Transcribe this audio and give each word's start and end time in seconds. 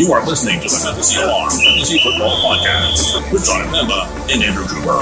You 0.00 0.14
are 0.14 0.24
listening 0.24 0.62
to 0.62 0.66
the 0.66 0.76
Fantasy 0.82 1.20
Alarm 1.20 1.50
Fantasy 1.50 1.98
Football 1.98 2.34
Podcast 2.40 3.30
with 3.30 3.44
John 3.44 3.66
Pemba 3.66 4.06
and 4.32 4.42
Andrew 4.42 4.64
Cooper. 4.64 4.96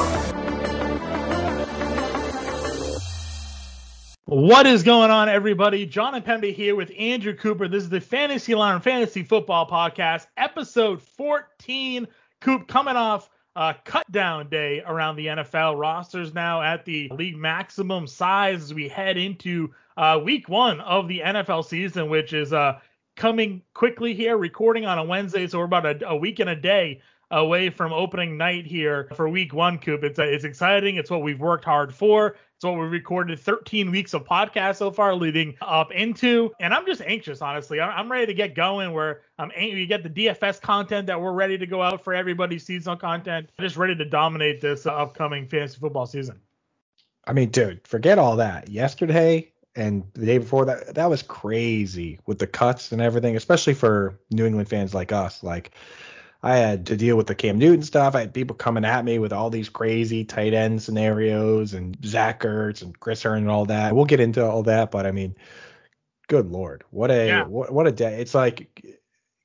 What 4.25 4.67
is 4.67 4.83
going 4.83 5.13
on, 5.13 5.29
everybody? 5.29 5.87
John 5.87 6.17
and 6.17 6.25
Pemba 6.25 6.53
here 6.53 6.75
with 6.75 6.91
Andrew 6.99 7.33
Cooper. 7.37 7.69
This 7.69 7.85
is 7.85 7.91
the 7.91 8.01
Fantasy 8.01 8.55
Alarm 8.55 8.81
Fantasy 8.81 9.23
Football 9.23 9.69
Podcast, 9.69 10.27
episode 10.37 11.01
14. 11.01 12.09
Coop 12.41 12.67
coming 12.67 12.97
off 12.97 13.31
uh, 13.59 13.75
cut 13.85 14.11
down 14.11 14.49
day 14.49 14.83
around 14.87 15.15
the 15.15 15.27
NFL. 15.27 15.79
Rosters 15.79 16.35
now 16.35 16.63
at 16.63 16.85
the 16.85 17.09
league 17.13 17.37
maximum 17.37 18.07
size 18.09 18.63
as 18.63 18.75
we 18.75 18.89
head 18.89 19.17
into 19.17 19.73
uh, 19.97 20.21
week 20.23 20.49
one 20.49 20.81
of 20.81 21.09
the 21.09 21.21
NFL 21.21 21.65
season, 21.65 22.09
which 22.09 22.33
is 22.33 22.53
uh, 22.53 22.79
coming 23.19 23.61
quickly 23.75 24.15
here, 24.15 24.39
recording 24.39 24.87
on 24.87 24.97
a 24.97 25.05
Wednesday. 25.05 25.47
So 25.47 25.59
we're 25.59 25.65
about 25.65 25.85
a, 25.85 26.09
a 26.09 26.17
week 26.17 26.39
and 26.39 26.49
a 26.49 26.57
day 26.57 27.03
away 27.31 27.69
from 27.69 27.93
opening 27.93 28.39
night 28.39 28.65
here 28.65 29.11
for 29.15 29.29
week 29.29 29.53
one, 29.53 29.79
Coop. 29.79 30.03
It's, 30.03 30.19
it's 30.19 30.45
exciting. 30.45 30.97
It's 30.97 31.11
what 31.11 31.23
we've 31.23 31.41
worked 31.41 31.65
hard 31.65 31.95
for. 31.95 32.37
It's 32.57 32.65
what 32.65 32.75
we 32.75 32.87
recorded 32.87 33.39
13 33.39 33.91
weeks 33.91 34.15
of 34.15 34.25
podcast 34.25 34.77
so 34.77 34.91
far 34.91 35.15
leading 35.15 35.57
up 35.61 35.93
into. 35.93 36.53
And 36.59 36.73
I'm 36.73 36.87
just 36.87 37.03
anxious, 37.03 37.43
honestly. 37.43 37.81
I'm, 37.81 38.11
ready 38.11 38.27
to 38.27 38.35
get 38.35 38.55
going 38.55 38.93
where 38.93 39.23
I'm 39.39 39.51
you 39.61 39.87
get 39.87 40.03
the 40.03 40.11
DFS 40.11 40.61
content 40.61 41.07
that 41.09 41.21
we're 41.21 41.33
ready 41.33 41.59
to 41.59 41.67
go 41.67 41.83
out 41.83 42.03
for 42.03 42.15
everybody's 42.15 42.65
seasonal 42.65 42.97
content. 42.97 43.51
I'm 43.59 43.65
just 43.65 43.77
ready 43.77 43.95
to 43.97 44.05
dominate 44.05 44.61
this 44.61 44.87
upcoming 44.87 45.47
fantasy 45.47 45.79
football 45.79 46.07
season. 46.07 46.41
I 47.27 47.33
mean, 47.35 47.51
dude, 47.51 47.87
forget 47.87 48.19
all 48.19 48.37
that. 48.37 48.71
Yesterday, 48.71 49.53
and 49.77 50.05
the 50.15 50.27
day 50.27 50.39
before 50.39 50.65
that 50.67 50.95
that 50.95 51.11
was 51.11 51.23
crazy 51.23 52.19
with 52.27 52.39
the 52.39 52.47
cuts 52.47 52.93
and 52.93 53.01
everything 53.01 53.37
especially 53.37 53.75
for 53.75 54.19
new 54.31 54.47
england 54.47 54.69
fans 54.69 54.95
like 54.95 55.13
us. 55.13 55.43
Like 55.43 55.73
i 56.43 56.57
had 56.57 56.87
to 56.87 56.97
deal 56.97 57.17
with 57.17 57.27
the 57.27 57.35
cam 57.35 57.59
newton 57.59 57.83
stuff. 57.83 58.15
I 58.15 58.21
had 58.21 58.35
people 58.35 58.57
coming 58.57 58.85
at 58.85 59.05
me 59.05 59.19
with 59.19 59.33
all 59.33 59.51
these 59.51 59.69
crazy 59.69 60.25
tight 60.25 60.55
end 60.55 60.83
scenarios 60.83 61.75
and 61.75 61.97
zach 62.05 62.43
ertz 62.43 62.83
and 62.83 62.99
chris 62.99 63.23
Herndon 63.23 63.45
and 63.45 63.51
all 63.51 63.67
that. 63.67 63.95
We'll 63.95 64.05
get 64.05 64.21
into 64.21 64.45
all 64.45 64.63
that 64.65 64.91
but 64.91 65.07
i 65.07 65.13
mean 65.13 65.37
good 66.29 66.51
lord 66.51 66.85
what 66.91 67.11
a 67.11 67.27
yeah. 67.27 67.45
what, 67.45 67.73
what 67.73 67.87
a 67.87 67.93
day. 67.93 68.21
It's 68.21 68.35
like 68.35 68.98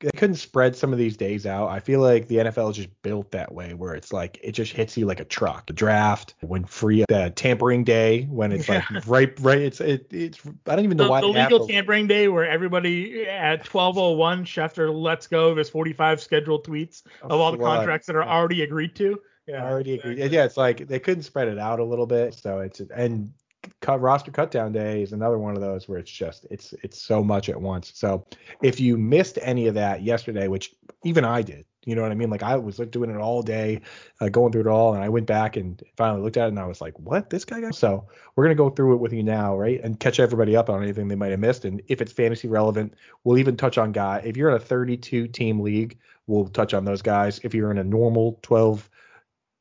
they 0.04 0.12
couldn't 0.18 0.36
spread 0.36 0.76
some 0.76 0.92
of 0.92 1.00
these 1.00 1.16
days 1.16 1.46
out. 1.46 1.70
I 1.70 1.80
feel 1.80 2.02
like 2.02 2.28
the 2.28 2.36
NFL 2.38 2.72
is 2.72 2.76
just 2.76 3.02
built 3.04 3.32
that 3.32 3.54
way, 3.54 3.73
where 3.73 3.96
it's 3.96 4.12
like 4.12 4.38
it 4.44 4.52
just 4.52 4.73
hits 4.73 4.98
you 4.98 5.06
like 5.06 5.22
a 5.22 5.26
truck. 5.26 5.66
The 5.68 5.73
draft, 5.73 6.36
when 6.42 6.66
free, 6.66 7.06
the 7.08 7.32
tampering 7.34 7.86
day, 7.86 8.23
when 8.23 8.52
it's 8.52 8.68
yeah. 8.68 8.86
like 8.92 9.08
right, 9.08 9.40
right. 9.40 9.60
It's 9.60 9.80
it, 9.80 10.08
it's 10.12 10.40
I 10.68 10.76
don't 10.76 10.84
even 10.84 10.98
know 10.98 11.06
the, 11.06 11.10
why 11.10 11.22
the 11.22 11.28
legal 11.28 11.68
tampering 11.68 12.08
day, 12.08 12.28
where 12.28 12.45
everybody 12.45 13.26
at 13.26 13.64
12:01 13.64 14.42
Schefter 14.42 14.94
lets 14.94 15.28
go 15.28 15.50
of 15.50 15.58
his 15.58 15.70
45 15.70 16.22
scheduled 16.22 16.67
tweets 16.67 17.04
of 17.22 17.32
all 17.32 17.54
the 17.54 17.58
contracts 17.58 18.08
that 18.08 18.17
are 18.17 18.26
already 18.26 18.64
agreed 18.64 18.95
to. 18.98 19.22
Yeah, 19.48 19.66
already 19.66 19.95
agreed. 19.95 20.32
Yeah, 20.32 20.44
it's 20.44 20.58
like 20.58 20.88
they 20.88 21.00
couldn't 21.00 21.23
spread 21.23 21.48
it 21.48 21.60
out 21.60 21.80
a 21.80 21.84
little 21.84 22.08
bit, 22.08 22.34
so 22.34 22.60
it's 22.60 22.82
and 22.94 23.34
cut 23.81 24.02
roster 24.02 24.31
cutdown 24.31 24.72
day 24.72 25.02
is 25.02 25.14
another 25.14 25.38
one 25.38 25.56
of 25.56 25.61
those 25.61 25.88
where 25.88 26.00
it's 26.00 26.11
just 26.11 26.45
it's 26.50 26.73
it's 26.83 27.02
so 27.02 27.23
much 27.23 27.50
at 27.50 27.59
once. 27.59 27.92
So 27.95 28.25
if 28.61 28.80
you 28.80 28.97
missed 28.97 29.39
any 29.42 29.67
of 29.67 29.75
that 29.75 30.03
yesterday, 30.03 30.47
which 30.47 30.73
even 31.03 31.25
I 31.25 31.42
did, 31.42 31.66
you 31.86 31.95
know 31.95 32.02
what 32.02 32.11
I 32.11 32.16
mean? 32.16 32.30
Like 32.30 32.44
I 32.44 32.55
was 32.55 32.80
like 32.80 32.92
doing 32.92 33.09
it 33.09 33.17
all 33.17 33.42
day, 33.42 33.81
uh, 34.22 34.30
going 34.30 34.52
through 34.52 34.61
it 34.61 34.67
all, 34.67 34.94
and 34.94 35.03
I 35.03 35.09
went 35.09 35.28
back 35.28 35.58
and 35.58 35.81
finally 35.97 36.22
looked 36.22 36.38
at 36.38 36.45
it 36.45 36.50
and 36.50 36.59
I 36.59 36.66
was 36.66 36.81
like, 36.81 36.97
what 37.00 37.30
this 37.30 37.45
guy 37.45 37.61
got? 37.61 37.75
So 37.75 38.08
we're 38.36 38.45
gonna 38.45 38.55
go 38.55 38.70
through 38.70 38.95
it 38.95 39.02
with 39.02 39.14
you 39.14 39.23
now, 39.23 39.58
right? 39.58 39.81
And 39.83 40.00
catch 40.00 40.20
everybody 40.20 40.55
up 40.55 40.70
on 40.70 40.81
anything 40.81 41.08
they 41.08 41.16
might 41.16 41.31
have 41.31 41.39
missed. 41.39 41.66
And 41.66 41.81
if 41.88 42.02
it's 42.02 42.11
fantasy 42.11 42.48
relevant, 42.48 42.94
we'll 43.23 43.38
even 43.38 43.58
touch 43.58 43.77
on 43.77 43.92
guy. 43.92 44.22
If 44.23 44.38
you're 44.38 44.50
in 44.50 44.55
a 44.55 44.59
32 44.59 45.27
team 45.27 45.59
league, 45.59 45.98
we'll 46.27 46.48
touch 46.48 46.73
on 46.73 46.86
those 46.86 47.02
guys. 47.02 47.39
If 47.44 47.53
you're 47.53 47.72
in 47.72 47.77
a 47.77 47.83
normal 47.83 48.39
12 48.44 48.89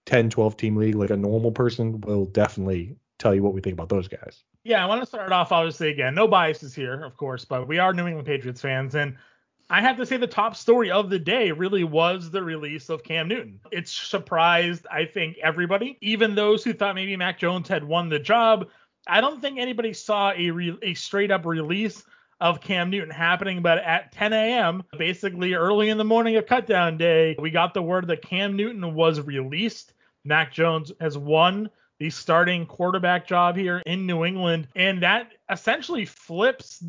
10 0.04 0.30
12 0.30 0.56
team 0.56 0.74
league 0.74 0.96
like 0.96 1.10
a 1.10 1.16
normal 1.16 1.52
person 1.52 2.00
we'll 2.00 2.24
definitely 2.24 2.96
tell 3.22 3.34
you 3.34 3.42
what 3.42 3.54
we 3.54 3.60
think 3.60 3.74
about 3.74 3.88
those 3.88 4.08
guys. 4.08 4.42
Yeah, 4.64 4.82
I 4.82 4.86
want 4.86 5.00
to 5.00 5.06
start 5.06 5.32
off 5.32 5.52
obviously 5.52 5.90
again, 5.90 6.14
no 6.14 6.28
biases 6.28 6.74
here, 6.74 7.02
of 7.04 7.16
course, 7.16 7.44
but 7.44 7.68
we 7.68 7.78
are 7.78 7.92
New 7.92 8.06
England 8.06 8.26
Patriots 8.26 8.60
fans 8.60 8.94
and 8.94 9.16
I 9.70 9.80
have 9.80 9.96
to 9.96 10.04
say 10.04 10.18
the 10.18 10.26
top 10.26 10.54
story 10.54 10.90
of 10.90 11.08
the 11.08 11.18
day 11.18 11.50
really 11.50 11.84
was 11.84 12.30
the 12.30 12.42
release 12.42 12.90
of 12.90 13.02
Cam 13.02 13.28
Newton. 13.28 13.58
It 13.70 13.88
surprised, 13.88 14.86
I 14.90 15.06
think, 15.06 15.38
everybody, 15.42 15.96
even 16.02 16.34
those 16.34 16.62
who 16.62 16.74
thought 16.74 16.94
maybe 16.94 17.16
Mac 17.16 17.38
Jones 17.38 17.68
had 17.68 17.82
won 17.82 18.10
the 18.10 18.18
job. 18.18 18.68
I 19.06 19.22
don't 19.22 19.40
think 19.40 19.58
anybody 19.58 19.94
saw 19.94 20.32
a 20.36 20.50
re- 20.50 20.78
a 20.82 20.92
straight 20.92 21.30
up 21.30 21.46
release 21.46 22.04
of 22.38 22.60
Cam 22.60 22.90
Newton 22.90 23.10
happening, 23.10 23.62
but 23.62 23.78
at 23.78 24.12
10 24.12 24.32
a.m., 24.32 24.82
basically 24.98 25.54
early 25.54 25.88
in 25.88 25.96
the 25.96 26.04
morning 26.04 26.36
of 26.36 26.44
cutdown 26.44 26.98
day, 26.98 27.36
we 27.38 27.50
got 27.50 27.72
the 27.72 27.80
word 27.80 28.08
that 28.08 28.20
Cam 28.20 28.56
Newton 28.56 28.94
was 28.94 29.20
released. 29.20 29.94
Mac 30.24 30.52
Jones 30.52 30.92
has 31.00 31.16
won 31.16 31.70
the 32.02 32.10
starting 32.10 32.66
quarterback 32.66 33.28
job 33.28 33.56
here 33.56 33.80
in 33.86 34.04
New 34.06 34.24
England. 34.24 34.66
And 34.74 35.00
that 35.04 35.34
essentially 35.48 36.04
flips 36.04 36.82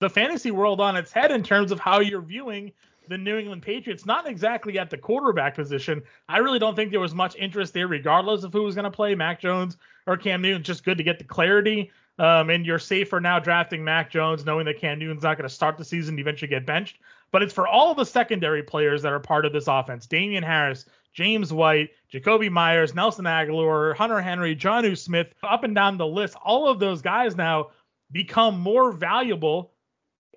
the 0.00 0.10
fantasy 0.10 0.50
world 0.50 0.80
on 0.80 0.96
its 0.96 1.12
head 1.12 1.30
in 1.30 1.44
terms 1.44 1.70
of 1.70 1.78
how 1.78 2.00
you're 2.00 2.20
viewing 2.20 2.72
the 3.06 3.16
New 3.16 3.38
England 3.38 3.62
Patriots, 3.62 4.04
not 4.04 4.26
exactly 4.26 4.80
at 4.80 4.90
the 4.90 4.98
quarterback 4.98 5.54
position. 5.54 6.02
I 6.28 6.38
really 6.38 6.58
don't 6.58 6.74
think 6.74 6.90
there 6.90 6.98
was 6.98 7.14
much 7.14 7.36
interest 7.36 7.72
there, 7.72 7.86
regardless 7.86 8.42
of 8.42 8.52
who 8.52 8.64
was 8.64 8.74
going 8.74 8.84
to 8.84 8.90
play, 8.90 9.14
Mac 9.14 9.40
Jones 9.40 9.76
or 10.08 10.16
Cam 10.16 10.42
Newton. 10.42 10.64
Just 10.64 10.82
good 10.82 10.98
to 10.98 11.04
get 11.04 11.20
the 11.20 11.24
clarity. 11.24 11.92
Um, 12.18 12.50
and 12.50 12.66
you're 12.66 12.80
safer 12.80 13.20
now 13.20 13.38
drafting 13.38 13.84
Mac 13.84 14.10
Jones, 14.10 14.44
knowing 14.44 14.66
that 14.66 14.80
Cam 14.80 14.98
Newton's 14.98 15.22
not 15.22 15.36
going 15.38 15.48
to 15.48 15.54
start 15.54 15.78
the 15.78 15.84
season, 15.84 16.18
eventually 16.18 16.48
get 16.48 16.66
benched. 16.66 16.98
But 17.30 17.44
it's 17.44 17.54
for 17.54 17.68
all 17.68 17.94
the 17.94 18.04
secondary 18.04 18.64
players 18.64 19.02
that 19.02 19.12
are 19.12 19.20
part 19.20 19.46
of 19.46 19.52
this 19.52 19.68
offense. 19.68 20.06
Damien 20.06 20.42
Harris, 20.42 20.86
James 21.12 21.52
White, 21.52 21.90
Jakobi 22.12 22.50
Meyers, 22.50 22.94
Nelson 22.94 23.26
Agholor, 23.26 23.94
Hunter 23.94 24.20
Henry, 24.20 24.56
Jonnu 24.56 24.96
Smith, 24.96 25.32
up 25.42 25.64
and 25.64 25.74
down 25.74 25.98
the 25.98 26.06
list. 26.06 26.36
All 26.42 26.68
of 26.68 26.78
those 26.78 27.02
guys 27.02 27.36
now 27.36 27.70
become 28.10 28.60
more 28.60 28.92
valuable. 28.92 29.72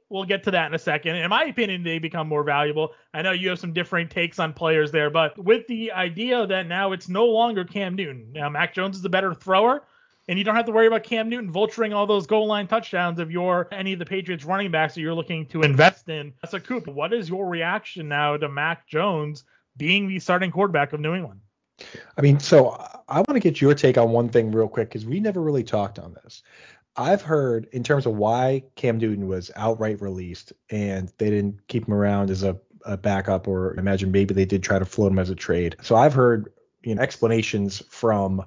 We'll 0.09 0.25
get 0.25 0.43
to 0.43 0.51
that 0.51 0.67
in 0.67 0.73
a 0.75 0.79
second. 0.79 1.15
In 1.15 1.29
my 1.29 1.45
opinion, 1.45 1.83
they 1.83 1.99
become 1.99 2.27
more 2.27 2.43
valuable. 2.43 2.93
I 3.13 3.21
know 3.21 3.31
you 3.31 3.49
have 3.49 3.59
some 3.59 3.73
different 3.73 4.11
takes 4.11 4.37
on 4.37 4.53
players 4.53 4.91
there, 4.91 5.09
but 5.09 5.37
with 5.37 5.65
the 5.67 5.91
idea 5.91 6.45
that 6.45 6.67
now 6.67 6.91
it's 6.91 7.09
no 7.09 7.25
longer 7.25 7.63
Cam 7.65 7.95
Newton. 7.95 8.31
Now, 8.31 8.49
Mac 8.49 8.73
Jones 8.73 8.97
is 8.97 9.05
a 9.05 9.09
better 9.09 9.33
thrower, 9.33 9.83
and 10.27 10.37
you 10.37 10.45
don't 10.45 10.55
have 10.55 10.65
to 10.65 10.71
worry 10.71 10.87
about 10.87 11.03
Cam 11.03 11.29
Newton 11.29 11.51
vulturing 11.51 11.95
all 11.95 12.05
those 12.05 12.27
goal 12.27 12.47
line 12.47 12.67
touchdowns 12.67 13.19
if 13.19 13.31
you're 13.31 13.67
any 13.71 13.93
of 13.93 13.99
the 13.99 14.05
Patriots 14.05 14.45
running 14.45 14.71
backs 14.71 14.93
that 14.95 15.01
you're 15.01 15.13
looking 15.13 15.47
to 15.47 15.61
invest 15.61 16.07
in. 16.09 16.33
So, 16.49 16.59
Coop, 16.59 16.87
what 16.87 17.13
is 17.13 17.29
your 17.29 17.47
reaction 17.47 18.07
now 18.07 18.37
to 18.37 18.47
Mac 18.47 18.87
Jones 18.87 19.43
being 19.77 20.07
the 20.07 20.19
starting 20.19 20.51
quarterback 20.51 20.93
of 20.93 20.99
New 20.99 21.13
England. 21.13 21.41
I 22.17 22.21
mean, 22.21 22.39
so 22.39 22.81
I 23.09 23.17
want 23.17 23.33
to 23.33 23.39
get 23.39 23.59
your 23.59 23.73
take 23.73 23.97
on 23.97 24.11
one 24.11 24.29
thing 24.29 24.51
real 24.51 24.67
quick 24.67 24.89
because 24.89 25.05
we 25.05 25.19
never 25.19 25.41
really 25.41 25.63
talked 25.63 25.99
on 25.99 26.13
this. 26.13 26.41
I've 26.95 27.21
heard 27.21 27.67
in 27.73 27.83
terms 27.83 28.05
of 28.05 28.15
why 28.15 28.63
Cam 28.75 28.97
Newton 28.97 29.27
was 29.27 29.51
outright 29.55 30.01
released 30.01 30.53
and 30.69 31.11
they 31.17 31.29
didn't 31.29 31.67
keep 31.67 31.87
him 31.87 31.93
around 31.93 32.29
as 32.29 32.43
a, 32.43 32.57
a 32.85 32.95
backup, 32.95 33.47
or 33.47 33.75
imagine 33.75 34.11
maybe 34.11 34.33
they 34.33 34.45
did 34.45 34.63
try 34.63 34.79
to 34.79 34.85
float 34.85 35.11
him 35.11 35.19
as 35.19 35.29
a 35.29 35.35
trade. 35.35 35.75
So 35.81 35.95
I've 35.95 36.13
heard 36.13 36.53
you 36.83 36.95
know 36.95 37.01
explanations 37.01 37.83
from 37.89 38.45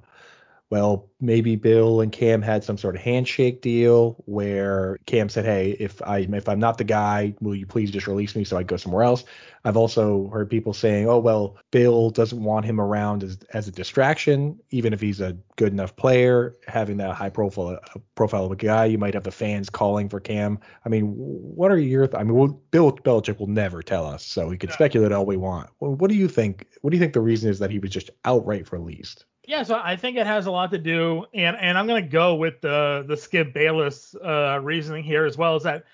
well, 0.70 1.08
maybe 1.18 1.56
Bill 1.56 2.02
and 2.02 2.12
Cam 2.12 2.42
had 2.42 2.62
some 2.62 2.76
sort 2.76 2.94
of 2.94 3.00
handshake 3.00 3.62
deal 3.62 4.22
where 4.26 4.98
Cam 5.06 5.30
said, 5.30 5.46
"Hey, 5.46 5.70
if 5.80 6.02
I 6.02 6.18
if 6.18 6.46
I'm 6.46 6.58
not 6.58 6.76
the 6.76 6.84
guy, 6.84 7.34
will 7.40 7.54
you 7.54 7.64
please 7.64 7.90
just 7.90 8.06
release 8.06 8.36
me 8.36 8.44
so 8.44 8.58
I 8.58 8.64
go 8.64 8.76
somewhere 8.76 9.02
else?" 9.02 9.24
I've 9.64 9.78
also 9.78 10.28
heard 10.28 10.50
people 10.50 10.74
saying, 10.74 11.08
"Oh, 11.08 11.18
well, 11.18 11.56
Bill 11.70 12.10
doesn't 12.10 12.42
want 12.42 12.66
him 12.66 12.80
around 12.82 13.22
as 13.24 13.38
as 13.54 13.66
a 13.66 13.72
distraction, 13.72 14.58
even 14.70 14.92
if 14.92 15.00
he's 15.00 15.20
a 15.20 15.38
good 15.56 15.72
enough 15.72 15.96
player, 15.96 16.54
having 16.66 16.98
that 16.98 17.14
high 17.14 17.30
profile 17.30 17.78
profile 18.14 18.44
of 18.44 18.52
a 18.52 18.56
guy, 18.56 18.84
you 18.84 18.98
might 18.98 19.14
have 19.14 19.24
the 19.24 19.30
fans 19.30 19.70
calling 19.70 20.10
for 20.10 20.20
Cam." 20.20 20.58
I 20.84 20.90
mean, 20.90 21.14
what 21.16 21.70
are 21.70 21.78
your? 21.78 22.08
Th- 22.08 22.20
I 22.20 22.24
mean, 22.24 22.34
well, 22.34 22.60
Bill 22.70 22.92
Belichick 22.92 23.38
will 23.38 23.46
never 23.46 23.82
tell 23.82 24.04
us, 24.04 24.22
so 24.22 24.48
we 24.48 24.58
can 24.58 24.68
yeah. 24.68 24.74
speculate 24.74 25.12
all 25.12 25.24
we 25.24 25.38
want. 25.38 25.70
Well, 25.80 25.94
what 25.94 26.10
do 26.10 26.16
you 26.16 26.28
think? 26.28 26.66
What 26.82 26.90
do 26.90 26.96
you 26.98 27.00
think 27.00 27.14
the 27.14 27.22
reason 27.22 27.48
is 27.48 27.58
that 27.60 27.70
he 27.70 27.78
was 27.78 27.90
just 27.90 28.10
outright 28.26 28.70
released? 28.70 29.24
Yeah, 29.48 29.62
so 29.62 29.80
I 29.82 29.96
think 29.96 30.18
it 30.18 30.26
has 30.26 30.44
a 30.44 30.50
lot 30.50 30.72
to 30.72 30.78
do, 30.78 31.24
and 31.32 31.56
and 31.56 31.78
I'm 31.78 31.86
gonna 31.86 32.02
go 32.02 32.34
with 32.34 32.60
the 32.60 33.06
the 33.08 33.16
Skip 33.16 33.54
Bayless 33.54 34.14
uh, 34.14 34.60
reasoning 34.62 35.02
here 35.02 35.24
as 35.24 35.38
well. 35.38 35.56
Is 35.56 35.62
that 35.62 35.84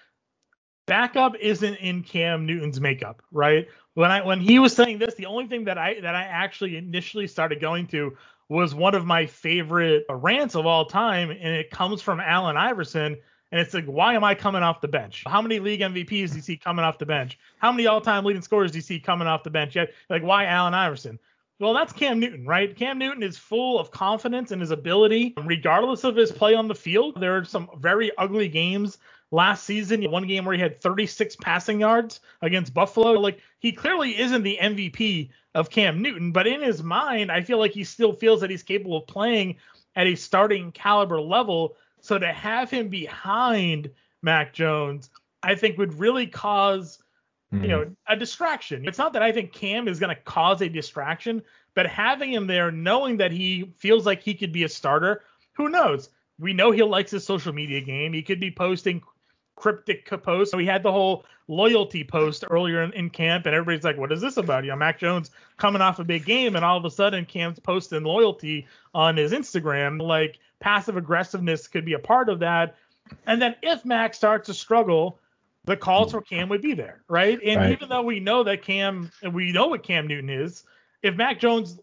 backup 0.86 1.36
isn't 1.36 1.76
in 1.76 2.02
Cam 2.02 2.46
Newton's 2.46 2.80
makeup, 2.80 3.22
right? 3.30 3.68
When 3.94 4.10
I 4.10 4.24
when 4.26 4.40
he 4.40 4.58
was 4.58 4.74
saying 4.74 4.98
this, 4.98 5.14
the 5.14 5.26
only 5.26 5.46
thing 5.46 5.66
that 5.66 5.78
I 5.78 6.00
that 6.00 6.16
I 6.16 6.24
actually 6.24 6.76
initially 6.76 7.28
started 7.28 7.60
going 7.60 7.86
to 7.88 8.16
was 8.48 8.74
one 8.74 8.96
of 8.96 9.06
my 9.06 9.24
favorite 9.24 10.04
rants 10.10 10.56
of 10.56 10.66
all 10.66 10.86
time, 10.86 11.30
and 11.30 11.54
it 11.54 11.70
comes 11.70 12.02
from 12.02 12.18
Allen 12.18 12.56
Iverson. 12.56 13.18
And 13.52 13.60
it's 13.60 13.72
like, 13.72 13.86
why 13.86 14.14
am 14.14 14.24
I 14.24 14.34
coming 14.34 14.64
off 14.64 14.80
the 14.80 14.88
bench? 14.88 15.22
How 15.28 15.40
many 15.40 15.60
league 15.60 15.78
MVPs 15.78 16.30
do 16.30 16.36
you 16.36 16.42
see 16.42 16.56
coming 16.56 16.84
off 16.84 16.98
the 16.98 17.06
bench? 17.06 17.38
How 17.58 17.70
many 17.70 17.86
all-time 17.86 18.24
leading 18.24 18.42
scorers 18.42 18.72
do 18.72 18.78
you 18.78 18.82
see 18.82 18.98
coming 18.98 19.28
off 19.28 19.44
the 19.44 19.50
bench? 19.50 19.76
Yet, 19.76 19.92
like, 20.10 20.24
why 20.24 20.46
Allen 20.46 20.74
Iverson? 20.74 21.20
Well, 21.60 21.72
that's 21.72 21.92
Cam 21.92 22.18
Newton, 22.18 22.44
right? 22.46 22.76
Cam 22.76 22.98
Newton 22.98 23.22
is 23.22 23.38
full 23.38 23.78
of 23.78 23.92
confidence 23.92 24.50
in 24.50 24.58
his 24.58 24.72
ability, 24.72 25.34
regardless 25.44 26.02
of 26.02 26.16
his 26.16 26.32
play 26.32 26.54
on 26.54 26.66
the 26.66 26.74
field. 26.74 27.20
There 27.20 27.36
are 27.36 27.44
some 27.44 27.68
very 27.78 28.10
ugly 28.18 28.48
games 28.48 28.98
last 29.30 29.64
season, 29.64 30.10
one 30.10 30.26
game 30.26 30.44
where 30.44 30.54
he 30.54 30.60
had 30.60 30.80
36 30.80 31.36
passing 31.36 31.80
yards 31.80 32.20
against 32.42 32.74
Buffalo. 32.74 33.12
Like 33.12 33.40
he 33.60 33.70
clearly 33.70 34.18
isn't 34.18 34.42
the 34.42 34.58
MVP 34.60 35.30
of 35.54 35.70
Cam 35.70 36.02
Newton, 36.02 36.32
but 36.32 36.48
in 36.48 36.60
his 36.60 36.82
mind, 36.82 37.30
I 37.30 37.42
feel 37.42 37.58
like 37.58 37.72
he 37.72 37.84
still 37.84 38.12
feels 38.12 38.40
that 38.40 38.50
he's 38.50 38.64
capable 38.64 38.96
of 38.96 39.06
playing 39.06 39.56
at 39.94 40.08
a 40.08 40.16
starting 40.16 40.72
caliber 40.72 41.20
level. 41.20 41.76
So 42.00 42.18
to 42.18 42.32
have 42.32 42.70
him 42.70 42.88
behind 42.88 43.90
Mac 44.22 44.52
Jones, 44.52 45.10
I 45.42 45.54
think 45.54 45.78
would 45.78 46.00
really 46.00 46.26
cause 46.26 46.98
you 47.62 47.68
know 47.68 47.80
Mm-hmm. 47.80 48.12
a 48.12 48.16
distraction. 48.16 48.86
It's 48.86 48.98
not 48.98 49.12
that 49.14 49.22
I 49.22 49.32
think 49.32 49.52
Cam 49.52 49.88
is 49.88 49.98
going 50.00 50.14
to 50.14 50.22
cause 50.22 50.60
a 50.62 50.68
distraction, 50.68 51.42
but 51.74 51.86
having 51.86 52.32
him 52.32 52.46
there, 52.46 52.70
knowing 52.70 53.18
that 53.18 53.32
he 53.32 53.72
feels 53.76 54.06
like 54.06 54.22
he 54.22 54.34
could 54.34 54.52
be 54.52 54.64
a 54.64 54.68
starter, 54.68 55.22
who 55.54 55.68
knows? 55.68 56.08
We 56.38 56.52
know 56.52 56.70
he 56.70 56.82
likes 56.82 57.10
his 57.12 57.24
social 57.24 57.52
media 57.52 57.80
game. 57.80 58.12
He 58.12 58.22
could 58.22 58.40
be 58.40 58.50
posting 58.50 59.02
cryptic 59.56 60.06
posts. 60.22 60.50
So 60.50 60.58
he 60.58 60.66
had 60.66 60.82
the 60.82 60.92
whole 60.92 61.24
loyalty 61.46 62.02
post 62.02 62.44
earlier 62.50 62.82
in, 62.82 62.92
in 62.92 63.10
camp, 63.10 63.46
and 63.46 63.54
everybody's 63.54 63.84
like, 63.84 63.98
"What 63.98 64.12
is 64.12 64.20
this 64.20 64.36
about?" 64.36 64.64
You 64.64 64.70
know, 64.70 64.76
Mac 64.76 64.98
Jones 64.98 65.30
coming 65.56 65.82
off 65.82 65.98
a 66.00 66.04
big 66.04 66.24
game, 66.24 66.56
and 66.56 66.64
all 66.64 66.76
of 66.76 66.84
a 66.84 66.90
sudden 66.90 67.24
Cam's 67.24 67.60
posting 67.60 68.02
loyalty 68.02 68.66
on 68.94 69.16
his 69.16 69.32
Instagram. 69.32 70.02
Like 70.02 70.38
passive 70.58 70.96
aggressiveness 70.96 71.68
could 71.68 71.84
be 71.84 71.92
a 71.92 71.98
part 71.98 72.28
of 72.28 72.40
that. 72.40 72.76
And 73.26 73.40
then 73.40 73.54
if 73.62 73.84
Mac 73.84 74.14
starts 74.14 74.46
to 74.46 74.54
struggle, 74.54 75.18
the 75.64 75.76
calls 75.76 76.12
hmm. 76.12 76.18
for 76.18 76.22
Cam 76.22 76.48
would 76.48 76.62
be 76.62 76.74
there, 76.74 77.02
right? 77.08 77.38
And 77.42 77.60
Right. 77.60 77.72
even 77.72 77.88
though 77.88 78.02
we 78.02 78.20
know 78.20 78.44
that 78.44 78.62
Cam, 78.62 79.10
and 79.22 79.34
we 79.34 79.52
know 79.52 79.68
what 79.68 79.82
Cam 79.82 80.06
Newton 80.06 80.30
is, 80.30 80.64
if 81.02 81.14
Mac 81.16 81.40
Jones 81.40 81.78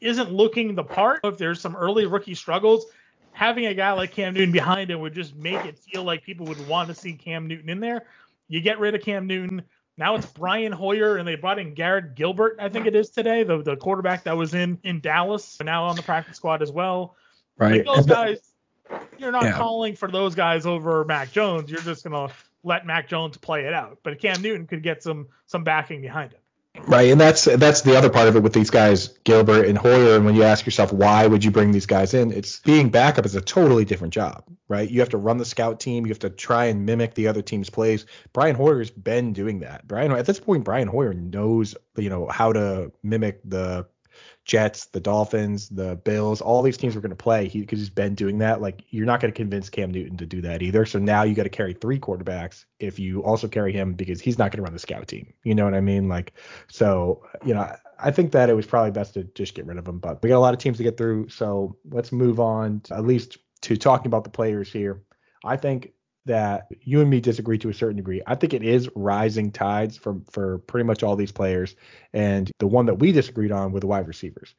isn't 0.00 0.32
looking 0.32 0.74
the 0.74 0.84
part, 0.84 1.20
if 1.24 1.38
there's 1.38 1.60
some 1.60 1.76
early 1.76 2.06
rookie 2.06 2.34
struggles, 2.34 2.86
having 3.32 3.66
a 3.66 3.74
guy 3.74 3.92
like 3.92 4.12
Cam 4.12 4.34
Newton 4.34 4.52
behind 4.52 4.90
him 4.90 5.00
would 5.00 5.14
just 5.14 5.36
make 5.36 5.64
it 5.64 5.78
feel 5.78 6.04
like 6.04 6.22
people 6.22 6.46
would 6.46 6.66
want 6.68 6.88
to 6.88 6.94
see 6.94 7.12
Cam 7.12 7.46
Newton 7.46 7.68
in 7.68 7.80
there. 7.80 8.06
You 8.48 8.60
get 8.60 8.78
rid 8.78 8.94
of 8.94 9.02
Cam 9.02 9.26
Newton. 9.26 9.62
Now 9.98 10.14
it's 10.14 10.26
Brian 10.26 10.72
Hoyer, 10.72 11.16
and 11.16 11.26
they 11.26 11.36
brought 11.36 11.58
in 11.58 11.72
Garrett 11.72 12.14
Gilbert, 12.14 12.56
I 12.60 12.68
think 12.68 12.86
it 12.86 12.94
is 12.94 13.08
today, 13.10 13.44
the, 13.44 13.62
the 13.62 13.76
quarterback 13.76 14.24
that 14.24 14.36
was 14.36 14.52
in 14.52 14.78
in 14.84 15.00
Dallas, 15.00 15.58
now 15.62 15.84
on 15.84 15.96
the 15.96 16.02
practice 16.02 16.36
squad 16.36 16.60
as 16.60 16.70
well. 16.70 17.16
Right. 17.58 17.86
Like 17.86 17.96
those 17.96 18.06
guys, 18.06 18.52
you're 19.18 19.32
not 19.32 19.44
Yeah. 19.44 19.52
calling 19.52 19.96
for 19.96 20.10
those 20.10 20.34
guys 20.34 20.66
over 20.66 21.04
Mac 21.06 21.32
Jones. 21.32 21.70
You're 21.70 21.80
just 21.80 22.04
gonna 22.04 22.28
let 22.66 22.84
Mac 22.84 23.08
Jones 23.08 23.36
play 23.36 23.64
it 23.64 23.72
out. 23.72 24.00
But 24.02 24.18
Cam 24.20 24.42
Newton 24.42 24.66
could 24.66 24.82
get 24.82 25.02
some 25.02 25.28
some 25.46 25.64
backing 25.64 26.02
behind 26.02 26.32
him. 26.32 26.40
Right, 26.86 27.10
and 27.10 27.18
that's 27.18 27.44
that's 27.44 27.80
the 27.82 27.96
other 27.96 28.10
part 28.10 28.28
of 28.28 28.36
it 28.36 28.42
with 28.42 28.52
these 28.52 28.68
guys, 28.68 29.08
Gilbert 29.24 29.66
and 29.66 29.78
Hoyer. 29.78 30.16
And 30.16 30.26
when 30.26 30.34
you 30.34 30.42
ask 30.42 30.66
yourself 30.66 30.92
why 30.92 31.26
would 31.26 31.42
you 31.42 31.50
bring 31.50 31.70
these 31.70 31.86
guys 31.86 32.12
in, 32.12 32.32
it's 32.32 32.60
being 32.60 32.90
backup 32.90 33.24
is 33.24 33.34
a 33.34 33.40
totally 33.40 33.86
different 33.86 34.12
job, 34.12 34.44
right? 34.68 34.88
You 34.88 35.00
have 35.00 35.08
to 35.10 35.16
run 35.16 35.38
the 35.38 35.46
scout 35.46 35.80
team, 35.80 36.04
you 36.04 36.10
have 36.10 36.18
to 36.18 36.30
try 36.30 36.66
and 36.66 36.84
mimic 36.84 37.14
the 37.14 37.28
other 37.28 37.40
team's 37.40 37.70
plays. 37.70 38.04
Brian 38.34 38.56
Hoyer's 38.56 38.90
been 38.90 39.32
doing 39.32 39.60
that. 39.60 39.88
Brian 39.88 40.12
at 40.12 40.26
this 40.26 40.38
point, 40.38 40.64
Brian 40.64 40.88
Hoyer 40.88 41.14
knows 41.14 41.76
you 41.96 42.10
know 42.10 42.26
how 42.26 42.52
to 42.52 42.92
mimic 43.02 43.40
the 43.44 43.86
Jets, 44.46 44.86
the 44.86 45.00
Dolphins, 45.00 45.68
the 45.68 45.96
Bills, 45.96 46.40
all 46.40 46.62
these 46.62 46.76
teams 46.76 46.94
we're 46.94 47.00
going 47.00 47.10
to 47.10 47.16
play 47.16 47.48
He 47.48 47.60
because 47.60 47.80
he's 47.80 47.90
been 47.90 48.14
doing 48.14 48.38
that. 48.38 48.62
Like 48.62 48.82
you're 48.90 49.04
not 49.04 49.20
going 49.20 49.32
to 49.32 49.36
convince 49.36 49.68
Cam 49.68 49.90
Newton 49.90 50.16
to 50.18 50.26
do 50.26 50.40
that 50.42 50.62
either. 50.62 50.86
So 50.86 51.00
now 51.00 51.24
you 51.24 51.34
got 51.34 51.42
to 51.42 51.48
carry 51.48 51.74
three 51.74 51.98
quarterbacks 51.98 52.64
if 52.78 52.98
you 52.98 53.24
also 53.24 53.48
carry 53.48 53.72
him 53.72 53.94
because 53.94 54.20
he's 54.20 54.38
not 54.38 54.52
going 54.52 54.58
to 54.58 54.62
run 54.62 54.72
the 54.72 54.78
scout 54.78 55.08
team. 55.08 55.34
You 55.42 55.56
know 55.56 55.64
what 55.64 55.74
I 55.74 55.80
mean? 55.80 56.08
Like 56.08 56.32
so, 56.68 57.26
you 57.44 57.54
know, 57.54 57.68
I 57.98 58.12
think 58.12 58.30
that 58.32 58.48
it 58.48 58.54
was 58.54 58.66
probably 58.66 58.92
best 58.92 59.14
to 59.14 59.24
just 59.34 59.54
get 59.54 59.66
rid 59.66 59.78
of 59.78 59.88
him. 59.88 59.98
But 59.98 60.22
we 60.22 60.28
got 60.28 60.38
a 60.38 60.38
lot 60.38 60.54
of 60.54 60.60
teams 60.60 60.76
to 60.76 60.84
get 60.84 60.96
through, 60.96 61.28
so 61.28 61.76
let's 61.90 62.12
move 62.12 62.38
on 62.38 62.82
at 62.92 63.04
least 63.04 63.38
to 63.62 63.76
talking 63.76 64.06
about 64.06 64.22
the 64.22 64.30
players 64.30 64.70
here. 64.70 65.02
I 65.44 65.56
think 65.56 65.92
that 66.26 66.68
you 66.82 67.00
and 67.00 67.08
me 67.08 67.20
disagree 67.20 67.58
to 67.58 67.68
a 67.68 67.74
certain 67.74 67.96
degree. 67.96 68.20
I 68.26 68.34
think 68.34 68.52
it 68.52 68.62
is 68.62 68.88
rising 68.94 69.50
tides 69.50 69.96
for 69.96 70.20
for 70.30 70.58
pretty 70.58 70.84
much 70.84 71.02
all 71.02 71.16
these 71.16 71.32
players, 71.32 71.74
and 72.12 72.50
the 72.58 72.66
one 72.66 72.86
that 72.86 72.98
we 72.98 73.12
disagreed 73.12 73.52
on 73.52 73.72
were 73.72 73.80
the 73.80 73.86
wide 73.86 74.06
receivers. 74.06 74.54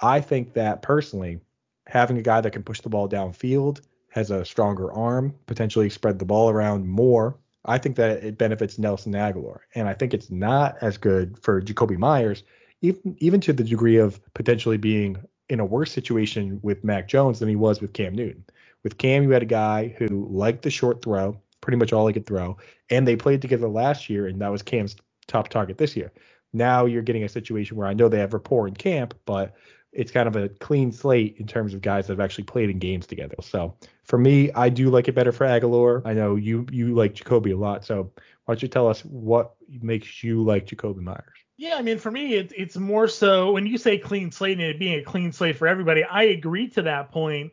I 0.00 0.20
think 0.20 0.54
that 0.54 0.82
personally, 0.82 1.40
having 1.86 2.18
a 2.18 2.22
guy 2.22 2.40
that 2.40 2.52
can 2.52 2.62
push 2.64 2.80
the 2.80 2.88
ball 2.88 3.08
downfield, 3.08 3.80
has 4.08 4.30
a 4.30 4.44
stronger 4.44 4.92
arm, 4.92 5.34
potentially 5.46 5.88
spread 5.90 6.18
the 6.18 6.24
ball 6.24 6.50
around 6.50 6.86
more. 6.88 7.38
I 7.64 7.78
think 7.78 7.96
that 7.96 8.24
it 8.24 8.38
benefits 8.38 8.78
Nelson 8.78 9.12
Agholor, 9.12 9.60
and 9.74 9.88
I 9.88 9.94
think 9.94 10.12
it's 10.12 10.30
not 10.30 10.76
as 10.80 10.98
good 10.98 11.38
for 11.38 11.62
Jakobi 11.62 11.96
Meyers, 11.96 12.42
even 12.80 13.16
even 13.18 13.40
to 13.42 13.52
the 13.52 13.64
degree 13.64 13.98
of 13.98 14.20
potentially 14.34 14.78
being 14.78 15.16
in 15.48 15.60
a 15.60 15.64
worse 15.64 15.92
situation 15.92 16.58
with 16.62 16.82
Mac 16.82 17.06
Jones 17.06 17.38
than 17.38 17.48
he 17.48 17.56
was 17.56 17.80
with 17.80 17.92
Cam 17.92 18.14
Newton. 18.14 18.44
With 18.84 18.98
Cam, 18.98 19.22
you 19.22 19.30
had 19.30 19.42
a 19.42 19.46
guy 19.46 19.94
who 19.98 20.28
liked 20.30 20.62
the 20.62 20.70
short 20.70 21.02
throw, 21.02 21.40
pretty 21.60 21.76
much 21.76 21.92
all 21.92 22.06
he 22.06 22.12
could 22.12 22.26
throw, 22.26 22.56
and 22.90 23.06
they 23.06 23.16
played 23.16 23.42
together 23.42 23.68
last 23.68 24.10
year, 24.10 24.26
and 24.26 24.40
that 24.40 24.50
was 24.50 24.62
Cam's 24.62 24.96
top 25.26 25.48
target 25.48 25.78
this 25.78 25.96
year. 25.96 26.12
Now 26.52 26.84
you're 26.84 27.02
getting 27.02 27.24
a 27.24 27.28
situation 27.28 27.76
where 27.76 27.86
I 27.86 27.94
know 27.94 28.08
they 28.08 28.18
have 28.18 28.34
rapport 28.34 28.68
in 28.68 28.74
camp, 28.74 29.14
but 29.24 29.54
it's 29.92 30.10
kind 30.10 30.26
of 30.26 30.36
a 30.36 30.48
clean 30.48 30.90
slate 30.90 31.36
in 31.38 31.46
terms 31.46 31.74
of 31.74 31.82
guys 31.82 32.06
that 32.06 32.14
have 32.14 32.20
actually 32.20 32.44
played 32.44 32.70
in 32.70 32.78
games 32.78 33.06
together. 33.06 33.36
So 33.42 33.76
for 34.04 34.18
me, 34.18 34.50
I 34.52 34.68
do 34.68 34.90
like 34.90 35.08
it 35.08 35.14
better 35.14 35.32
for 35.32 35.46
Agholor. 35.46 36.02
I 36.04 36.14
know 36.14 36.36
you 36.36 36.66
you 36.70 36.94
like 36.94 37.14
Jakobi 37.14 37.52
a 37.52 37.56
lot, 37.56 37.84
so 37.84 38.10
why 38.44 38.54
don't 38.54 38.62
you 38.62 38.68
tell 38.68 38.88
us 38.88 39.04
what 39.04 39.54
makes 39.68 40.24
you 40.24 40.42
like 40.42 40.66
Jakobi 40.66 41.00
Meyers? 41.00 41.38
Yeah, 41.58 41.76
I 41.76 41.82
mean, 41.82 41.98
for 41.98 42.10
me, 42.10 42.34
it, 42.34 42.52
it's 42.56 42.76
more 42.76 43.06
so 43.06 43.52
when 43.52 43.66
you 43.66 43.78
say 43.78 43.98
clean 43.98 44.32
slate 44.32 44.58
and 44.58 44.66
it 44.66 44.78
being 44.78 44.98
a 44.98 45.02
clean 45.02 45.30
slate 45.32 45.56
for 45.56 45.68
everybody, 45.68 46.02
I 46.02 46.24
agree 46.24 46.68
to 46.70 46.82
that 46.82 47.12
point. 47.12 47.52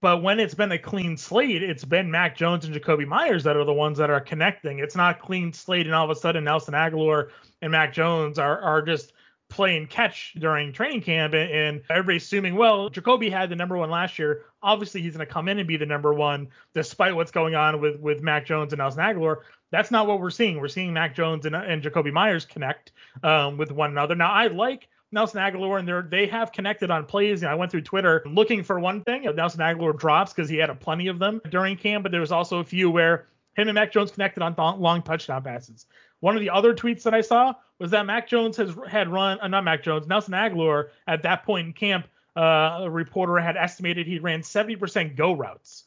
But 0.00 0.22
when 0.22 0.40
it's 0.40 0.54
been 0.54 0.72
a 0.72 0.78
clean 0.78 1.16
slate, 1.16 1.62
it's 1.62 1.84
been 1.84 2.10
Mac 2.10 2.36
Jones 2.36 2.64
and 2.64 2.74
Jakobi 2.74 3.06
Meyers 3.06 3.44
that 3.44 3.56
are 3.56 3.64
the 3.64 3.72
ones 3.72 3.98
that 3.98 4.08
are 4.08 4.20
connecting. 4.20 4.78
It's 4.78 4.96
not 4.96 5.20
clean 5.20 5.52
slate, 5.52 5.86
and 5.86 5.94
all 5.94 6.04
of 6.04 6.10
a 6.10 6.18
sudden 6.18 6.44
Nelson 6.44 6.74
Agholor 6.74 7.30
and 7.60 7.72
Mac 7.72 7.92
Jones 7.92 8.38
are 8.38 8.58
are 8.60 8.82
just 8.82 9.12
playing 9.50 9.88
catch 9.88 10.32
during 10.38 10.72
training 10.72 11.02
camp, 11.02 11.34
and, 11.34 11.50
and 11.50 11.82
everybody's 11.90 12.22
assuming, 12.22 12.54
well, 12.54 12.88
Jakobi 12.88 13.30
had 13.30 13.50
the 13.50 13.56
number 13.56 13.76
one 13.76 13.90
last 13.90 14.18
year. 14.18 14.44
Obviously, 14.62 15.02
he's 15.02 15.16
going 15.16 15.26
to 15.26 15.32
come 15.32 15.48
in 15.48 15.58
and 15.58 15.66
be 15.68 15.76
the 15.76 15.86
number 15.86 16.14
one, 16.14 16.48
despite 16.72 17.14
what's 17.14 17.32
going 17.32 17.54
on 17.54 17.80
with 17.80 18.00
with 18.00 18.22
Mac 18.22 18.46
Jones 18.46 18.72
and 18.72 18.78
Nelson 18.78 19.02
Agholor. 19.02 19.38
That's 19.70 19.90
not 19.90 20.06
what 20.06 20.20
we're 20.20 20.30
seeing. 20.30 20.60
We're 20.60 20.68
seeing 20.68 20.92
Mac 20.92 21.14
Jones 21.14 21.46
and, 21.46 21.54
and 21.54 21.82
Jakobi 21.82 22.12
Meyers 22.12 22.44
connect 22.44 22.92
um, 23.22 23.56
with 23.56 23.70
one 23.70 23.90
another. 23.90 24.14
Now, 24.14 24.32
I 24.32 24.46
like 24.46 24.88
Nelson 25.12 25.40
Agholor, 25.40 25.78
and 25.78 25.88
they're, 25.88 26.02
they 26.02 26.26
have 26.26 26.52
connected 26.52 26.90
on 26.90 27.04
plays. 27.04 27.42
I 27.42 27.54
went 27.54 27.70
through 27.70 27.82
Twitter 27.82 28.22
looking 28.26 28.62
for 28.62 28.78
one 28.78 29.02
thing. 29.02 29.24
Nelson 29.34 29.60
Agholor 29.60 29.98
drops 29.98 30.32
because 30.32 30.48
he 30.48 30.56
had 30.56 30.70
a 30.70 30.74
plenty 30.74 31.08
of 31.08 31.18
them 31.18 31.40
during 31.50 31.76
camp, 31.76 32.02
but 32.04 32.12
there 32.12 32.20
was 32.20 32.32
also 32.32 32.58
a 32.58 32.64
few 32.64 32.90
where 32.90 33.26
him 33.56 33.68
and 33.68 33.74
Mac 33.74 33.92
Jones 33.92 34.10
connected 34.10 34.42
on 34.42 34.54
th- 34.54 34.78
long 34.78 35.02
touchdown 35.02 35.42
passes. 35.42 35.86
One 36.20 36.36
of 36.36 36.40
the 36.40 36.50
other 36.50 36.74
tweets 36.74 37.02
that 37.02 37.14
I 37.14 37.20
saw 37.20 37.54
was 37.78 37.90
that 37.90 38.06
Mac 38.06 38.28
Jones 38.28 38.56
has 38.58 38.74
had 38.88 39.08
run, 39.08 39.38
uh, 39.40 39.48
not 39.48 39.64
Mac 39.64 39.82
Jones, 39.82 40.06
Nelson 40.06 40.34
Agholor 40.34 40.90
at 41.06 41.22
that 41.22 41.44
point 41.44 41.66
in 41.66 41.72
camp. 41.72 42.06
Uh, 42.36 42.82
a 42.82 42.90
reporter 42.90 43.38
had 43.38 43.56
estimated 43.56 44.06
he 44.06 44.20
ran 44.20 44.40
70% 44.40 45.16
go 45.16 45.32
routes. 45.32 45.84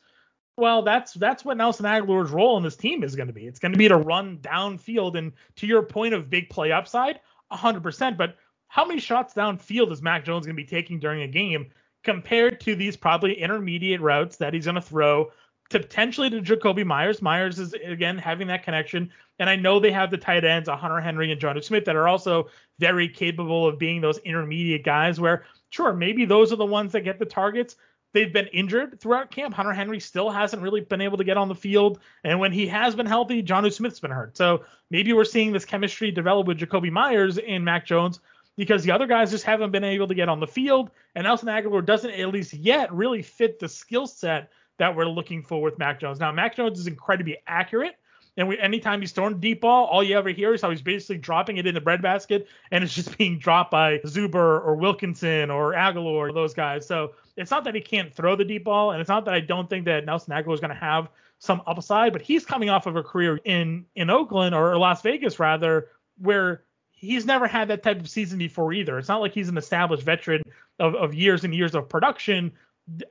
Well, 0.58 0.84
that's 0.84 1.14
that's 1.14 1.44
what 1.44 1.58
Nelson 1.58 1.86
Agholor's 1.86 2.32
role 2.32 2.58
in 2.58 2.64
this 2.64 2.76
team 2.76 3.04
is 3.04 3.16
going 3.16 3.28
to 3.28 3.34
be. 3.34 3.48
It's 3.48 3.60
going 3.60 3.72
to 3.72 3.78
be 3.78 3.88
to 3.88 3.98
run 3.98 4.38
downfield, 4.38 5.18
and 5.18 5.32
to 5.56 5.66
your 5.66 5.82
point 5.82 6.14
of 6.14 6.30
big 6.30 6.50
play 6.50 6.72
upside, 6.72 7.22
100%. 7.52 8.18
But 8.18 8.38
how 8.74 8.84
many 8.84 9.00
shots 9.00 9.36
downfield 9.36 9.92
is 9.92 10.02
Mac 10.02 10.26
Jones 10.26 10.48
going 10.48 10.56
to 10.56 10.64
be 10.64 10.68
taking 10.68 11.00
during 11.00 11.22
a 11.22 11.28
game 11.28 11.68
compared 12.04 12.60
to 12.62 12.76
these 12.76 12.98
probably 12.98 13.40
intermediate 13.40 14.02
routes 14.02 14.38
that 14.38 14.52
he's 14.52 14.66
going 14.66 14.74
to 14.74 14.82
throw 14.82 15.32
to 15.70 15.80
potentially 15.80 16.28
to 16.32 16.42
Jakobi 16.42 16.84
Meyers? 16.84 17.22
Meyers 17.22 17.60
is 17.60 17.74
again 17.74 18.18
having 18.18 18.48
that 18.48 18.64
connection, 18.64 19.12
and 19.38 19.48
I 19.48 19.58
know 19.58 19.80
they 19.80 19.92
have 19.92 20.10
the 20.10 20.18
tight 20.18 20.44
ends, 20.44 20.68
Hunter 20.68 21.00
Henry 21.00 21.32
and 21.32 21.40
Jonnu 21.40 21.64
Smith, 21.64 21.86
that 21.86 21.96
are 21.96 22.08
also 22.08 22.50
very 22.80 23.08
capable 23.08 23.68
of 23.68 23.78
being 23.78 24.02
those 24.02 24.18
intermediate 24.18 24.84
guys. 24.84 25.20
Where 25.20 25.46
sure, 25.70 25.94
maybe 25.94 26.26
those 26.26 26.52
are 26.52 26.56
the 26.56 26.66
ones 26.66 26.94
that 26.94 27.02
get 27.02 27.20
the 27.20 27.26
targets. 27.26 27.76
They've 28.14 28.34
been 28.34 28.48
injured 28.48 29.00
throughout 29.00 29.30
camp. 29.30 29.54
Hunter 29.54 29.74
Henry 29.74 30.00
still 30.00 30.32
hasn't 30.32 30.64
really 30.64 30.82
been 30.82 31.02
able 31.02 31.20
to 31.20 31.24
get 31.24 31.38
on 31.38 31.48
the 31.48 31.54
field. 31.54 32.00
And 32.24 32.40
when 32.40 32.52
he 32.52 32.66
has 32.68 32.96
been 32.96 33.06
healthy, 33.06 33.44
Jonnu 33.44 33.72
Smith's 33.72 34.00
been 34.00 34.10
hurt. 34.10 34.36
So 34.36 34.66
maybe 34.90 35.14
we're 35.14 35.26
seeing 35.26 35.52
this 35.52 35.66
chemistry 35.66 36.10
develop 36.10 36.48
with 36.48 36.58
Jakobi 36.58 36.92
Meyers 36.92 37.38
and 37.38 37.64
Mac 37.64 37.86
Jones 37.86 38.20
because 38.56 38.84
the 38.84 38.92
other 38.92 39.08
guys 39.08 39.32
just 39.32 39.44
haven't 39.44 39.72
been 39.72 39.84
able 39.84 40.08
to 40.08 40.16
get 40.16 40.30
on 40.30 40.40
the 40.40 40.48
field. 40.48 40.92
And 41.16 41.26
Nelson 41.26 41.48
Agholor 41.48 41.86
doesn't, 41.86 42.12
at 42.12 42.30
least 42.30 42.54
yet, 42.54 42.94
really 42.94 43.22
fit 43.22 43.60
the 43.60 43.70
skill 43.70 44.08
set 44.08 44.52
that 44.78 44.96
we're 44.96 45.06
looking 45.06 45.44
for 45.44 45.62
with 45.62 45.78
Mac 45.78 46.00
Jones. 46.00 46.20
Now, 46.20 46.32
Mac 46.32 46.56
Jones 46.56 46.80
is 46.80 46.88
incredibly 46.88 47.38
accurate. 47.48 47.96
And 48.36 48.48
we, 48.48 48.58
anytime 48.58 49.00
he's 49.00 49.12
throwing 49.12 49.40
deep 49.40 49.62
ball, 49.62 49.86
all 49.86 50.04
you 50.04 50.18
ever 50.18 50.30
hear 50.30 50.56
is 50.56 50.62
how 50.62 50.72
he's 50.72 50.82
basically 50.82 51.18
dropping 51.18 51.58
it 51.58 51.68
in 51.68 51.76
the 51.76 51.82
breadbasket, 51.82 52.48
and 52.72 52.84
it's 52.84 52.94
just 52.94 53.16
being 53.18 53.38
dropped 53.38 53.70
by 53.70 54.00
Zuber 54.00 54.36
or 54.36 54.76
Wilkerson 54.76 55.52
or 55.52 55.74
Agholor 55.74 56.06
or 56.06 56.34
those 56.34 56.54
guys. 56.54 56.88
So 56.88 57.14
it's 57.38 57.52
not 57.52 57.64
that 57.66 57.76
he 57.76 57.82
can't 57.82 58.14
throw 58.14 58.36
the 58.36 58.46
deep 58.46 58.64
ball, 58.64 58.92
and 58.92 59.00
it's 59.00 59.10
not 59.10 59.26
that 59.26 59.36
I 59.36 59.40
don't 59.40 59.70
think 59.70 59.86
that 59.86 60.06
Nelson 60.06 60.34
Agholor 60.34 60.56
is 60.56 60.60
going 60.60 60.74
to 60.74 60.76
have 60.76 61.10
some 61.38 61.62
upside, 61.68 62.14
but 62.14 62.22
he's 62.22 62.46
coming 62.46 62.70
off 62.70 62.88
of 62.88 62.96
a 62.96 63.04
career 63.04 63.40
in 63.44 63.86
in 63.96 64.10
Oakland 64.10 64.56
or 64.56 64.78
Las 64.78 65.02
Vegas 65.02 65.40
rather, 65.40 65.90
where 66.18 66.64
he's 67.04 67.26
never 67.26 67.48
had 67.48 67.68
that 67.68 67.84
type 67.84 68.00
of 68.00 68.10
season 68.10 68.40
before 68.40 68.72
either. 68.72 68.98
It's 68.98 69.10
not 69.10 69.20
like 69.22 69.34
he's 69.34 69.50
an 69.50 69.58
established 69.58 70.04
veteran 70.04 70.42
of, 70.80 70.96
of 70.96 71.14
years 71.14 71.44
and 71.44 71.54
years 71.54 71.76
of 71.76 71.90
production. 71.90 72.54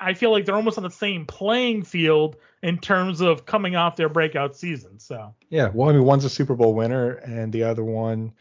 I 0.00 0.14
feel 0.14 0.32
like 0.32 0.46
they're 0.46 0.54
almost 0.54 0.78
on 0.78 0.84
the 0.84 0.90
same 0.90 1.26
playing 1.26 1.84
field 1.84 2.36
in 2.62 2.78
terms 2.78 3.20
of 3.20 3.44
coming 3.44 3.76
off 3.76 3.96
their 3.96 4.08
breakout 4.08 4.56
season. 4.56 4.98
So 4.98 5.34
yeah, 5.50 5.70
well, 5.72 5.90
I 5.90 5.92
mean, 5.92 6.04
one's 6.04 6.24
a 6.24 6.30
Super 6.30 6.54
Bowl 6.54 6.74
winner, 6.74 7.12
and 7.12 7.52
the 7.52 7.64
other 7.64 7.84
one, 7.84 8.32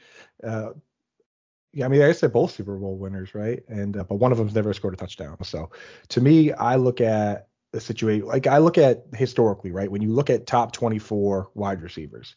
uh, 0.43 0.71
yeah, 1.73 1.85
I 1.85 1.87
mean, 1.89 2.01
I 2.01 2.07
guess 2.07 2.19
they're 2.19 2.29
both 2.29 2.51
Super 2.51 2.75
Bowl 2.75 2.97
winners, 2.97 3.33
right? 3.35 3.63
And 3.67 3.97
uh, 3.97 4.03
but 4.03 4.15
one 4.15 4.31
of 4.31 4.37
them's 4.37 4.55
never 4.55 4.73
scored 4.73 4.93
a 4.93 4.97
touchdown. 4.97 5.37
So 5.43 5.71
to 6.09 6.21
me, 6.21 6.51
I 6.53 6.75
look 6.75 7.01
at 7.01 7.47
the 7.71 7.79
situation 7.79 8.25
like 8.25 8.47
I 8.47 8.57
look 8.57 8.77
at 8.77 9.05
historically, 9.13 9.71
right? 9.71 9.91
When 9.91 10.01
you 10.01 10.13
look 10.13 10.29
at 10.29 10.47
top 10.47 10.73
24 10.73 11.51
wide 11.55 11.81
receivers, 11.81 12.35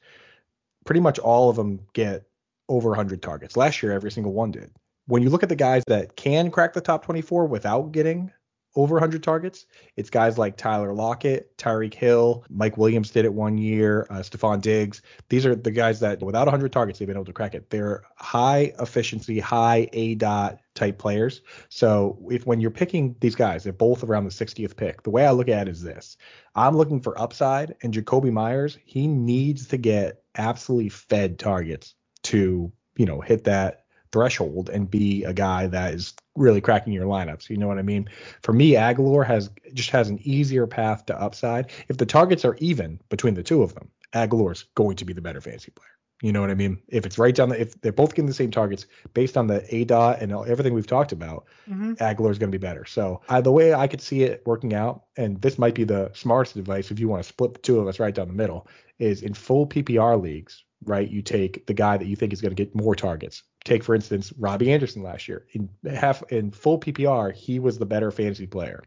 pretty 0.85 1.01
much 1.01 1.19
all 1.19 1.51
of 1.51 1.57
them 1.57 1.81
get 1.93 2.25
over 2.69 2.91
100 2.91 3.23
targets. 3.23 3.57
Last 3.57 3.83
year, 3.83 3.93
every 3.93 4.11
single 4.11 4.33
one 4.33 4.51
did. 4.51 4.71
When 5.07 5.23
you 5.23 5.31
look 5.31 5.43
at 5.43 5.49
the 5.49 5.57
guys 5.57 5.83
that 5.87 6.17
can 6.17 6.51
crack 6.51 6.73
the 6.73 6.81
top 6.81 7.05
24 7.05 7.47
without 7.47 7.93
getting 7.93 8.33
over 8.77 8.95
100 8.95 9.23
targets. 9.23 9.67
It's 9.97 10.11
guys 10.11 10.37
like 10.37 10.57
Tyler 10.57 10.93
Lockett, 10.93 11.57
Tyreek 11.57 11.95
Hill, 11.95 12.45
Mike 12.49 12.77
Williams 12.77 13.11
did 13.11 13.25
it 13.25 13.33
one 13.33 13.57
year, 13.57 14.07
uh, 14.11 14.17
Stefon 14.17 14.61
Diggs. 14.61 15.03
These 15.29 15.47
are 15.47 15.55
the 15.55 15.71
guys 15.71 16.01
that 16.01 16.23
without 16.23 16.47
100 16.47 16.73
targets, 16.73 16.99
they've 16.99 17.07
been 17.07 17.17
able 17.17 17.25
to 17.27 17.33
crack 17.33 17.55
it. 17.55 17.71
They're 17.71 18.03
high 18.17 18.73
efficiency, 18.81 19.39
high 19.39 19.89
A 19.93 20.17
dot 20.17 20.59
type 20.75 20.99
players. 20.99 21.43
So 21.69 22.19
if 22.31 22.47
when 22.47 22.61
you're 22.61 22.71
picking 22.71 23.15
these 23.21 23.37
guys, 23.37 23.63
they're 23.63 23.73
both 23.73 24.03
around 24.03 24.25
the 24.25 24.31
60th 24.31 24.77
pick. 24.77 25.03
The 25.03 25.11
way 25.11 25.25
I 25.27 25.31
look 25.31 25.49
at 25.49 25.69
it 25.69 25.71
is 25.71 25.83
this: 25.83 26.17
I'm 26.55 26.77
looking 26.77 27.01
for 27.01 27.21
upside, 27.21 27.77
and 27.83 27.95
Jakobi 27.95 28.33
Meyers, 28.33 28.79
he 28.85 29.07
needs 29.07 29.69
to 29.69 29.77
get 29.77 30.23
absolutely 30.37 30.89
fed 30.89 31.39
targets 31.39 31.95
to 32.25 32.73
you 32.97 33.07
know 33.07 33.21
hit 33.21 33.45
that 33.45 33.85
threshold 34.13 34.71
and 34.71 34.89
be 34.89 35.25
a 35.25 35.33
guy 35.33 35.67
that 35.67 35.93
is 35.93 36.15
really 36.37 36.61
cracking 36.61 36.93
your 36.93 37.07
lineups. 37.07 37.51
You 37.51 37.57
know 37.57 37.67
what 37.67 37.79
I 37.79 37.83
mean? 37.83 38.09
For 38.43 38.53
me, 38.53 38.73
Agholor 38.73 39.27
has 39.27 39.51
just 39.73 39.91
has 39.91 40.09
an 40.09 40.21
easier 40.23 40.67
path 40.67 41.07
to 41.07 41.21
upside. 41.21 41.71
If 41.89 41.97
the 41.97 42.07
targets 42.07 42.45
are 42.45 42.57
even 42.61 43.01
between 43.09 43.35
the 43.35 43.43
two 43.43 43.63
of 43.63 43.75
them, 43.75 43.91
Agholor's 44.13 44.67
going 44.77 44.97
to 44.97 45.05
be 45.05 45.13
the 45.13 45.21
better 45.21 45.41
fantasy 45.41 45.73
player. 45.73 45.89
You 46.23 46.33
know 46.33 46.41
what 46.41 46.51
I 46.51 46.55
mean? 46.55 46.81
If 46.89 47.05
it's 47.05 47.19
right 47.19 47.35
down 47.35 47.49
the, 47.49 47.61
if 47.61 47.79
they're 47.81 47.93
both 47.93 48.15
getting 48.15 48.27
the 48.27 48.35
same 48.35 48.51
targets 48.51 48.87
based 49.15 49.37
on 49.37 49.49
the 49.49 49.63
A 49.75 49.85
dot 49.85 50.23
and 50.23 50.33
everything 50.33 50.73
we've 50.73 50.87
talked 50.87 51.13
about, 51.13 51.45
mm-hmm. 51.69 51.95
Agholor's 51.95 52.39
going 52.39 52.53
to 52.53 52.59
be 52.59 52.65
better. 52.65 52.85
So 52.85 53.21
uh, 53.29 53.41
the 53.41 53.53
way 53.53 53.75
I 53.75 53.89
could 53.89 54.01
see 54.01 54.23
it 54.23 54.43
working 54.47 54.75
out, 54.75 55.05
and 55.17 55.43
this 55.43 55.59
might 55.59 55.75
be 55.75 55.85
the 55.85 56.11
smartest 56.15 56.57
advice 56.57 56.91
if 56.91 57.01
you 57.01 57.09
want 57.09 57.23
to 57.23 57.29
split 57.29 57.55
the 57.55 57.61
two 57.61 57.81
of 57.81 57.89
us 57.89 57.99
right 57.99 58.15
down 58.15 58.29
the 58.29 58.35
middle, 58.35 58.69
is 59.01 59.23
in 59.23 59.35
full 59.35 59.67
PPR 59.67 60.19
leagues, 60.23 60.65
right? 60.87 61.11
You 61.11 61.23
take 61.23 61.67
the 61.67 61.75
guy 61.75 61.97
that 61.97 62.07
you 62.07 62.17
think 62.17 62.33
is 62.33 62.41
going 62.41 62.55
to 62.55 62.63
get 62.63 62.75
more 62.75 62.95
targets. 62.95 63.43
Take 63.65 63.83
for 63.83 63.95
instance 63.95 64.33
Robbie 64.39 64.73
Anderson 64.73 65.03
last 65.03 65.29
year 65.29 65.47
in 65.53 65.69
half 65.89 66.23
in 66.31 66.51
full 66.51 66.79
PPR, 66.79 67.33
he 67.35 67.59
was 67.59 67.79
the 67.79 67.87
better 67.87 68.11
fantasy 68.11 68.47
player. 68.47 68.83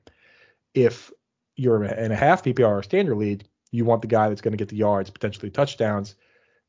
If 0.73 1.11
you're 1.55 1.83
in 1.83 2.11
a 2.11 2.15
half 2.15 2.43
PPR 2.43 2.79
or 2.79 2.83
standard 2.83 3.15
league, 3.15 3.45
you 3.71 3.85
want 3.85 4.01
the 4.01 4.07
guy 4.07 4.29
that's 4.29 4.41
going 4.41 4.51
to 4.51 4.57
get 4.57 4.69
the 4.69 4.77
yards, 4.77 5.09
potentially 5.09 5.49
touchdowns. 5.49 6.15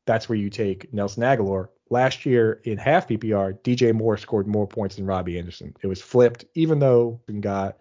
That's 0.05 0.27
where 0.27 0.37
you 0.37 0.49
take 0.49 0.91
Nelson 0.93 1.23
Agholor. 1.23 1.69
Last 1.91 2.25
year 2.25 2.61
in 2.63 2.77
half 2.77 3.07
PPR, 3.07 3.59
DJ 3.61 3.93
Moore 3.93 4.17
scored 4.17 4.47
more 4.47 4.67
points 4.67 4.95
than 4.95 5.05
Robbie 5.05 5.37
Anderson. 5.37 5.75
It 5.81 5.87
was 5.87 6.01
flipped, 6.01 6.45
even 6.55 6.79
though 6.79 7.21
he 7.27 7.33
got 7.33 7.77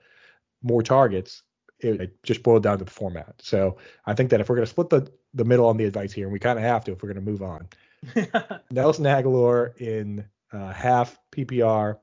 more 0.63 0.83
targets. 0.83 1.43
It, 1.81 2.01
it 2.01 2.23
just 2.23 2.43
boiled 2.43 2.65
down 2.65 2.79
to 2.79 2.85
the 2.85 2.91
format. 2.91 3.35
So 3.39 3.77
I 4.07 4.15
think 4.15 4.31
that 4.31 4.41
if 4.41 4.49
we're 4.49 4.57
going 4.57 4.67
to 4.67 4.71
split 4.71 4.91
the 4.91 5.11
the 5.35 5.45
middle 5.45 5.67
on 5.67 5.77
the 5.77 5.85
advice 5.85 6.13
here, 6.13 6.25
and 6.25 6.33
we 6.33 6.39
kind 6.39 6.59
of 6.59 6.65
have 6.65 6.85
to 6.85 6.93
if 6.93 7.03
we're 7.03 7.13
going 7.13 7.25
to 7.25 7.31
move 7.31 7.43
on. 7.43 7.69
Nelson 8.71 9.05
Agholor 9.05 9.77
in 9.81 10.25
uh, 10.53 10.73
half 10.73 11.19
PPR, 11.33 11.99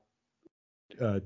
uh, 1.00 1.20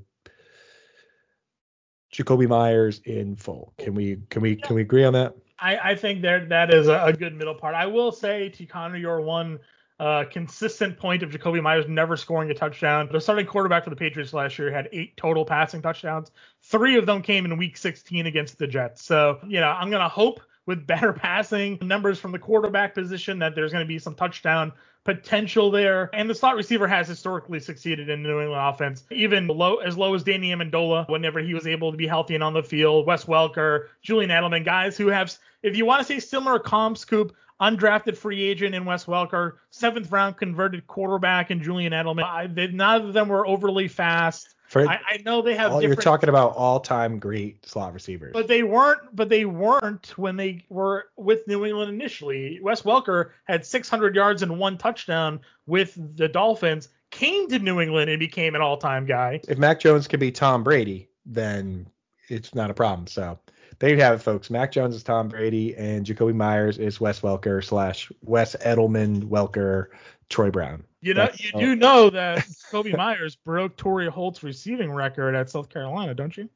Jakobi 2.13 2.49
Meyers 2.49 3.01
in 3.05 3.37
full. 3.37 3.73
Can 3.79 3.95
we 3.95 4.19
can 4.31 4.43
we 4.43 4.57
can 4.57 4.75
we 4.75 4.83
agree 4.83 5.05
on 5.05 5.13
that? 5.13 5.35
I, 5.59 5.91
I 5.91 5.95
think 5.95 6.23
there 6.23 6.45
that 6.47 6.73
is 6.73 6.89
a, 6.89 7.05
a, 7.05 7.13
good 7.13 7.35
middle 7.35 7.55
part. 7.55 7.75
I 7.75 7.87
will 7.87 8.13
say 8.13 8.49
to 8.49 8.67
Connor, 8.67 8.97
your 8.97 9.21
one 9.21 9.59
uh, 10.01 10.25
consistent 10.25 10.99
point 10.99 11.23
of 11.23 11.31
Jakobi 11.31 11.63
Meyers 11.63 11.85
never 11.87 12.17
scoring 12.17 12.51
a 12.51 12.55
touchdown. 12.55 13.09
The 13.13 13.21
starting 13.21 13.47
quarterback 13.47 13.85
for 13.85 13.91
the 13.91 13.97
Patriots 13.97 14.33
last 14.33 14.59
year 14.59 14.73
had 14.73 14.89
eight 14.93 15.17
total 15.17 15.45
passing 15.45 15.83
touchdowns. 15.83 16.31
Three 16.63 16.97
of 16.97 17.05
them 17.05 17.21
came 17.21 17.45
in 17.45 17.57
Week 17.59 17.77
16 17.77 18.27
against 18.27 18.59
the 18.59 18.67
Jets. 18.67 19.05
So 19.05 19.39
you 19.47 19.61
know 19.61 19.69
I'm 19.69 19.91
gonna 19.91 20.09
hope 20.09 20.41
with 20.65 20.87
better 20.87 21.13
passing 21.29 21.79
numbers 21.83 22.19
from 22.19 22.33
the 22.33 22.39
quarterback 22.39 22.95
position 22.95 23.39
that 23.41 23.55
there's 23.55 23.73
going 23.73 23.85
to 23.85 23.89
be 23.89 23.99
some 23.99 24.15
touchdown 24.15 24.73
potential 25.05 25.71
there. 25.71 26.11
And 26.15 26.29
the 26.29 26.35
slot 26.35 26.57
receiver 26.57 26.87
has 26.87 27.09
historically 27.09 27.61
succeeded 27.61 28.09
in 28.09 28.23
the 28.23 28.29
New 28.29 28.41
England 28.41 28.63
offense, 28.63 29.05
even 29.11 29.49
low 29.49 29.77
as 29.77 29.97
low 29.97 30.15
as 30.15 30.23
Danny 30.23 30.51
Amendola 30.51 31.09
whenever 31.09 31.41
he 31.41 31.55
was 31.55 31.67
able 31.67 31.91
to 31.91 31.97
be 31.97 32.07
healthy 32.07 32.35
and 32.35 32.45
on 32.45 32.55
the 32.55 32.63
field. 32.63 33.07
Wes 33.07 33.25
Welker, 33.25 33.87
Julian 34.03 34.31
Edelman, 34.31 34.65
guys 34.65 34.97
who 34.97 35.09
have, 35.09 35.35
if 35.63 35.77
you 35.77 35.85
want 35.85 36.01
to 36.01 36.05
say 36.05 36.21
similar 36.21 36.59
comps, 36.59 37.05
Coop, 37.05 37.35
undrafted 37.61 38.17
free 38.17 38.43
agent 38.43 38.75
in 38.75 38.85
Wes 38.85 39.05
Welker, 39.05 39.55
seventh 39.71 40.11
round 40.11 40.37
converted 40.37 40.87
quarterback 40.87 41.51
in 41.51 41.63
Julian 41.63 41.93
Edelman. 41.93 42.25
I, 42.25 42.47
they, 42.47 42.69
none 42.69 43.03
of 43.03 43.13
them 43.13 43.29
were 43.29 43.47
overly 43.47 43.89
fast. 43.89 44.55
For, 44.69 44.89
I, 44.89 45.01
I, 45.05 45.17
know 45.25 45.43
they 45.43 45.57
have. 45.57 45.73
All, 45.73 45.83
you're 45.83 45.97
talking 45.97 46.29
about 46.29 46.55
all-time 46.55 47.19
great 47.19 47.67
slot 47.67 47.93
receivers, 47.93 48.33
but 48.33 48.47
they 48.47 48.63
weren't. 48.63 49.01
But 49.13 49.29
they 49.29 49.45
weren't 49.45 50.17
when 50.17 50.37
they 50.37 50.65
were 50.69 51.07
with 51.17 51.47
New 51.49 51.67
England 51.67 51.93
initially. 51.93 52.61
Wes 52.63 52.83
Welker 52.83 53.31
had 53.45 53.67
600 53.67 54.15
yards 54.15 54.43
and 54.43 54.59
one 54.59 54.79
touchdown 54.79 55.41
with 55.67 55.99
the 56.17 56.29
Dolphins. 56.29 56.89
Came 57.11 57.49
to 57.49 57.59
New 57.59 57.81
England 57.81 58.09
and 58.09 58.21
became 58.21 58.55
an 58.55 58.61
all-time 58.61 59.07
guy. 59.07 59.41
If 59.49 59.59
Mac 59.59 59.81
Jones 59.81 60.07
could 60.07 60.21
be 60.21 60.31
Tom 60.31 60.63
Brady, 60.63 61.09
then 61.27 61.89
it's 62.29 62.55
not 62.55 62.71
a 62.71 62.75
problem. 62.75 63.09
So 63.09 63.41
there 63.81 63.91
you 63.91 64.01
have 64.01 64.15
it, 64.15 64.23
folks. 64.23 64.51
Mac 64.51 64.73
Jones 64.73 64.95
is 64.95 65.03
Tom 65.03 65.29
Brady, 65.29 65.75
and 65.75 66.07
Jakobi 66.07 66.35
Meyers 66.35 66.79
is 66.79 67.01
Wes 67.01 67.21
Welker 67.21 67.65
slash 67.65 68.13
Wes 68.23 68.55
Edelman 68.57 69.25
Welker 69.25 69.87
Troy 70.29 70.51
Brown. 70.51 70.85
You 71.01 71.15
know, 71.15 71.25
That's, 71.25 71.43
you 71.43 71.53
do 71.59 71.75
know 71.75 72.11
that 72.11 72.39
Jakobi 72.73 72.95
Meyers 72.95 73.37
broke 73.37 73.77
Torry 73.77 74.07
Holt's 74.07 74.43
receiving 74.43 74.93
record 74.93 75.35
at 75.35 75.49
South 75.49 75.71
Carolina, 75.71 76.15
don't 76.15 76.37
you? 76.37 76.49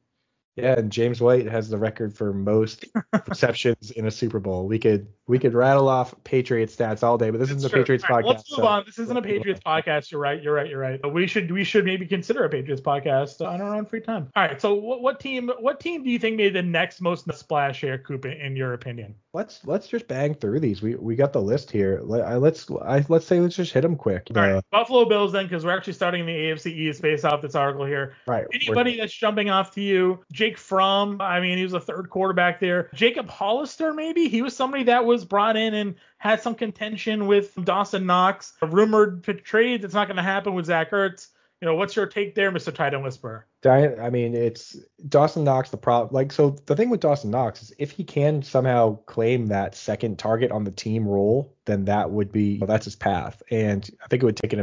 Yeah, 0.55 0.79
and 0.79 0.89
James 0.89 1.19
White 1.19 1.47
has 1.47 1.69
the 1.69 1.77
record 1.77 2.15
for 2.15 2.31
most 2.33 2.85
receptions 3.27 3.91
in 3.91 4.07
a 4.07 4.11
Super 4.11 4.39
Bowl. 4.39 4.67
We 4.67 4.79
could 4.79 5.07
we 5.27 5.37
could 5.37 5.53
rattle 5.53 5.89
off 5.89 6.15
Patriots 6.23 6.73
stats 6.73 7.03
all 7.03 7.17
day, 7.17 7.29
but 7.29 7.39
this 7.39 7.51
isn't 7.51 7.69
a 7.71 7.75
Patriots 7.75 8.09
right, 8.09 8.23
podcast. 8.23 8.27
Let's 8.27 8.51
move 8.51 8.57
so. 8.57 8.67
on. 8.67 8.83
This 8.85 8.99
isn't 8.99 9.17
a 9.17 9.21
Patriots 9.21 9.59
podcast. 9.65 10.11
You're 10.11 10.21
right. 10.21 10.41
You're 10.41 10.53
right. 10.53 10.69
You're 10.69 10.79
right. 10.79 11.13
We 11.13 11.27
should 11.27 11.51
we 11.51 11.65
should 11.65 11.83
maybe 11.83 12.05
consider 12.05 12.45
a 12.45 12.49
Patriots 12.49 12.81
podcast 12.81 13.45
on 13.45 13.59
our 13.59 13.75
own 13.75 13.85
free 13.85 13.99
time. 13.99 14.31
All 14.33 14.43
right. 14.43 14.61
So 14.61 14.75
what, 14.75 15.01
what 15.01 15.19
team 15.19 15.51
what 15.59 15.81
team 15.81 16.03
do 16.03 16.09
you 16.09 16.19
think 16.19 16.37
made 16.37 16.53
the 16.53 16.63
next 16.63 17.01
most 17.01 17.31
splash 17.33 17.81
here, 17.81 17.97
Coop, 17.97 18.25
in 18.25 18.55
your 18.55 18.73
opinion? 18.73 19.15
Let's 19.35 19.67
let's 19.67 19.87
just 19.89 20.07
bang 20.07 20.33
through 20.33 20.61
these. 20.61 20.81
We 20.81 20.95
we 20.95 21.17
got 21.17 21.33
the 21.33 21.41
list 21.41 21.69
here. 21.69 21.99
Let, 22.01 22.21
I, 22.21 22.37
let's 22.37 22.71
I, 22.71 23.03
let's 23.09 23.25
say 23.25 23.41
let's 23.41 23.57
just 23.57 23.73
hit 23.73 23.81
them 23.81 23.97
quick. 23.97 24.27
All 24.33 24.41
right. 24.41 24.63
Buffalo 24.71 25.03
Bills 25.03 25.33
then, 25.33 25.43
because 25.43 25.65
we're 25.65 25.75
actually 25.75 25.91
starting 25.91 26.21
in 26.21 26.27
the 26.27 26.31
AFC 26.31 26.67
East 26.67 27.01
based 27.01 27.25
off 27.25 27.41
this 27.41 27.53
article 27.53 27.85
here. 27.85 28.13
Right. 28.27 28.45
Anybody 28.53 28.95
that's 28.95 29.13
jumping 29.13 29.49
off 29.49 29.71
to 29.75 29.81
you, 29.81 30.23
Jake 30.31 30.57
Fromm. 30.57 31.19
I 31.19 31.41
mean, 31.41 31.57
he 31.57 31.65
was 31.65 31.73
a 31.73 31.81
third 31.81 32.09
quarterback 32.09 32.61
there. 32.61 32.89
Jacob 32.93 33.27
Hollister, 33.27 33.93
maybe 33.93 34.29
he 34.29 34.41
was 34.41 34.55
somebody 34.55 34.83
that 34.85 35.03
was 35.03 35.25
brought 35.25 35.57
in 35.57 35.73
and 35.73 35.95
had 36.17 36.41
some 36.41 36.55
contention 36.55 37.27
with 37.27 37.53
Dawson 37.61 38.05
Knox. 38.05 38.53
A 38.61 38.67
rumored 38.67 39.21
trade 39.43 39.81
that's 39.81 39.93
not 39.93 40.07
going 40.07 40.15
to 40.15 40.23
happen 40.23 40.53
with 40.53 40.67
Zach 40.67 40.91
Ertz. 40.91 41.27
You 41.61 41.67
know, 41.67 41.75
what's 41.75 41.95
your 41.95 42.05
take 42.05 42.35
there, 42.35 42.51
Mr. 42.51 42.73
Titan 42.73 43.01
Whisperer? 43.01 43.47
I 43.65 44.09
mean, 44.09 44.35
it's 44.35 44.77
Dawson 45.07 45.43
Knox. 45.43 45.69
The 45.69 45.77
problem, 45.77 46.13
like, 46.13 46.31
so 46.31 46.57
the 46.65 46.75
thing 46.75 46.89
with 46.89 46.99
Dawson 46.99 47.31
Knox 47.31 47.63
is 47.63 47.73
if 47.79 47.91
he 47.91 48.03
can 48.03 48.43
somehow 48.43 48.97
claim 49.05 49.47
that 49.47 49.73
second 49.73 50.19
target 50.19 50.51
on 50.51 50.65
the 50.65 50.71
team 50.71 51.07
role, 51.07 51.55
then 51.65 51.85
that 51.85 52.11
would 52.11 52.31
be 52.31 52.59
well, 52.59 52.67
that's 52.67 52.85
his 52.85 52.95
path. 52.95 53.41
And 53.49 53.89
I 54.03 54.07
think 54.07 54.21
it 54.21 54.25
would 54.25 54.37
take 54.37 54.53
an 54.53 54.59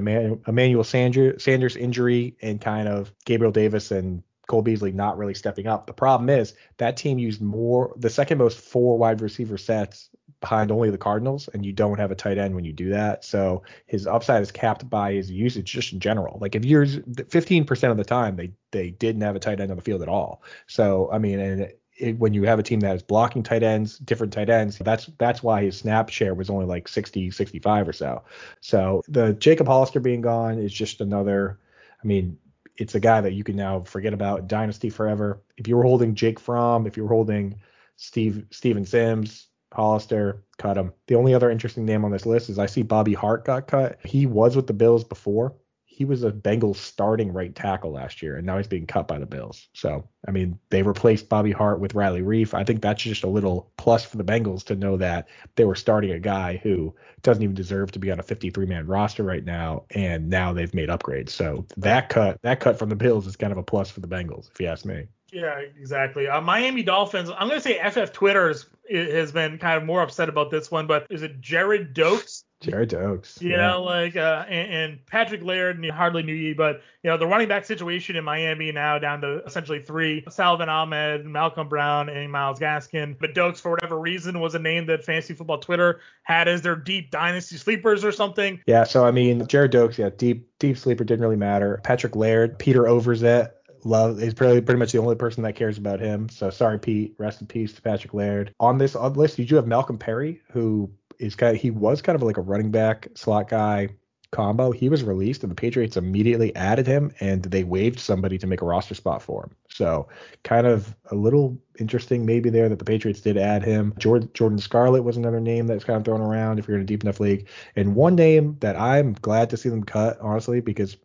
Emmanuel 0.47 0.85
Sanders 0.85 1.77
injury 1.77 2.37
and 2.43 2.61
kind 2.61 2.87
of 2.87 3.13
Gabriel 3.25 3.53
Davis 3.53 3.91
and 3.91 4.23
Cole 4.47 4.63
Beasley 4.63 4.93
not 4.93 5.19
really 5.19 5.35
stepping 5.35 5.67
up. 5.67 5.87
The 5.87 5.93
problem 5.93 6.29
is 6.29 6.55
that 6.77 6.97
team 6.97 7.19
used 7.19 7.41
more 7.41 7.95
the 7.97 8.11
second 8.11 8.39
most 8.39 8.59
four 8.59 8.99
wide 8.99 9.21
receiver 9.23 9.57
sets 9.57 10.11
behind 10.43 10.71
only 10.71 10.91
the 10.91 10.99
Cardinals, 10.99 11.49
and 11.55 11.65
you 11.65 11.73
don't 11.73 11.99
have 11.99 12.11
a 12.11 12.15
tight 12.15 12.37
end 12.37 12.55
when 12.55 12.65
you 12.65 12.75
do 12.75 12.91
that. 12.91 13.25
So 13.25 13.63
his 13.87 14.07
upside 14.07 14.43
is 14.43 14.53
capped 14.53 14.89
by 14.91 15.15
his 15.15 15.31
usage 15.31 15.73
just 15.73 15.95
in 15.95 16.01
general. 16.01 16.39
Like 16.39 16.55
if 16.55 16.67
you're 16.67 16.85
15% 16.85 17.91
of 17.91 17.97
the 17.97 18.05
time 18.05 18.37
they 18.37 18.53
they 18.73 18.91
didn't 18.91 19.23
have 19.23 19.37
a 19.37 19.41
tight 19.41 19.61
end 19.61 19.71
on 19.71 19.77
the 19.77 19.83
field 19.83 20.03
at 20.03 20.09
all. 20.09 20.43
So 20.67 21.09
I 21.11 21.19
mean, 21.19 21.39
and 21.41 21.73
it, 21.97 22.19
when 22.19 22.35
you 22.35 22.43
have 22.45 22.59
a 22.59 22.63
team 22.63 22.81
that 22.81 22.97
is 22.97 23.03
blocking 23.03 23.43
tight 23.43 23.63
ends, 23.63 23.99
different 23.99 24.33
tight 24.33 24.51
ends, 24.51 24.79
that's 24.79 25.07
that's 25.19 25.43
why 25.43 25.63
his 25.63 25.79
snap 25.79 26.11
share 26.11 26.35
was 26.35 26.51
only 26.51 26.67
like 26.67 26.89
60, 26.89 27.31
65 27.31 27.89
or 27.89 27.93
so. 27.93 28.25
So 28.61 29.03
the 29.09 29.33
Jacob 29.35 29.67
Hollister 29.67 30.01
being 30.01 30.21
gone 30.21 30.59
is 30.59 30.73
just 30.73 31.01
another. 31.01 31.59
I 32.03 32.07
mean, 32.07 32.39
it's 32.77 32.95
a 32.95 33.01
guy 33.01 33.21
that 33.21 33.33
you 33.33 33.45
can 33.45 33.57
now 33.57 33.81
forget 33.81 34.15
about 34.15 34.49
dynasty 34.49 34.91
forever. 34.91 35.43
If 35.57 35.69
you 35.69 35.77
were 35.77 35.85
holding 35.85 36.15
Jake 36.15 36.41
Fromm, 36.41 36.87
if 36.87 36.97
you 36.97 37.05
were 37.05 37.09
holding 37.09 37.61
Steve 37.97 38.47
Steven 38.51 38.85
Sims, 38.85 39.49
Hollister, 39.73 40.43
cut 40.59 40.77
him. 40.77 40.93
The 41.07 41.15
only 41.15 41.35
other 41.35 41.51
interesting 41.51 41.85
name 41.85 42.05
on 42.05 42.11
this 42.11 42.27
list 42.27 42.49
is 42.49 42.59
I 42.59 42.67
see 42.67 42.83
Bobby 42.83 43.15
Hart 43.15 43.45
got 43.45 43.67
cut. 43.67 43.99
He 44.05 44.27
was 44.27 44.57
with 44.57 44.67
the 44.67 44.73
Bills 44.73 45.05
before. 45.05 45.55
He 45.85 46.07
was 46.07 46.25
a 46.25 46.33
Bengals 46.33 46.77
starting 46.77 47.33
right 47.33 47.55
tackle 47.55 47.93
last 47.93 48.23
year, 48.23 48.37
and 48.37 48.47
now 48.47 48.57
he's 48.57 48.67
being 48.67 48.87
cut 48.87 49.07
by 49.07 49.19
the 49.19 49.27
Bills. 49.27 49.69
So 49.75 50.09
I 50.27 50.31
mean, 50.31 50.59
they 50.71 50.83
replaced 50.83 51.29
Bobby 51.29 51.53
Hart 51.53 51.81
with 51.81 51.95
Riley 51.95 52.23
Reiff. 52.23 52.55
I 52.55 52.65
think 52.65 52.81
that's 52.81 53.03
just 53.03 53.25
a 53.25 53.29
little 53.29 53.71
plus 53.77 54.05
for 54.05 54.17
the 54.17 54.25
Bengals 54.25 54.65
to 54.65 54.75
know 54.75 54.97
that 54.97 55.29
they 55.57 55.65
were 55.65 55.75
starting 55.75 56.13
a 56.13 56.19
guy 56.19 56.57
who 56.63 56.95
doesn't 57.23 57.43
even 57.43 57.55
deserve 57.55 57.93
to 57.93 57.99
be 57.99 58.11
on 58.11 58.19
a 58.19 58.23
53 58.23 58.67
man 58.67 58.87
roster 58.87 59.23
right 59.23 59.45
now, 59.45 59.85
and 59.91 60.31
now 60.31 60.53
they've 60.53 60.75
made 60.75 60.89
upgrades. 60.89 61.31
So 61.31 61.67
that 61.77 62.09
cut 62.09 62.41
that 62.43 62.61
cut 62.61 62.79
from 62.79 62.89
the 62.89 62.97
Bills 62.97 63.27
is 63.27 63.37
kind 63.37 63.53
of 63.53 63.59
a 63.59 63.63
plus 63.63 63.91
for 63.91 64.01
the 64.01 64.09
Bengals, 64.09 64.51
if 64.51 64.61
you 64.61 64.69
ask 64.69 64.85
me. 64.87 65.07
Yeah, 65.33 65.61
exactly. 65.81 66.29
Uh, 66.29 66.43
Miami 66.43 66.83
Dolphins. 66.83 67.31
I'm 67.31 67.49
going 67.49 67.61
to 67.61 67.61
say 67.61 67.81
FF 67.91 68.13
Twitter 68.13 68.51
is, 68.51 68.67
has 68.91 69.33
been 69.33 69.59
kind 69.59 69.79
of 69.79 69.85
more 69.85 70.03
upset 70.03 70.29
about 70.29 70.51
this 70.51 70.71
one, 70.71 70.87
but 70.87 71.07
is 71.09 71.23
it 71.23 71.41
Gerrid 71.41 71.95
Doaks? 71.95 72.45
Gerrid 72.63 72.89
Doaks. 72.89 73.41
You 73.41 73.51
yeah. 73.51 73.57
know, 73.57 73.83
like 73.83 74.15
uh, 74.15 74.45
and, 74.49 74.73
and, 74.73 75.07
Patrick 75.07 75.43
Laird, 75.43 75.79
and 75.79 75.91
hardly 75.91 76.23
knew 76.23 76.35
you, 76.35 76.55
but 76.55 76.83
you 77.03 77.11
know 77.11 77.17
the 77.17 77.27
running 77.27 77.49
back 77.49 77.65
situation 77.65 78.15
in 78.15 78.25
Miami 78.25 78.71
now 78.71 78.99
down 78.99 79.21
to 79.23 79.43
essentially 79.45 79.81
three: 79.81 80.23
Salvon 80.29 80.69
Ahmed, 80.69 81.27
Malcolm 81.27 81.69
Brown, 81.69 82.09
and 82.09 82.31
Myles 82.31 82.61
Gaskin. 82.61 83.17
But 83.19 83.35
Doaks, 83.35 83.61
for 83.61 83.71
whatever 83.73 83.99
reason, 83.99 84.39
was 84.39 84.55
a 84.55 84.61
name 84.61 84.87
that 84.87 85.05
Fantasy 85.05 85.35
Football 85.35 85.59
Twitter 85.59 86.01
had 86.23 86.47
as 86.47 86.63
their 86.63 86.77
deep 86.77 87.11
dynasty 87.11 87.57
sleepers 87.57 88.05
or 88.05 88.13
something. 88.13 88.61
Yeah, 88.67 88.85
so 88.85 89.05
I 89.05 89.11
mean, 89.11 89.41
Gerrid 89.43 89.71
Doaks, 89.71 89.99
yeah, 89.99 90.11
deep 90.17 90.47
deep 90.61 90.79
sleeper 90.79 91.03
didn't 91.03 91.23
really 91.23 91.37
matter. 91.37 91.81
Patrick 91.83 92.15
Laird, 92.15 92.59
Peter 92.59 92.83
Overzet, 92.83 93.51
love 93.85 94.21
he's 94.21 94.35
probably 94.35 94.61
pretty 94.61 94.79
much 94.79 94.93
the 94.93 94.99
only 94.99 95.17
person 95.17 95.43
that 95.43 95.57
cares 95.57 95.79
about 95.79 96.01
him. 96.01 96.29
So 96.29 96.51
sorry, 96.51 96.79
Pete. 96.79 97.15
Rest 97.19 97.41
in 97.41 97.47
peace 97.47 97.73
to 97.75 97.83
Patrick 97.83 98.15
Laird. 98.15 98.55
On 98.61 98.79
this 98.79 98.95
list, 98.95 99.39
you 99.39 99.45
do 99.45 99.57
have 99.57 99.67
Malcolm 99.67 99.99
Perry, 99.99 100.41
who 100.53 100.91
is 101.19 101.35
kind 101.35 101.55
of, 101.55 101.63
he 101.63 101.71
was 101.71 102.03
kind 102.03 102.17
of 102.17 102.23
like 102.23 102.37
a 102.37 102.43
running 102.43 102.71
back 102.71 103.09
slot 103.15 103.49
guy 103.49 103.89
combo. 104.33 104.73
He 104.73 104.89
was 104.89 105.05
released 105.05 105.43
and 105.43 105.51
the 105.51 105.57
Patriots 105.57 105.97
immediately 105.97 106.57
added 106.57 106.87
him 106.87 107.13
and 107.21 107.43
they 107.43 107.65
waived 107.65 108.01
somebody 108.01 108.39
to 108.39 108.47
make 108.47 108.63
a 108.63 108.65
roster 108.65 108.95
spot 108.95 109.23
for 109.23 109.45
him. 109.45 109.57
So 109.69 110.09
kind 110.43 110.67
of 110.67 110.97
a 111.11 111.15
little 111.15 111.59
interesting 111.79 112.25
maybe 112.27 112.51
there 112.51 112.69
that 112.69 112.79
the 112.79 112.85
Patriots 112.85 113.21
did 113.21 113.37
add 113.37 113.63
him. 113.63 113.95
Jordan, 113.99 114.31
Jordan 114.35 114.59
Scarlett 114.59 115.05
was 115.05 115.19
another 115.19 115.41
name 115.41 115.67
that's 115.67 115.85
kind 115.85 115.99
of 115.99 116.05
thrown 116.05 116.23
around 116.23 116.59
if 116.59 116.67
you're 116.67 116.79
in 116.79 116.83
a 116.83 116.87
deep 116.87 117.05
enough 117.05 117.21
league. 117.21 117.47
And 117.77 117.95
one 117.95 118.17
name 118.17 118.57
that 118.61 118.77
I'm 118.77 119.13
glad 119.13 119.51
to 119.51 119.57
see 119.57 119.69
them 119.69 119.85
cut, 119.85 120.19
honestly, 120.21 120.61
because 120.61 120.97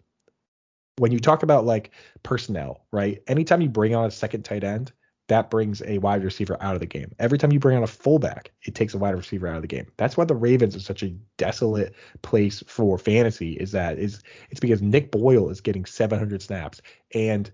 when 0.97 1.11
you 1.11 1.19
talk 1.19 1.43
about 1.43 1.65
like 1.65 1.91
personnel, 2.23 2.85
right? 2.91 3.21
Anytime 3.27 3.61
you 3.61 3.69
bring 3.69 3.95
on 3.95 4.05
a 4.05 4.11
second 4.11 4.43
tight 4.43 4.63
end, 4.63 4.91
that 5.27 5.49
brings 5.49 5.81
a 5.85 5.97
wide 5.97 6.23
receiver 6.23 6.57
out 6.61 6.73
of 6.73 6.79
the 6.79 6.85
game. 6.85 7.13
Every 7.19 7.37
time 7.37 7.51
you 7.51 7.59
bring 7.59 7.75
on 7.77 7.83
a 7.83 7.87
fullback, 7.87 8.51
it 8.63 8.75
takes 8.75 8.93
a 8.93 8.97
wide 8.97 9.15
receiver 9.15 9.47
out 9.47 9.57
of 9.57 9.61
the 9.61 9.67
game. 9.67 9.87
That's 9.97 10.15
why 10.15 10.23
the 10.23 10.35
Ravens 10.35 10.75
are 10.75 10.81
such 10.81 11.03
a 11.03 11.13
desolate 11.37 11.93
place 12.21 12.63
for 12.67 12.97
fantasy. 12.97 13.53
Is 13.53 13.71
that 13.73 13.99
is 13.99 14.23
it's 14.49 14.59
because 14.59 14.81
Nick 14.81 15.11
Boyle 15.11 15.49
is 15.49 15.61
getting 15.61 15.85
700 15.85 16.41
snaps 16.41 16.81
and 17.13 17.51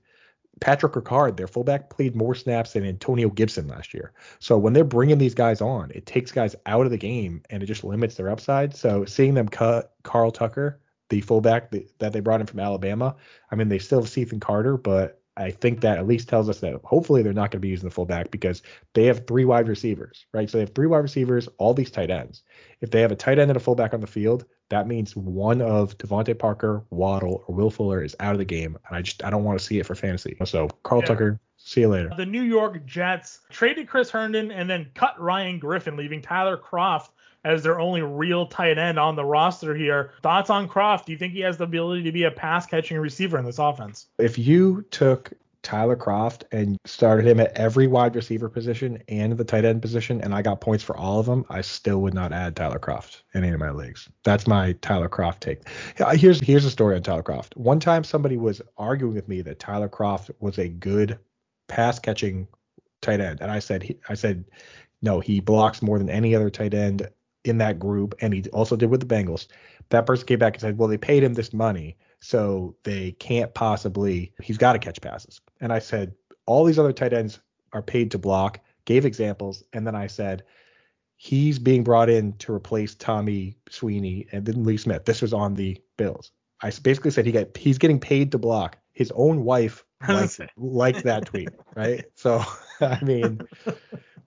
Patrick 0.60 0.94
Ricard, 0.94 1.36
their 1.36 1.48
fullback, 1.48 1.90
played 1.90 2.16
more 2.16 2.36
snaps 2.36 2.74
than 2.74 2.86
Antonio 2.86 3.30
Gibson 3.30 3.68
last 3.68 3.94
year. 3.94 4.14
So 4.40 4.58
when 4.58 4.74
they're 4.74 4.84
bringing 4.84 5.18
these 5.18 5.34
guys 5.34 5.62
on, 5.62 5.92
it 5.92 6.06
takes 6.06 6.32
guys 6.32 6.56
out 6.68 6.86
of 6.86 6.92
the 6.92 6.98
game 6.98 7.42
and 7.50 7.64
it 7.64 7.66
just 7.66 7.84
limits 7.84 8.16
their 8.16 8.30
upside. 8.30 8.76
So 8.76 9.04
seeing 9.06 9.34
them 9.34 9.50
cut 9.50 9.94
Carl 10.04 10.32
Tucker, 10.32 10.80
the 11.14 11.22
fullback 11.22 11.72
that 12.00 12.12
they 12.12 12.20
brought 12.20 12.42
in 12.42 12.48
from 12.48 12.60
Alabama, 12.60 13.16
I 13.52 13.56
mean 13.56 13.70
they 13.70 13.78
still 13.78 14.02
have 14.02 14.10
Cethan 14.10 14.40
Carter, 14.40 14.78
but 14.78 15.22
I 15.38 15.52
think 15.52 15.82
that 15.82 16.00
at 16.00 16.08
least 16.08 16.28
tells 16.28 16.50
us 16.50 16.60
that 16.60 16.80
hopefully 16.84 17.22
they're 17.22 17.34
not 17.34 17.52
going 17.52 17.60
to 17.60 17.60
be 17.60 17.70
using 17.70 17.88
the 17.88 17.94
fullback 17.94 18.32
because 18.32 18.64
they 18.94 19.06
have 19.06 19.28
three 19.28 19.46
wide 19.46 19.68
receivers, 19.68 20.26
right? 20.34 20.50
So 20.50 20.58
they 20.58 20.64
have 20.64 20.74
three 20.74 20.88
wide 20.88 21.00
receivers, 21.00 21.48
all 21.60 21.74
these 21.76 21.92
tight 21.92 22.10
ends. 22.10 22.42
If 22.82 22.90
they 22.90 23.02
have 23.02 23.12
a 23.12 23.16
tight 23.16 23.38
end 23.38 23.52
and 23.52 23.58
a 23.58 23.60
fullback 23.60 23.94
on 23.94 24.02
the 24.02 24.08
field, 24.08 24.46
that 24.70 24.88
means 24.88 25.16
one 25.16 25.62
of 25.62 25.98
DeVante 26.00 26.38
Parker, 26.38 26.84
Waddle, 26.90 27.44
or 27.48 27.54
Will 27.54 27.70
Fuller 27.70 28.04
is 28.04 28.16
out 28.20 28.34
of 28.34 28.40
the 28.40 28.46
game, 28.46 28.76
and 28.88 28.98
I 28.98 29.04
just 29.04 29.24
I 29.24 29.30
don't 29.30 29.44
want 29.44 29.60
to 29.60 29.64
see 29.64 29.80
it 29.80 29.86
for 29.86 29.94
fantasy. 29.94 30.36
So 30.46 30.68
Carl 30.82 31.02
yeah. 31.02 31.08
Tucker, 31.08 31.40
see 31.58 31.82
you 31.82 31.90
later. 31.90 32.12
The 32.18 32.26
New 32.26 32.42
York 32.42 32.84
Jets 32.86 33.42
traded 33.50 33.88
Chris 33.88 34.10
Herndon 34.10 34.52
and 34.52 34.68
then 34.68 34.90
cut 34.96 35.20
Ryan 35.20 35.60
Griffin, 35.60 35.96
leaving 35.96 36.22
Tyler 36.22 36.58
Kroft 36.58 37.10
as 37.44 37.64
their 37.64 37.80
only 37.80 38.02
real 38.02 38.46
tight 38.46 38.78
end 38.78 38.98
on 38.98 39.16
the 39.16 39.26
roster 39.26 39.76
here. 39.76 40.12
Thoughts 40.22 40.50
on 40.50 40.68
Kroft? 40.68 41.06
Do 41.06 41.12
you 41.12 41.18
think 41.18 41.34
he 41.34 41.42
has 41.42 41.58
the 41.58 41.66
ability 41.66 42.04
to 42.04 42.12
be 42.12 42.24
a 42.24 42.32
pass 42.32 42.66
catching 42.66 42.98
receiver 42.98 43.38
in 43.38 43.46
this 43.46 43.60
offense? 43.60 44.08
If 44.18 44.38
you 44.38 44.86
took 44.92 45.34
Tyler 45.64 45.96
Kroft 45.96 46.44
and 46.52 46.78
started 46.86 47.26
him 47.26 47.40
at 47.40 47.58
every 47.58 47.88
wide 47.88 48.16
receiver 48.16 48.50
position 48.50 49.02
and 49.08 49.38
the 49.38 49.46
tight 49.46 49.66
end 49.66 49.82
position, 49.82 50.22
and 50.22 50.36
I 50.36 50.42
got 50.42 50.62
points 50.62 50.84
for 50.84 50.96
all 50.96 51.20
of 51.20 51.26
them, 51.26 51.46
I 51.50 51.62
still 51.62 52.02
would 52.02 52.14
not 52.14 52.34
add 52.34 52.56
Tyler 52.56 52.80
Kroft 52.80 53.22
in 53.34 53.44
any 53.44 53.54
of 53.54 53.60
my 53.60 53.72
leagues. 53.72 54.10
That's 54.24 54.46
my 54.46 54.74
Tyler 54.82 55.10
Kroft 55.10 55.40
take. 55.40 55.62
Here's 56.18 56.42
here's 56.42 56.66
a 56.66 56.72
story 56.72 56.96
on 56.96 57.04
Tyler 57.04 57.24
Kroft. 57.24 57.56
One 57.56 57.80
time 57.80 58.04
somebody 58.04 58.38
was 58.38 58.62
arguing 58.78 59.16
with 59.16 59.28
me 59.28 59.42
that 59.42 59.60
Tyler 59.60 59.90
Kroft 59.90 60.32
was 60.40 60.60
a 60.60 60.68
good 60.68 61.18
pass 61.70 61.98
catching 61.98 62.48
tight 63.02 63.22
end, 63.22 63.40
and 63.42 63.50
I 63.50 63.60
said 63.60 63.96
I 64.10 64.16
said 64.16 64.44
no, 65.02 65.20
he 65.20 65.40
blocks 65.40 65.82
more 65.82 65.98
than 65.98 66.10
any 66.10 66.36
other 66.36 66.50
tight 66.50 66.74
end 66.74 67.10
in 67.46 67.58
that 67.58 67.80
group, 67.80 68.16
and 68.22 68.34
he 68.34 68.44
also 68.50 68.76
did 68.76 68.90
with 68.90 69.00
the 69.00 69.16
Bengals. 69.16 69.48
That 69.90 70.06
person 70.06 70.26
came 70.26 70.40
back 70.40 70.54
and 70.54 70.62
said, 70.62 70.78
well, 70.78 70.88
they 70.88 70.98
paid 70.98 71.24
him 71.24 71.34
this 71.34 71.54
money, 71.54 71.98
so 72.20 72.76
they 72.84 73.12
can't 73.14 73.54
possibly. 73.54 74.34
He's 74.42 74.58
got 74.58 74.74
to 74.74 74.80
catch 74.80 75.02
passes. 75.02 75.42
And 75.60 75.74
I 75.74 75.80
said, 75.80 76.14
all 76.46 76.64
these 76.64 76.80
other 76.80 76.94
tight 76.94 77.14
ends 77.14 77.40
are 77.74 77.82
paid 77.82 78.12
to 78.12 78.18
block. 78.18 78.60
Gave 78.86 79.06
examples, 79.06 79.64
and 79.72 79.88
then 79.88 79.96
I 79.96 80.08
said, 80.08 80.44
he's 81.16 81.58
being 81.58 81.84
brought 81.84 82.10
in 82.10 82.34
to 82.34 82.54
replace 82.54 82.96
Tommy 82.96 83.56
Sweeney 83.70 84.28
and 84.34 84.46
then 84.46 84.64
Lee 84.66 84.76
Smith. 84.76 85.06
This 85.06 85.22
was 85.22 85.34
on 85.34 85.54
the 85.54 85.82
Bills. 85.96 86.32
I 86.62 86.72
basically 86.82 87.12
said 87.12 87.26
he 87.26 87.32
got 87.32 87.56
he's 87.56 87.78
getting 87.78 88.00
paid 88.00 88.32
to 88.32 88.38
block. 88.38 88.78
His 88.94 89.12
own 89.16 89.44
wife 89.44 89.84
liked, 90.08 90.40
liked 90.58 91.04
that 91.04 91.26
tweet, 91.26 91.50
right? 91.76 92.06
So 92.16 92.44
I 92.80 93.04
mean, 93.04 93.42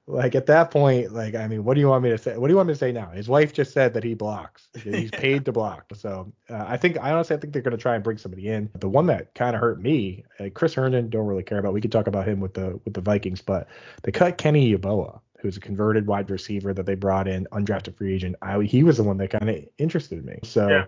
like 0.06 0.34
at 0.34 0.46
that 0.46 0.70
point, 0.70 1.12
like 1.12 1.34
I 1.34 1.48
mean, 1.48 1.64
what 1.64 1.74
do 1.74 1.80
you 1.80 1.88
want 1.88 2.04
me 2.04 2.10
to 2.10 2.18
say? 2.18 2.36
What 2.36 2.46
do 2.46 2.52
you 2.52 2.56
want 2.56 2.68
me 2.68 2.74
to 2.74 2.78
say 2.78 2.92
now? 2.92 3.10
His 3.10 3.28
wife 3.28 3.52
just 3.52 3.72
said 3.72 3.94
that 3.94 4.04
he 4.04 4.14
blocks. 4.14 4.68
He's 4.82 5.10
paid 5.10 5.44
to 5.46 5.52
block. 5.52 5.86
So 5.94 6.32
uh, 6.48 6.64
I 6.66 6.76
think 6.76 6.98
I 6.98 7.12
honestly 7.12 7.36
I 7.36 7.40
think 7.40 7.52
they're 7.52 7.62
going 7.62 7.76
to 7.76 7.82
try 7.82 7.96
and 7.96 8.04
bring 8.04 8.18
somebody 8.18 8.48
in. 8.48 8.70
The 8.78 8.88
one 8.88 9.06
that 9.06 9.34
kind 9.34 9.56
of 9.56 9.60
hurt 9.60 9.80
me, 9.80 10.24
uh, 10.38 10.48
Chris 10.54 10.74
Herndon, 10.74 11.10
don't 11.10 11.26
really 11.26 11.42
care 11.42 11.58
about. 11.58 11.72
We 11.72 11.80
could 11.80 11.92
talk 11.92 12.06
about 12.06 12.28
him 12.28 12.40
with 12.40 12.54
the 12.54 12.80
with 12.84 12.94
the 12.94 13.00
Vikings, 13.00 13.42
but 13.42 13.68
they 14.02 14.12
cut 14.12 14.38
Kenny 14.38 14.72
Yeboah, 14.76 15.20
who's 15.40 15.56
a 15.56 15.60
converted 15.60 16.06
wide 16.06 16.30
receiver 16.30 16.72
that 16.72 16.86
they 16.86 16.94
brought 16.94 17.26
in, 17.26 17.48
undrafted 17.50 17.96
free 17.96 18.14
agent. 18.14 18.36
I, 18.42 18.62
he 18.62 18.84
was 18.84 18.98
the 18.98 19.04
one 19.04 19.16
that 19.18 19.30
kind 19.30 19.50
of 19.50 19.64
interested 19.78 20.24
me. 20.24 20.38
So. 20.44 20.68
Yeah 20.68 20.84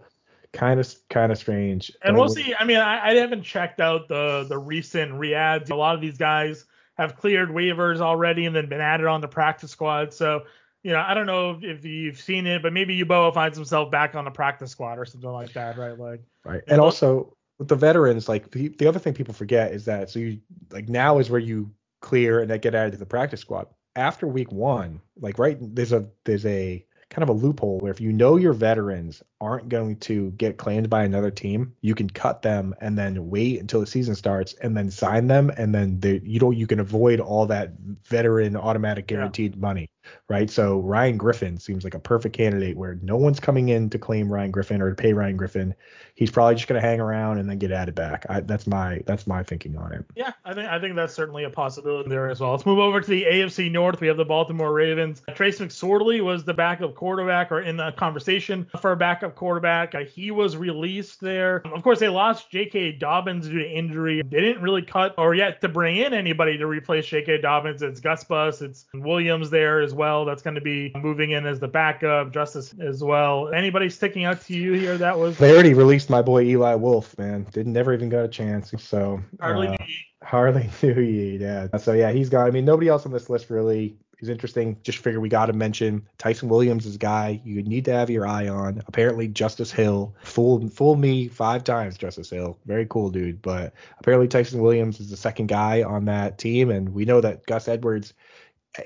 kind 0.53 0.81
of 0.81 0.95
kind 1.11 1.33
of 1.33 1.39
strange. 1.39 1.93
And 2.03 2.17
we'll 2.17 2.29
see. 2.29 2.55
I 2.59 2.65
mean, 2.65 2.79
I, 2.79 3.11
I, 3.11 3.15
haven't 3.15 3.43
checked 3.43 3.81
out 3.81 4.09
the 4.09 4.47
the 4.49 4.59
recent 4.59 5.13
reads. 5.15 5.71
A 5.71 5.75
lot 5.75 5.95
of 5.95 6.01
these 6.01 6.19
guys 6.19 6.65
have 6.97 7.17
cleared 7.17 7.51
waivers 7.51 8.01
already 8.01 8.47
and 8.47 8.55
then 8.55 8.69
been 8.69 8.81
added 8.81 9.07
on 9.07 9.21
the 9.21 9.29
practice 9.29 9.71
squad. 9.71 10.13
So, 10.13 10.43
you 10.83 10.93
know, 10.93 11.05
I 11.07 11.15
don't 11.15 11.27
know 11.27 11.59
if 11.63 11.85
you've 11.85 12.21
seen 12.21 12.47
it, 12.47 12.63
but 12.63 12.73
maybe 12.73 13.01
Yeboah 13.01 13.33
finds 13.33 13.57
himself 13.57 13.91
back 13.91 14.15
on 14.15 14.25
the 14.25 14.31
practice 14.31 14.73
squad 14.73 14.99
or 14.99 15.05
something 15.05 15.31
like 15.31 15.53
that, 15.53 15.79
right? 15.79 15.97
Like, 15.97 16.23
right. 16.45 16.63
And 16.67 16.81
also 16.81 17.37
with 17.59 17.69
the 17.69 17.77
veterans, 17.77 18.29
like 18.29 18.51
the, 18.51 18.69
the 18.69 18.87
other 18.87 18.99
thing 18.99 19.15
people 19.15 19.35
forget 19.35 19.73
is 19.73 19.85
that 19.85 20.11
so 20.11 20.19
you 20.19 20.41
like 20.71 20.89
now 20.89 21.19
is 21.19 21.31
where 21.31 21.41
you 21.41 21.71
clear 22.01 22.41
and 22.41 22.49
get 22.61 22.75
added 22.75 22.93
to 22.93 22.99
the 22.99 23.07
practice 23.07 23.41
squad. 23.41 23.69
After 23.97 24.27
week 24.27 24.53
one, 24.53 25.01
like 25.21 25.39
right, 25.39 25.57
there's 25.61 25.93
a 25.93 26.09
there's 26.25 26.47
a 26.47 26.85
kind 27.11 27.23
of 27.23 27.31
a 27.31 27.39
loophole 27.39 27.79
where 27.79 27.91
if 27.91 28.01
you 28.01 28.13
know 28.13 28.37
your 28.37 28.53
veterans 28.53 29.23
aren't 29.41 29.69
going 29.69 29.97
to 29.97 30.31
get 30.33 30.59
claimed 30.59 30.91
by 30.91 31.05
another 31.05 31.31
team, 31.31 31.75
you 31.81 31.95
can 31.95 32.09
cut 32.11 32.43
them 32.43 32.75
and 32.81 32.99
then 32.99 33.31
wait 33.31 33.61
until 33.61 33.81
the 33.81 33.87
season 33.87 34.15
starts 34.15 34.53
and 34.55 34.77
then 34.77 34.91
sign 34.91 35.27
them 35.27 35.51
and 35.57 35.75
then 35.75 35.99
they, 36.01 36.21
you 36.23 36.39
know 36.39 36.51
you 36.51 36.67
can 36.67 36.81
avoid 36.81 37.19
all 37.21 37.47
that 37.47 37.73
veteran 38.05 38.57
automatic 38.57 39.07
guaranteed 39.07 39.55
yeah. 39.55 39.61
money 39.61 39.91
right? 40.29 40.51
So 40.51 40.81
Ryan 40.81 41.17
Griffin 41.17 41.59
seems 41.59 41.85
like 41.85 41.95
a 41.95 41.99
perfect 41.99 42.37
candidate 42.37 42.77
where 42.77 42.99
no 43.03 43.17
one's 43.17 43.41
coming 43.41 43.71
in 43.71 43.89
to 43.91 43.99
claim 43.99 44.31
Ryan 44.31 44.51
Griffin 44.51 44.83
or 44.83 44.91
to 44.91 44.95
pay 44.95 45.13
Ryan 45.13 45.37
Griffin. 45.37 45.75
He's 46.15 46.31
probably 46.31 46.57
just 46.57 46.69
going 46.69 46.81
to 46.81 46.87
hang 46.87 47.01
around 47.01 47.39
and 47.39 47.49
then 47.49 47.59
get 47.59 47.73
added 47.73 47.95
back. 47.95 48.27
I, 48.29 48.41
that's 48.41 48.67
my 48.67 49.03
that's 49.07 49.27
my 49.27 49.43
thinking 49.43 49.77
on 49.77 49.93
it. 49.93 50.05
Yeah, 50.17 50.33
I 50.45 50.53
think 50.53 50.69
I 50.69 50.81
think 50.81 50.97
that's 50.97 51.15
certainly 51.15 51.45
a 51.45 51.51
possibility 51.51 52.09
there 52.11 52.29
as 52.29 52.41
well. 52.41 52.51
Let's 52.51 52.67
move 52.67 52.79
over 52.79 53.01
to 53.01 53.09
the 53.09 53.25
AFC 53.25 53.71
North. 53.71 54.01
We 54.01 54.09
have 54.09 54.17
the 54.17 54.25
Baltimore 54.25 54.73
Ravens. 54.73 55.23
Trace 55.35 55.61
McSorley 55.61 56.23
was 56.23 56.45
the 56.45 56.55
backup 56.55 56.95
quarterback 56.95 57.53
or 57.53 57.61
in 57.61 57.77
the 57.77 57.93
conversation 57.93 58.67
for 58.81 58.93
a 58.93 58.97
backup 58.97 59.35
quarterback. 59.37 59.95
Uh, 59.95 60.01
he 60.01 60.31
was 60.31 60.57
released 60.57 61.21
there. 61.21 61.63
Of 61.65 61.83
course, 61.83 62.01
they 62.01 62.09
lost 62.09 62.51
J.K. 62.51 62.93
Dobbins 62.93 63.49
due 63.49 63.61
to 63.61 63.69
injury. 63.69 64.23
They 64.23 64.41
didn't 64.41 64.63
really 64.63 64.83
cut 64.83 65.15
or 65.19 65.35
yet 65.35 65.61
to 65.61 65.69
bring 65.69 65.97
in 65.97 66.13
anybody 66.13 66.59
to 66.59 66.67
replace 66.67 67.07
J.K. 67.07 67.41
Dobbins. 67.41 67.83
It's 67.83 68.01
Gus 68.01 68.25
Bus, 68.25 68.61
it's 68.61 68.87
Williams 68.93 69.51
there 69.51 69.81
as 69.81 69.95
well. 69.95 69.98
That's 70.25 70.43
going 70.43 70.55
to 70.55 70.61
be 70.61 70.93
moving 70.97 71.33
in 71.33 71.47
as 71.47 71.61
the 71.61 71.69
backup, 71.69 72.33
Justice 72.33 72.75
as 72.81 73.03
well. 73.03 73.49
Anybody 73.53 73.91
sticking 73.91 74.25
out 74.25 74.41
to 74.43 74.55
you 74.55 74.73
here? 74.73 74.97
That 74.97 75.19
was 75.19 75.39
they 75.39 75.53
already 75.53 75.75
released 75.75 76.11
my 76.11 76.23
boy 76.23 76.43
Eli 76.45 76.75
Wolf, 76.75 77.17
man. 77.19 77.47
Didn't 77.53 77.73
never 77.73 77.93
even 77.93 78.09
got 78.09 78.25
a 78.25 78.29
chance. 78.29 78.73
So 78.79 79.21
Harley 79.41 79.69
uh, 79.69 79.77
Harley 80.23 80.63
Newey, 80.81 81.41
yeah. 81.41 81.77
So 81.79 81.93
yeah, 81.93 82.13
he's 82.13 82.29
gone. 82.29 82.47
I 82.47 82.51
mean, 82.51 82.65
nobody 82.65 82.89
else 82.89 83.07
on 83.07 83.13
this 83.13 83.29
list 83.29 83.51
really 83.51 83.97
is 84.21 84.29
interesting. 84.29 84.77
Just 84.83 84.99
figure 84.99 85.21
we 85.21 85.29
got 85.29 85.47
to 85.47 85.53
mention 85.53 86.07
Ty'Son 86.19 86.49
Williams 86.49 86.87
is 86.87 86.97
a 86.97 86.99
guy 86.99 87.41
you 87.45 87.63
need 87.63 87.85
to 87.85 87.93
have 87.93 88.11
your 88.11 88.27
eye 88.27 88.49
on. 88.49 88.83
Apparently, 88.87 89.29
Justice 89.29 89.71
Hill 89.71 90.15
fooled 90.23 90.73
fooled 90.73 90.99
me 90.99 91.29
five 91.29 91.65
times. 91.65 91.97
Justice 91.97 92.31
Hill, 92.31 92.59
very 92.67 92.87
cool 92.87 93.11
dude, 93.11 93.41
but 93.43 93.73
apparently 94.01 94.29
Ty'Son 94.29 94.61
Williams 94.61 95.01
is 95.01 95.11
the 95.11 95.17
second 95.17 95.47
guy 95.47 95.83
on 95.83 96.05
that 96.07 96.39
team, 96.39 96.71
and 96.71 96.91
we 96.91 97.05
know 97.05 97.21
that 97.21 97.47
Gus 97.47 97.69
Edwards 97.69 98.15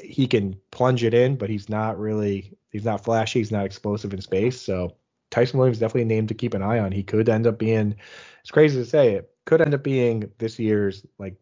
he 0.00 0.26
can 0.26 0.56
plunge 0.70 1.04
it 1.04 1.14
in, 1.14 1.36
but 1.36 1.50
he's 1.50 1.68
not 1.68 1.98
really 1.98 2.56
he's 2.70 2.84
not 2.84 3.04
flashy, 3.04 3.40
he's 3.40 3.52
not 3.52 3.66
explosive 3.66 4.14
in 4.14 4.20
space. 4.20 4.60
So 4.60 4.96
Ty'Son 5.30 5.58
Williams 5.58 5.78
definitely 5.78 6.02
a 6.02 6.16
name 6.16 6.26
to 6.26 6.34
keep 6.34 6.54
an 6.54 6.62
eye 6.62 6.78
on. 6.78 6.92
He 6.92 7.02
could 7.02 7.28
end 7.28 7.46
up 7.46 7.58
being 7.58 7.96
it's 8.40 8.50
crazy 8.50 8.78
to 8.78 8.86
say 8.86 9.14
it, 9.14 9.30
could 9.44 9.60
end 9.60 9.74
up 9.74 9.82
being 9.82 10.30
this 10.38 10.58
year's 10.58 11.04
like 11.18 11.36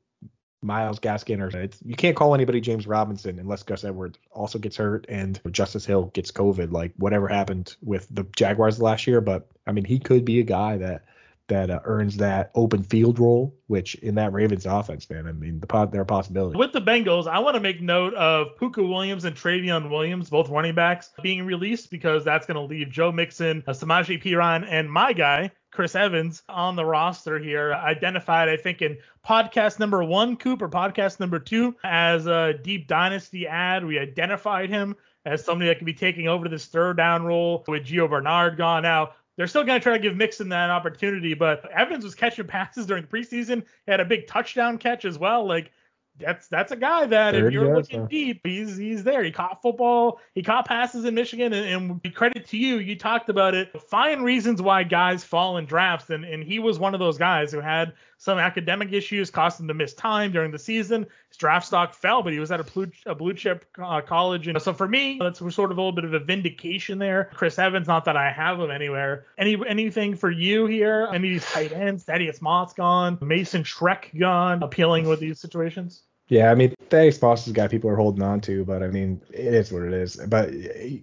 Myles 0.62 1.00
Gaskin 1.00 1.40
or 1.40 1.56
it's, 1.58 1.78
you 1.84 1.94
can't 1.94 2.16
call 2.16 2.34
anybody 2.34 2.60
James 2.60 2.86
Robinson 2.86 3.38
unless 3.38 3.62
Gus 3.62 3.84
Edwards 3.84 4.18
also 4.30 4.58
gets 4.58 4.76
hurt 4.76 5.06
and 5.08 5.40
Justice 5.50 5.86
Hill 5.86 6.10
gets 6.12 6.30
COVID, 6.30 6.70
like 6.70 6.92
whatever 6.96 7.28
happened 7.28 7.76
with 7.82 8.06
the 8.10 8.24
Jaguars 8.36 8.80
last 8.80 9.06
year. 9.06 9.20
But 9.20 9.48
I 9.66 9.72
mean, 9.72 9.84
he 9.84 9.98
could 9.98 10.24
be 10.24 10.40
a 10.40 10.44
guy 10.44 10.76
that 10.76 11.04
that 11.50 11.70
uh, 11.70 11.80
earns 11.84 12.16
that 12.16 12.50
open 12.54 12.82
field 12.82 13.18
role, 13.18 13.54
which 13.66 13.94
in 13.96 14.14
that 14.14 14.32
Ravens 14.32 14.66
offense, 14.66 15.08
man, 15.10 15.26
I 15.26 15.32
mean, 15.32 15.60
the 15.60 15.88
there 15.92 16.00
are 16.00 16.06
possibilities. 16.06 16.58
With 16.58 16.72
the 16.72 16.80
Bengals, 16.80 17.26
I 17.28 17.38
want 17.38 17.54
to 17.54 17.60
make 17.60 17.80
note 17.80 18.14
of 18.14 18.56
Pooka 18.58 18.88
Williams 18.88 19.24
and 19.24 19.36
Trayveon 19.36 19.90
Williams, 19.90 20.30
both 20.30 20.48
running 20.48 20.74
backs, 20.74 21.10
being 21.22 21.44
released 21.44 21.90
because 21.90 22.24
that's 22.24 22.46
going 22.46 22.56
to 22.56 22.62
leave 22.62 22.90
Joe 22.90 23.12
Mixon, 23.12 23.62
uh, 23.66 23.72
Samaje 23.72 24.22
Perine, 24.22 24.66
and 24.68 24.90
my 24.90 25.12
guy, 25.12 25.50
Chris 25.70 25.94
Evans 25.94 26.42
on 26.48 26.74
the 26.74 26.84
roster 26.84 27.38
here, 27.38 27.74
identified, 27.74 28.48
I 28.48 28.56
think, 28.56 28.82
in 28.82 28.98
podcast 29.26 29.78
number 29.78 30.02
one, 30.02 30.36
Cooper, 30.36 30.68
podcast 30.68 31.20
number 31.20 31.38
two, 31.38 31.76
as 31.84 32.26
a 32.26 32.54
deep 32.54 32.88
dynasty 32.88 33.46
ad. 33.46 33.84
We 33.84 33.98
identified 33.98 34.70
him 34.70 34.96
as 35.24 35.44
somebody 35.44 35.68
that 35.68 35.78
could 35.78 35.86
be 35.86 35.94
taking 35.94 36.28
over 36.28 36.48
this 36.48 36.66
third 36.66 36.96
down 36.96 37.24
role 37.24 37.64
with 37.68 37.84
Gio 37.84 38.08
Bernard 38.08 38.56
gone. 38.56 38.82
Now, 38.82 39.12
they're 39.40 39.46
still 39.46 39.64
going 39.64 39.81
to 39.81 39.83
try 39.83 39.94
to 39.94 39.98
give 39.98 40.18
Mixon 40.18 40.50
that 40.50 40.68
opportunity, 40.68 41.33
but 41.33 41.64
Evans 41.70 42.05
was 42.05 42.14
catching 42.14 42.46
passes 42.46 42.85
during 42.85 43.05
the 43.05 43.09
preseason. 43.09 43.62
He 43.87 43.90
had 43.90 43.98
a 43.98 44.05
big 44.05 44.26
touchdown 44.26 44.76
catch 44.76 45.07
as 45.07 45.18
well. 45.18 45.48
Like 45.48 45.70
that's 46.18 46.46
that's 46.48 46.72
a 46.72 46.76
guy 46.76 47.07
that 47.07 47.33
Third 47.33 47.46
if 47.46 47.53
you're 47.55 47.74
looking 47.74 48.07
deep, 48.07 48.42
he's 48.44 48.76
he's 48.76 49.03
there. 49.03 49.24
He 49.24 49.31
caught 49.31 49.62
football, 49.62 50.20
he 50.35 50.42
caught 50.42 50.68
passes 50.68 51.07
in 51.07 51.14
Michigan, 51.14 51.55
and, 51.55 52.03
and 52.05 52.14
credit 52.14 52.48
to 52.48 52.59
you, 52.59 52.81
you 52.81 52.96
talked 52.96 53.31
about 53.31 53.55
it. 53.55 53.81
Find 53.81 54.22
reasons 54.22 54.61
why 54.61 54.83
guys 54.83 55.24
fall 55.24 55.57
in 55.57 55.64
drafts, 55.64 56.11
and 56.11 56.22
and 56.26 56.44
he 56.44 56.59
was 56.59 56.79
one 56.79 56.92
of 56.92 57.00
those 57.00 57.16
guys 57.16 57.50
who 57.50 57.61
had 57.61 57.94
some 58.20 58.38
academic 58.38 58.92
issues, 58.92 59.30
cost 59.30 59.59
him 59.59 59.66
to 59.66 59.72
miss 59.72 59.94
time 59.94 60.30
during 60.30 60.50
the 60.50 60.59
season. 60.59 61.06
His 61.28 61.38
draft 61.38 61.66
stock 61.66 61.94
fell, 61.94 62.22
but 62.22 62.35
he 62.35 62.38
was 62.38 62.52
at 62.52 62.61
a 62.61 62.64
blue, 62.64 62.90
a 63.06 63.14
blue 63.14 63.33
chip 63.33 63.64
uh, 63.83 64.02
college, 64.02 64.46
and 64.46 64.61
so 64.61 64.74
for 64.74 64.87
me, 64.87 65.18
that's 65.18 65.38
sort 65.38 65.70
of 65.70 65.78
a 65.78 65.80
little 65.80 65.90
bit 65.90 66.04
of 66.04 66.12
a 66.12 66.18
vindication 66.18 66.98
there. 66.98 67.30
Chris 67.33 67.59
Evans, 67.59 67.88
not 67.88 68.04
that 68.04 68.18
I 68.18 68.30
have 68.30 68.61
him 68.61 68.70
anywhere. 68.70 69.24
Any 69.38 69.56
anything 69.66 70.16
for 70.16 70.30
you 70.30 70.66
here? 70.66 71.09
Any 71.11 71.28
of 71.28 71.33
these 71.33 71.50
tight 71.50 71.72
ends? 71.72 72.04
Thaddeus 72.04 72.42
Moss 72.42 72.74
gone, 72.74 73.16
Mason 73.22 73.62
Schreck 73.62 74.16
gone, 74.18 74.62
appealing 74.62 75.09
with 75.09 75.18
these 75.18 75.40
situations? 75.40 76.02
Yeah, 76.30 76.52
I 76.52 76.54
mean, 76.54 76.72
is 76.92 77.48
a 77.48 77.52
guy 77.52 77.66
people 77.66 77.90
are 77.90 77.96
holding 77.96 78.22
on 78.22 78.40
to, 78.42 78.64
but 78.64 78.84
I 78.84 78.86
mean, 78.86 79.20
it 79.32 79.52
is 79.52 79.72
what 79.72 79.82
it 79.82 79.92
is. 79.92 80.14
But 80.14 80.52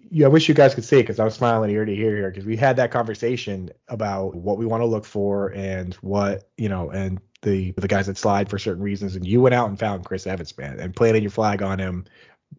yeah, 0.09 0.25
I 0.25 0.29
wish 0.29 0.47
you 0.47 0.55
guys 0.55 0.73
could 0.73 0.85
see 0.85 1.01
because 1.01 1.19
I 1.19 1.25
was 1.25 1.33
smiling 1.33 1.69
ear 1.69 1.83
to 1.83 1.91
ear 1.91 2.15
here 2.15 2.31
because 2.31 2.45
we 2.45 2.55
had 2.55 2.77
that 2.77 2.91
conversation 2.91 3.69
about 3.89 4.35
what 4.35 4.57
we 4.57 4.65
want 4.65 4.83
to 4.83 4.85
look 4.85 5.03
for 5.03 5.49
and 5.49 5.93
what 5.95 6.47
you 6.55 6.69
know, 6.69 6.91
and 6.91 7.19
the 7.41 7.73
the 7.73 7.89
guys 7.89 8.07
that 8.07 8.17
slide 8.17 8.49
for 8.49 8.57
certain 8.57 8.81
reasons. 8.81 9.17
And 9.17 9.27
you 9.27 9.41
went 9.41 9.53
out 9.53 9.67
and 9.67 9.77
found 9.77 10.05
Chris 10.05 10.25
Evans, 10.25 10.57
man, 10.57 10.79
and 10.79 10.95
planted 10.95 11.23
your 11.23 11.31
flag 11.31 11.61
on 11.61 11.77
him 11.77 12.05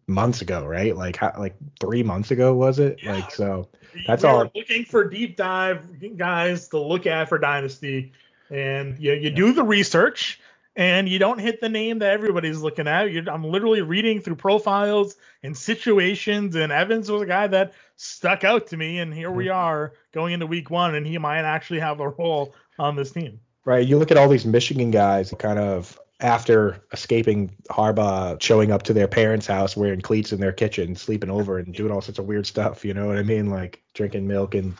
months 0.05 0.43
ago, 0.43 0.63
right? 0.63 0.95
Like 0.95 1.15
how, 1.15 1.33
like 1.39 1.55
three 1.79 2.03
months 2.03 2.29
ago 2.29 2.53
was 2.53 2.77
it? 2.77 2.99
Yeah. 3.01 3.13
Like 3.13 3.31
so, 3.31 3.67
that's 4.05 4.21
we 4.21 4.29
all. 4.29 4.51
Looking 4.53 4.85
for 4.85 5.09
deep 5.09 5.37
dive 5.37 6.17
guys 6.17 6.67
to 6.67 6.79
look 6.79 7.07
at 7.07 7.29
for 7.29 7.39
Dynasty, 7.39 8.11
and 8.51 8.99
you 8.99 9.13
you 9.13 9.31
do 9.31 9.53
the 9.53 9.63
research 9.63 10.39
and 10.79 11.09
you 11.09 11.19
don't 11.19 11.39
hit 11.39 11.59
the 11.59 11.67
name 11.67 11.99
that 11.99 12.11
everybody's 12.11 12.61
looking 12.61 12.87
at. 12.87 13.11
You're, 13.11 13.29
I'm 13.29 13.43
literally 13.43 13.81
reading 13.81 14.21
through 14.21 14.37
profiles 14.37 15.17
and 15.43 15.55
situations, 15.55 16.55
and 16.55 16.71
Evans 16.71 17.11
was 17.11 17.21
a 17.21 17.25
guy 17.25 17.47
that 17.47 17.73
stuck 17.97 18.45
out 18.45 18.67
to 18.67 18.77
me, 18.77 18.99
and 18.99 19.13
here 19.13 19.29
we 19.29 19.47
mm-hmm. 19.47 19.57
are 19.57 19.93
going 20.13 20.31
into 20.31 20.47
week 20.47 20.69
one, 20.69 20.95
and 20.95 21.05
he 21.05 21.17
might 21.17 21.41
actually 21.41 21.81
have 21.81 21.99
a 21.99 22.07
role 22.07 22.55
on 22.79 22.95
this 22.95 23.11
team. 23.11 23.41
Right. 23.65 23.85
You 23.85 23.99
look 23.99 24.09
at 24.09 24.15
all 24.15 24.29
these 24.29 24.45
Michigan 24.45 24.89
guys, 24.89 25.33
kind 25.37 25.59
of 25.59 25.99
after 26.21 26.81
escaping 26.93 27.51
Harbaugh, 27.69 28.41
showing 28.41 28.71
up 28.71 28.83
to 28.83 28.93
their 28.93 29.09
parents' 29.09 29.47
house 29.47 29.75
wearing 29.75 29.99
cleats 29.99 30.31
in 30.31 30.39
their 30.39 30.53
kitchen, 30.53 30.95
sleeping 30.95 31.29
over, 31.29 31.57
and 31.57 31.73
doing 31.73 31.91
all 31.91 31.99
sorts 31.99 32.19
of 32.19 32.25
weird 32.25 32.47
stuff. 32.47 32.85
You 32.85 32.93
know 32.93 33.07
what 33.07 33.17
I 33.17 33.23
mean? 33.23 33.49
Like 33.49 33.83
drinking 33.93 34.27
milk 34.29 34.55
and 34.55 34.75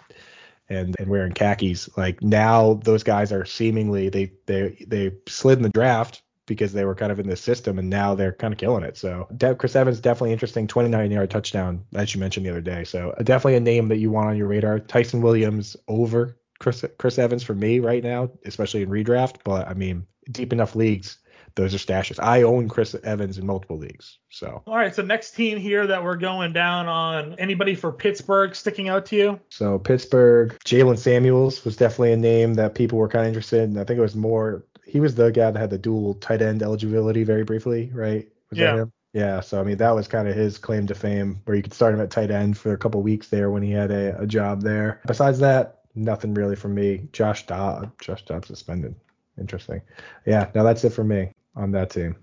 and 0.70 0.96
and 1.00 1.10
wearing 1.10 1.34
khakis. 1.34 1.90
Like 1.98 2.22
now 2.22 2.76
those 2.84 3.04
guys 3.04 3.32
are 3.32 3.46
seemingly 3.46 4.10
they 4.10 4.32
they 4.46 4.86
they 4.88 5.12
slid 5.28 5.58
in 5.58 5.64
the 5.64 5.70
draft 5.70 6.22
because 6.46 6.74
they 6.74 6.84
were 6.84 6.96
kind 6.96 7.12
of 7.12 7.20
in 7.20 7.28
the 7.28 7.36
system 7.36 7.78
and 7.78 7.90
now 7.90 8.16
they're 8.16 8.34
kind 8.34 8.52
of 8.52 8.58
killing 8.58 8.84
it. 8.84 8.98
So 8.98 9.28
Chris 9.58 9.76
Evans 9.76 10.00
definitely 10.00 10.34
interesting 10.34 10.68
29 10.68 11.12
yard 11.12 11.30
touchdown 11.30 11.86
as 11.94 12.14
you 12.14 12.20
mentioned 12.20 12.46
the 12.46 12.50
other 12.50 12.62
day. 12.62 12.84
So 12.84 13.14
definitely 13.24 13.56
a 13.56 13.60
name 13.60 13.88
that 13.90 13.98
you 13.98 14.10
want 14.10 14.30
on 14.30 14.38
your 14.38 14.48
radar. 14.48 14.80
Ty'Son 14.80 15.22
Williams 15.22 15.78
over 15.88 16.38
Chris 16.60 16.84
Chris 16.98 17.20
Evans 17.20 17.44
for 17.44 17.56
me 17.56 17.80
right 17.80 18.04
now, 18.04 18.32
especially 18.46 18.82
in 18.82 18.90
redraft, 18.90 19.38
but 19.44 19.68
I 19.68 19.74
mean 19.74 20.06
deep 20.32 20.54
enough 20.54 20.76
leagues 20.76 21.18
those 21.60 21.76
are 21.76 21.78
stashes. 21.78 22.24
I 22.24 22.44
own 22.44 22.70
Chris 22.70 22.96
Evans 23.04 23.38
in 23.38 23.46
multiple 23.46 23.78
leagues. 23.78 24.20
So. 24.30 24.64
All 24.66 24.78
right. 24.78 24.96
So 24.96 25.04
next 25.04 25.32
team 25.32 25.58
here 25.58 25.86
that 25.88 26.02
we're 26.06 26.16
going 26.16 26.54
down 26.54 26.88
on. 26.88 27.36
Anybody 27.38 27.76
for 27.76 27.92
Pittsburgh 27.92 28.56
sticking 28.56 28.88
out 28.88 29.08
to 29.08 29.18
you? 29.18 29.40
So 29.50 29.78
Pittsburgh, 29.78 30.58
Jaylen 30.64 30.98
Samuels 30.98 31.66
was 31.66 31.76
definitely 31.76 32.14
a 32.14 32.18
name 32.18 32.54
that 32.54 32.76
people 32.76 32.98
were 32.98 33.10
kind 33.10 33.26
of 33.26 33.28
interested 33.28 33.70
in. 33.70 33.78
I 33.78 33.84
think 33.84 33.98
it 33.98 34.02
was 34.02 34.16
more. 34.16 34.64
He 34.86 35.02
was 35.02 35.16
the 35.16 35.32
guy 35.32 35.52
that 35.52 35.60
had 35.60 35.70
the 35.70 35.78
dual 35.78 36.14
tight 36.14 36.42
end 36.42 36.64
eligibility 36.64 37.26
very 37.26 37.44
briefly, 37.44 37.92
right? 37.94 38.28
Was 38.50 38.60
yeah. 38.60 38.86
Yeah, 39.12 39.40
so 39.42 39.60
I 39.60 39.64
mean 39.64 39.78
that 39.78 39.96
was 39.96 40.08
kind 40.08 40.28
of 40.28 40.36
his 40.36 40.60
claim 40.60 40.86
to 40.88 40.96
fame, 40.96 41.42
where 41.46 41.58
you 41.58 41.64
could 41.64 41.74
start 41.74 41.96
him 41.96 42.00
at 42.00 42.12
tight 42.12 42.30
end 42.30 42.58
for 42.58 42.74
a 42.74 42.78
couple 42.78 43.02
weeks 43.02 43.28
there 43.30 43.50
when 43.50 43.64
he 43.64 43.72
had 43.72 43.90
a, 43.90 44.22
a 44.22 44.28
job 44.28 44.62
there. 44.62 45.02
Besides 45.08 45.40
that, 45.40 45.80
nothing 45.96 46.36
really 46.36 46.56
for 46.56 46.68
me. 46.68 47.10
Josh 47.12 47.48
Dobbs, 47.48 47.90
Josh 48.00 48.24
Dobbs 48.24 48.48
suspended. 48.48 48.94
Interesting. 49.40 49.82
Yeah, 50.28 50.52
now 50.54 50.62
that's 50.62 50.84
it 50.84 50.92
for 50.92 51.04
me 51.04 51.34
on 51.56 51.72
that 51.72 51.90
team. 51.90 52.16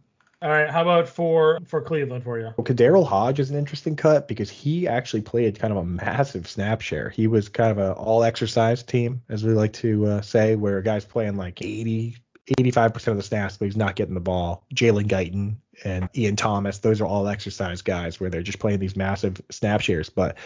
All 0.42 0.50
right, 0.50 0.68
how 0.68 0.82
about 0.82 1.08
for 1.08 1.58
for 1.66 1.80
Cleveland 1.80 2.22
for 2.22 2.38
you? 2.38 2.50
Well, 2.56 2.64
KhaDarel 2.64 3.06
Hodge 3.06 3.40
is 3.40 3.50
an 3.50 3.56
interesting 3.56 3.96
cut 3.96 4.28
because 4.28 4.50
he 4.50 4.86
actually 4.86 5.22
played 5.22 5.58
kind 5.58 5.72
of 5.72 5.78
a 5.78 5.84
massive 5.84 6.46
snap 6.46 6.82
share. 6.82 7.08
He 7.08 7.26
was 7.26 7.48
kind 7.48 7.70
of 7.70 7.78
an 7.78 7.92
all 7.92 8.22
exercise 8.22 8.82
team, 8.82 9.22
as 9.30 9.44
we 9.44 9.54
like 9.54 9.72
to 9.74 10.06
uh, 10.06 10.20
say, 10.20 10.54
where 10.54 10.76
a 10.76 10.82
guy's 10.82 11.06
playing 11.06 11.36
like 11.36 11.62
80, 11.62 12.16
85% 12.60 13.06
of 13.08 13.16
the 13.16 13.22
snaps, 13.22 13.56
but 13.56 13.64
he's 13.64 13.78
not 13.78 13.96
getting 13.96 14.14
the 14.14 14.20
ball. 14.20 14.66
Jalen 14.74 15.08
Guyton 15.08 15.56
and 15.84 16.10
Ian 16.14 16.36
Thomas, 16.36 16.78
those 16.78 17.00
are 17.00 17.06
all 17.06 17.28
exercise 17.28 17.80
guys 17.80 18.20
where 18.20 18.28
they're 18.28 18.42
just 18.42 18.58
playing 18.58 18.78
these 18.78 18.94
massive 18.94 19.40
snap 19.50 19.80
shares. 19.80 20.10
But 20.10 20.36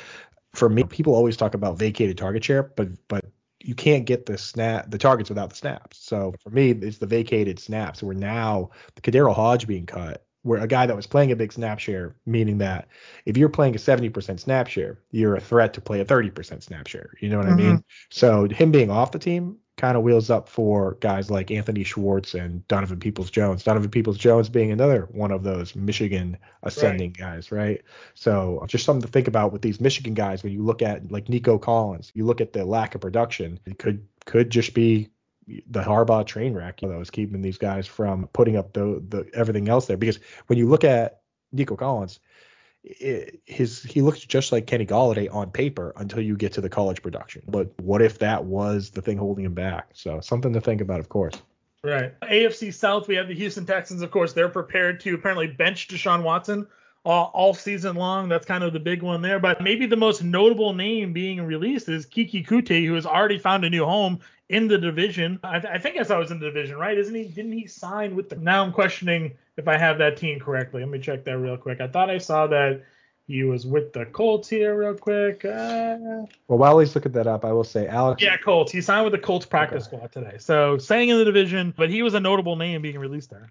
for 0.55 0.69
me, 0.69 0.85
people 0.85 1.17
always 1.17 1.37
talk 1.37 1.55
about 1.55 1.79
vacated 1.79 2.17
target 2.17 2.45
share, 2.45 2.63
but 2.63 2.89
but 3.09 3.25
you 3.61 3.75
can't 3.75 4.07
get 4.07 4.27
the 4.27 4.39
snap 4.39 4.91
the 4.91 4.99
targets 4.99 5.29
without 5.29 5.51
the 5.51 5.57
snaps. 5.57 5.99
So 5.99 6.35
for 6.43 6.51
me, 6.51 6.71
it's 6.71 6.99
the 6.99 7.07
vacated 7.07 7.59
snaps. 7.59 8.03
Where 8.03 8.15
now 8.15 8.71
the 8.95 9.03
KhaDarel 9.03 9.35
Hodge 9.35 9.67
being 9.67 9.87
cut, 9.87 10.25
where 10.43 10.61
a 10.61 10.67
guy 10.67 10.87
that 10.87 10.97
was 10.97 11.07
playing 11.07 11.33
a 11.33 11.37
big 11.37 11.53
snap 11.53 11.79
share, 11.79 12.17
meaning 12.27 12.59
that 12.59 12.89
if 13.27 13.37
you're 13.37 13.49
playing 13.49 13.75
a 13.75 13.79
70% 13.79 14.41
snap 14.41 14.69
share, 14.69 14.99
you're 15.11 15.37
a 15.37 15.41
threat 15.41 15.75
to 15.75 15.81
play 15.81 16.01
a 16.01 16.05
30% 16.05 16.63
snap 16.63 16.87
share. 16.87 17.11
You 17.21 17.29
know 17.29 17.39
what 17.39 17.47
mm-hmm. 17.47 17.55
I 17.55 17.63
mean? 17.63 17.77
Mm-hmm. 17.77 18.09
So 18.11 18.49
him 18.49 18.71
being 18.71 18.91
off 18.91 19.13
the 19.13 19.19
team 19.19 19.59
kind 19.81 19.97
of 19.97 20.03
wheels 20.03 20.29
up 20.29 20.47
for 20.47 20.99
guys 21.01 21.31
like 21.31 21.51
Anthony 21.51 21.85
Schwartz 21.85 22.35
and 22.35 22.67
Donovan 22.69 23.01
Peoples 23.01 23.31
Jones. 23.31 23.65
Donovan 23.65 23.89
Peoples 23.89 24.19
Jones 24.19 24.51
being 24.51 24.71
another 24.71 25.09
one 25.11 25.31
of 25.31 25.43
those 25.43 25.75
Michigan 25.75 26.37
ascending 26.63 27.15
right. 27.19 27.19
guys, 27.19 27.51
right? 27.51 27.81
So 28.13 28.63
just 28.69 28.85
something 28.85 29.01
to 29.01 29.09
think 29.09 29.27
about 29.27 29.53
with 29.53 29.63
these 29.63 29.81
Michigan 29.81 30.13
guys 30.13 30.43
when 30.43 30.53
you 30.53 30.63
look 30.63 30.83
at 30.83 31.11
like 31.11 31.31
Nico 31.31 31.59
Collins, 31.59 32.13
you 32.15 32.27
look 32.27 32.43
at 32.43 32.53
the 32.53 32.63
lack 32.63 32.95
of 32.95 33.01
production, 33.01 33.59
it 33.65 33.79
could 33.79 34.07
could 34.27 34.51
just 34.51 34.75
be 34.75 35.09
the 35.47 35.81
Harbaugh 35.81 36.27
train 36.27 36.53
wreck 36.53 36.81
that 36.81 36.89
was 36.99 37.11
keeping 37.11 37.41
these 37.41 37.59
guys 37.59 37.87
from 37.87 38.29
putting 38.35 38.59
up 38.59 38.75
the 38.75 39.03
the 39.09 39.31
everything 39.33 39.71
else 39.71 39.87
there. 39.87 39.97
Because 39.97 40.21
when 40.49 40.59
you 40.59 40.69
look 40.69 40.85
at 40.85 41.23
Nico 41.53 41.75
Collins, 41.75 42.21
his 42.83 43.83
he 43.83 44.01
looks 44.01 44.21
just 44.21 44.53
like 44.53 44.67
Kenny 44.67 44.87
Golladay 44.87 45.33
on 45.33 45.51
paper 45.51 45.93
until 45.97 46.21
you 46.21 46.37
get 46.37 46.53
to 46.55 46.61
the 46.61 46.69
college 46.69 47.03
production. 47.03 47.43
But 47.47 47.69
what 47.81 48.01
if 48.01 48.19
that 48.21 48.45
was 48.45 48.91
the 48.91 49.03
thing 49.03 49.19
holding 49.19 49.45
him 49.45 49.55
back? 49.55 49.91
So 49.93 50.21
something 50.21 50.53
to 50.55 50.61
think 50.61 50.81
about, 50.81 51.01
of 51.01 51.09
course. 51.09 51.35
Right. 51.83 52.19
AFC 52.21 52.75
South, 52.75 53.09
we 53.09 53.15
have 53.17 53.29
the 53.29 53.35
Houston 53.35 53.65
Texans. 53.65 54.03
Of 54.03 54.11
course, 54.11 54.33
they're 54.33 54.49
prepared 54.49 55.01
to 55.01 55.15
apparently 55.15 55.47
bench 55.47 55.89
Deshaun 55.89 56.23
Watson 56.23 56.67
all, 57.05 57.31
all 57.35 57.55
season 57.55 57.97
long. 57.97 58.29
That's 58.29 58.45
kind 58.45 58.65
of 58.65 58.73
the 58.73 58.81
big 58.81 59.03
one 59.03 59.23
there. 59.23 59.39
But 59.39 59.63
maybe 59.63 59.87
the 59.87 59.97
most 59.97 60.23
notable 60.23 60.75
name 60.75 61.13
being 61.13 61.41
released 61.43 61.89
is 61.89 62.07
Keke 62.07 62.47
Coutee, 62.47 62.87
who 62.87 62.95
has 62.95 63.07
already 63.07 63.39
found 63.39 63.65
a 63.65 63.71
new 63.71 63.85
home 63.85 64.21
in 64.51 64.69
the 64.69 64.77
division. 64.77 65.39
I, 65.43 65.61
th- 65.61 65.73
I 65.73 65.79
think 65.79 65.97
I 65.97 66.03
saw 66.03 66.17
it 66.17 66.21
was 66.21 66.31
in 66.31 66.41
the 66.41 66.47
division, 66.47 66.77
right? 66.77 66.99
Isn't 66.99 67.15
he? 67.15 67.25
Didn't 67.25 67.53
he 67.53 67.67
sign 67.67 68.15
with 68.15 68.29
the? 68.29 68.37
Now 68.37 68.63
I'm 68.63 68.73
questioning 68.73 69.33
if 69.61 69.69
I 69.69 69.77
have 69.77 69.99
that 69.99 70.17
team 70.17 70.41
correctly. 70.41 70.81
Let 70.81 70.91
me 70.91 70.99
check 70.99 71.25
that 71.25 71.39
real 71.39 71.57
quick. 71.57 71.81
I 71.81 71.87
thought 71.87 72.11
I 72.11 72.19
saw 72.19 72.47
that 72.49 72.83
he 73.27 73.45
was 73.45 73.67
with 73.67 73.93
the 73.93 74.07
Colts 74.07 74.49
here 74.49 74.77
real 74.77 74.95
quick. 74.95 75.45
Uh, 75.45 76.25
well, 76.49 76.59
while 76.59 76.79
he's 76.79 76.95
looking 76.95 77.13
that 77.13 77.27
up, 77.27 77.45
I 77.45 77.53
will 77.53 77.63
say 77.63 77.87
Alex. 77.87 78.23
Yeah, 78.23 78.37
Colts. 78.39 78.73
He 78.73 78.81
signed 78.81 79.05
with 79.05 79.13
the 79.13 79.19
Colts 79.19 79.47
practice 79.47 79.87
okay. 79.87 79.97
squad 79.97 80.13
today. 80.13 80.37
So 80.39 80.79
staying 80.79 81.11
in 81.11 81.19
the 81.19 81.25
division, 81.25 81.75
but 81.77 81.91
he 81.91 82.03
was 82.03 82.15
a 82.15 82.21
notable 82.21 82.57
name 82.57 82.83
being 82.83 82.99
released 82.99 83.31
there. 83.31 83.51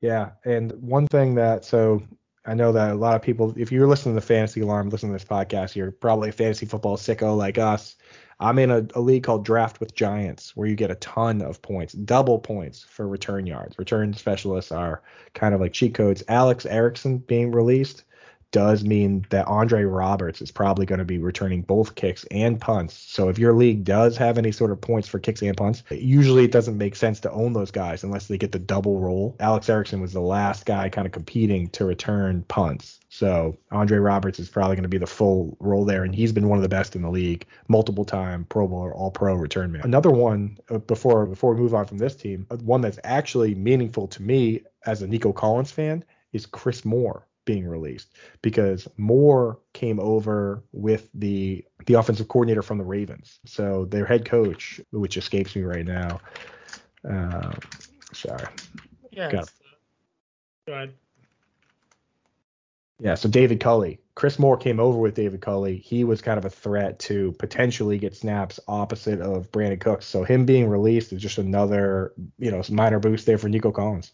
Yeah, 0.00 0.30
and 0.44 0.72
one 0.72 1.06
thing 1.06 1.36
that 1.36 1.64
so 1.64 2.02
I 2.44 2.54
know 2.54 2.72
that 2.72 2.90
a 2.90 2.94
lot 2.94 3.14
of 3.14 3.22
people, 3.22 3.54
if 3.56 3.70
you're 3.70 3.86
listening 3.86 4.14
to 4.14 4.20
the 4.20 4.26
Fantasy 4.26 4.60
Alarm, 4.60 4.90
listening 4.90 5.12
to 5.12 5.18
this 5.18 5.28
podcast, 5.28 5.76
you're 5.76 5.92
probably 5.92 6.30
a 6.30 6.32
fantasy 6.32 6.66
football 6.66 6.96
sicko 6.96 7.36
like 7.36 7.58
us. 7.58 7.96
I'm 8.40 8.58
in 8.58 8.70
a, 8.70 8.86
a, 8.94 9.00
league 9.00 9.24
called 9.24 9.44
Draft 9.44 9.80
with 9.80 9.94
Giants 9.94 10.56
where 10.56 10.68
you 10.68 10.76
get 10.76 10.92
a 10.92 10.96
ton 10.96 11.42
of 11.42 11.60
points, 11.60 11.92
double 11.92 12.38
points 12.38 12.84
for 12.84 13.08
return 13.08 13.46
yards. 13.46 13.76
Return 13.78 14.12
specialists 14.14 14.70
are 14.70 15.02
kind 15.34 15.54
of 15.54 15.60
like 15.60 15.72
cheat 15.72 15.94
codes. 15.94 16.22
Alex 16.28 16.64
Erickson 16.64 17.18
being 17.18 17.50
released 17.50 18.04
does 18.50 18.84
mean 18.84 19.26
that 19.30 19.46
Andre 19.46 19.84
Roberts 19.84 20.40
is 20.40 20.50
probably 20.50 20.86
going 20.86 20.98
to 20.98 21.04
be 21.04 21.18
returning 21.18 21.62
both 21.62 21.94
kicks 21.94 22.24
and 22.30 22.60
punts. 22.60 22.94
So 22.94 23.28
if 23.28 23.38
your 23.38 23.54
league 23.54 23.84
does 23.84 24.16
have 24.16 24.38
any 24.38 24.52
sort 24.52 24.70
of 24.70 24.80
points 24.80 25.08
for 25.08 25.18
kicks 25.18 25.42
and 25.42 25.56
punts, 25.56 25.82
usually 25.90 26.44
it 26.44 26.52
doesn't 26.52 26.78
make 26.78 26.96
sense 26.96 27.20
to 27.20 27.30
own 27.30 27.52
those 27.52 27.70
guys 27.70 28.04
unless 28.04 28.26
they 28.26 28.38
get 28.38 28.52
the 28.52 28.58
double 28.58 29.00
roll. 29.00 29.36
Alex 29.40 29.68
Erickson 29.68 30.00
was 30.00 30.12
the 30.12 30.20
last 30.20 30.66
guy 30.66 30.88
kind 30.88 31.06
of 31.06 31.12
competing 31.12 31.68
to 31.70 31.84
return 31.84 32.44
punts. 32.48 33.00
So 33.10 33.58
Andre 33.70 33.98
Roberts 33.98 34.38
is 34.38 34.48
probably 34.48 34.76
going 34.76 34.82
to 34.82 34.88
be 34.88 34.98
the 34.98 35.06
full 35.06 35.56
role 35.60 35.84
there, 35.84 36.04
and 36.04 36.14
he's 36.14 36.32
been 36.32 36.48
one 36.48 36.58
of 36.58 36.62
the 36.62 36.68
best 36.68 36.94
in 36.94 37.02
the 37.02 37.10
league, 37.10 37.46
multiple 37.68 38.04
time 38.04 38.44
Pro 38.44 38.66
Bowl 38.66 38.80
or 38.80 38.94
All 38.94 39.10
Pro 39.10 39.34
return 39.34 39.72
man. 39.72 39.82
Another 39.84 40.10
one 40.10 40.58
uh, 40.70 40.78
before 40.78 41.26
before 41.26 41.54
we 41.54 41.60
move 41.60 41.74
on 41.74 41.86
from 41.86 41.98
this 41.98 42.16
team, 42.16 42.46
uh, 42.50 42.56
one 42.56 42.80
that's 42.80 42.98
actually 43.04 43.54
meaningful 43.54 44.08
to 44.08 44.22
me 44.22 44.62
as 44.84 45.02
a 45.02 45.06
Nico 45.06 45.32
Collins 45.32 45.70
fan 45.70 46.04
is 46.32 46.44
Chris 46.44 46.84
Moore 46.84 47.27
being 47.48 47.66
released 47.66 48.14
because 48.42 48.86
Moore 48.98 49.58
came 49.72 49.98
over 49.98 50.62
with 50.72 51.08
the 51.14 51.64
the 51.86 51.94
offensive 51.94 52.28
coordinator 52.28 52.60
from 52.60 52.76
the 52.76 52.84
Ravens. 52.84 53.40
So 53.46 53.86
their 53.86 54.04
head 54.04 54.26
coach, 54.26 54.82
which 54.90 55.16
escapes 55.16 55.56
me 55.56 55.62
right 55.62 55.86
now. 55.86 56.20
Uh, 57.10 57.54
sorry. 58.12 58.44
Yeah. 59.10 59.32
Got 59.32 59.50
Go 60.66 60.74
ahead. 60.74 60.92
Yeah, 63.00 63.14
so 63.14 63.30
David 63.30 63.60
Culley. 63.60 63.98
Chris 64.14 64.38
Moore 64.38 64.58
came 64.58 64.78
over 64.78 64.98
with 64.98 65.14
David 65.14 65.40
Culley. 65.40 65.78
He 65.78 66.04
was 66.04 66.20
kind 66.20 66.36
of 66.36 66.44
a 66.44 66.50
threat 66.50 66.98
to 66.98 67.32
potentially 67.38 67.96
get 67.96 68.14
snaps 68.14 68.60
opposite 68.68 69.22
of 69.22 69.50
Brandin 69.52 69.80
Cooks. 69.80 70.04
So 70.04 70.22
him 70.22 70.44
being 70.44 70.68
released 70.68 71.14
is 71.14 71.22
just 71.22 71.38
another, 71.38 72.12
you 72.38 72.50
know, 72.50 72.60
minor 72.68 72.98
boost 72.98 73.24
there 73.24 73.38
for 73.38 73.48
Nico 73.48 73.70
Collins. 73.70 74.12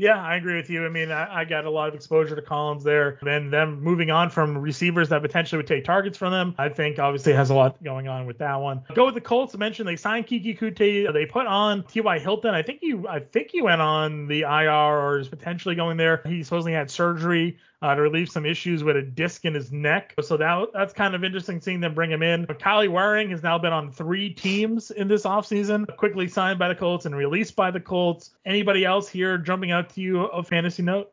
Yeah, 0.00 0.20
I 0.20 0.36
agree 0.36 0.56
with 0.56 0.70
you. 0.70 0.84
I 0.84 0.88
mean, 0.88 1.10
I, 1.10 1.40
I, 1.40 1.44
got 1.44 1.64
a 1.64 1.70
lot 1.70 1.88
of 1.88 1.94
exposure 1.94 2.34
to 2.34 2.42
Collins 2.42 2.82
there, 2.82 3.18
and 3.26 3.52
them 3.52 3.82
moving 3.82 4.10
on 4.10 4.30
from 4.30 4.56
receivers 4.58 5.10
that 5.10 5.22
potentially 5.22 5.58
would 5.58 5.66
take 5.66 5.84
targets 5.84 6.16
from 6.16 6.32
them. 6.32 6.54
I 6.58 6.68
think 6.68 6.98
obviously 6.98 7.32
has 7.34 7.50
a 7.50 7.54
lot 7.54 7.82
going 7.82 8.08
on 8.08 8.26
with 8.26 8.38
that 8.38 8.56
one. 8.56 8.82
Go 8.94 9.06
with 9.06 9.14
the 9.14 9.20
Colts. 9.20 9.54
I 9.54 9.58
mentioned 9.58 9.86
they 9.86 9.96
signed 9.96 10.26
Keke 10.26 10.58
Coutee. 10.58 11.12
They 11.12 11.26
put 11.26 11.46
on 11.46 11.84
T.Y. 11.84 12.18
Hilton. 12.18 12.54
I 12.54 12.62
think 12.62 12.80
you, 12.82 13.06
I 13.06 13.20
think 13.20 13.50
he 13.50 13.62
went 13.62 13.80
on 13.80 14.26
the 14.26 14.42
IR 14.42 14.70
or 14.70 15.18
is 15.18 15.28
potentially 15.28 15.74
going 15.74 15.96
there. 15.96 16.22
He 16.24 16.42
supposedly 16.42 16.72
had 16.72 16.90
surgery 16.90 17.58
uh, 17.82 17.94
to 17.94 18.02
relieve 18.02 18.28
some 18.28 18.44
issues 18.44 18.84
with 18.84 18.96
a 18.96 19.02
disc 19.02 19.44
in 19.44 19.54
his 19.54 19.72
neck. 19.72 20.14
So 20.20 20.36
that 20.36 20.68
that's 20.72 20.92
kind 20.92 21.14
of 21.14 21.24
interesting 21.24 21.60
seeing 21.60 21.80
them 21.80 21.94
bring 21.94 22.10
him 22.10 22.22
in. 22.22 22.46
Kahale 22.46 22.88
Warring 22.88 23.30
has 23.30 23.42
now 23.42 23.58
been 23.58 23.72
on 23.72 23.90
three 23.90 24.30
teams 24.30 24.90
in 24.90 25.08
this 25.08 25.22
offseason, 25.22 25.96
quickly 25.96 26.28
signed 26.28 26.58
by 26.58 26.68
the 26.68 26.74
Colts 26.74 27.06
and 27.06 27.16
released 27.16 27.56
by 27.56 27.70
the 27.70 27.80
Colts. 27.80 28.30
Anybody 28.44 28.84
else 28.84 29.08
here 29.08 29.38
jumping 29.38 29.70
out 29.70 29.90
to 29.90 30.00
you 30.00 30.22
a 30.24 30.42
fantasy 30.42 30.82
note? 30.82 31.12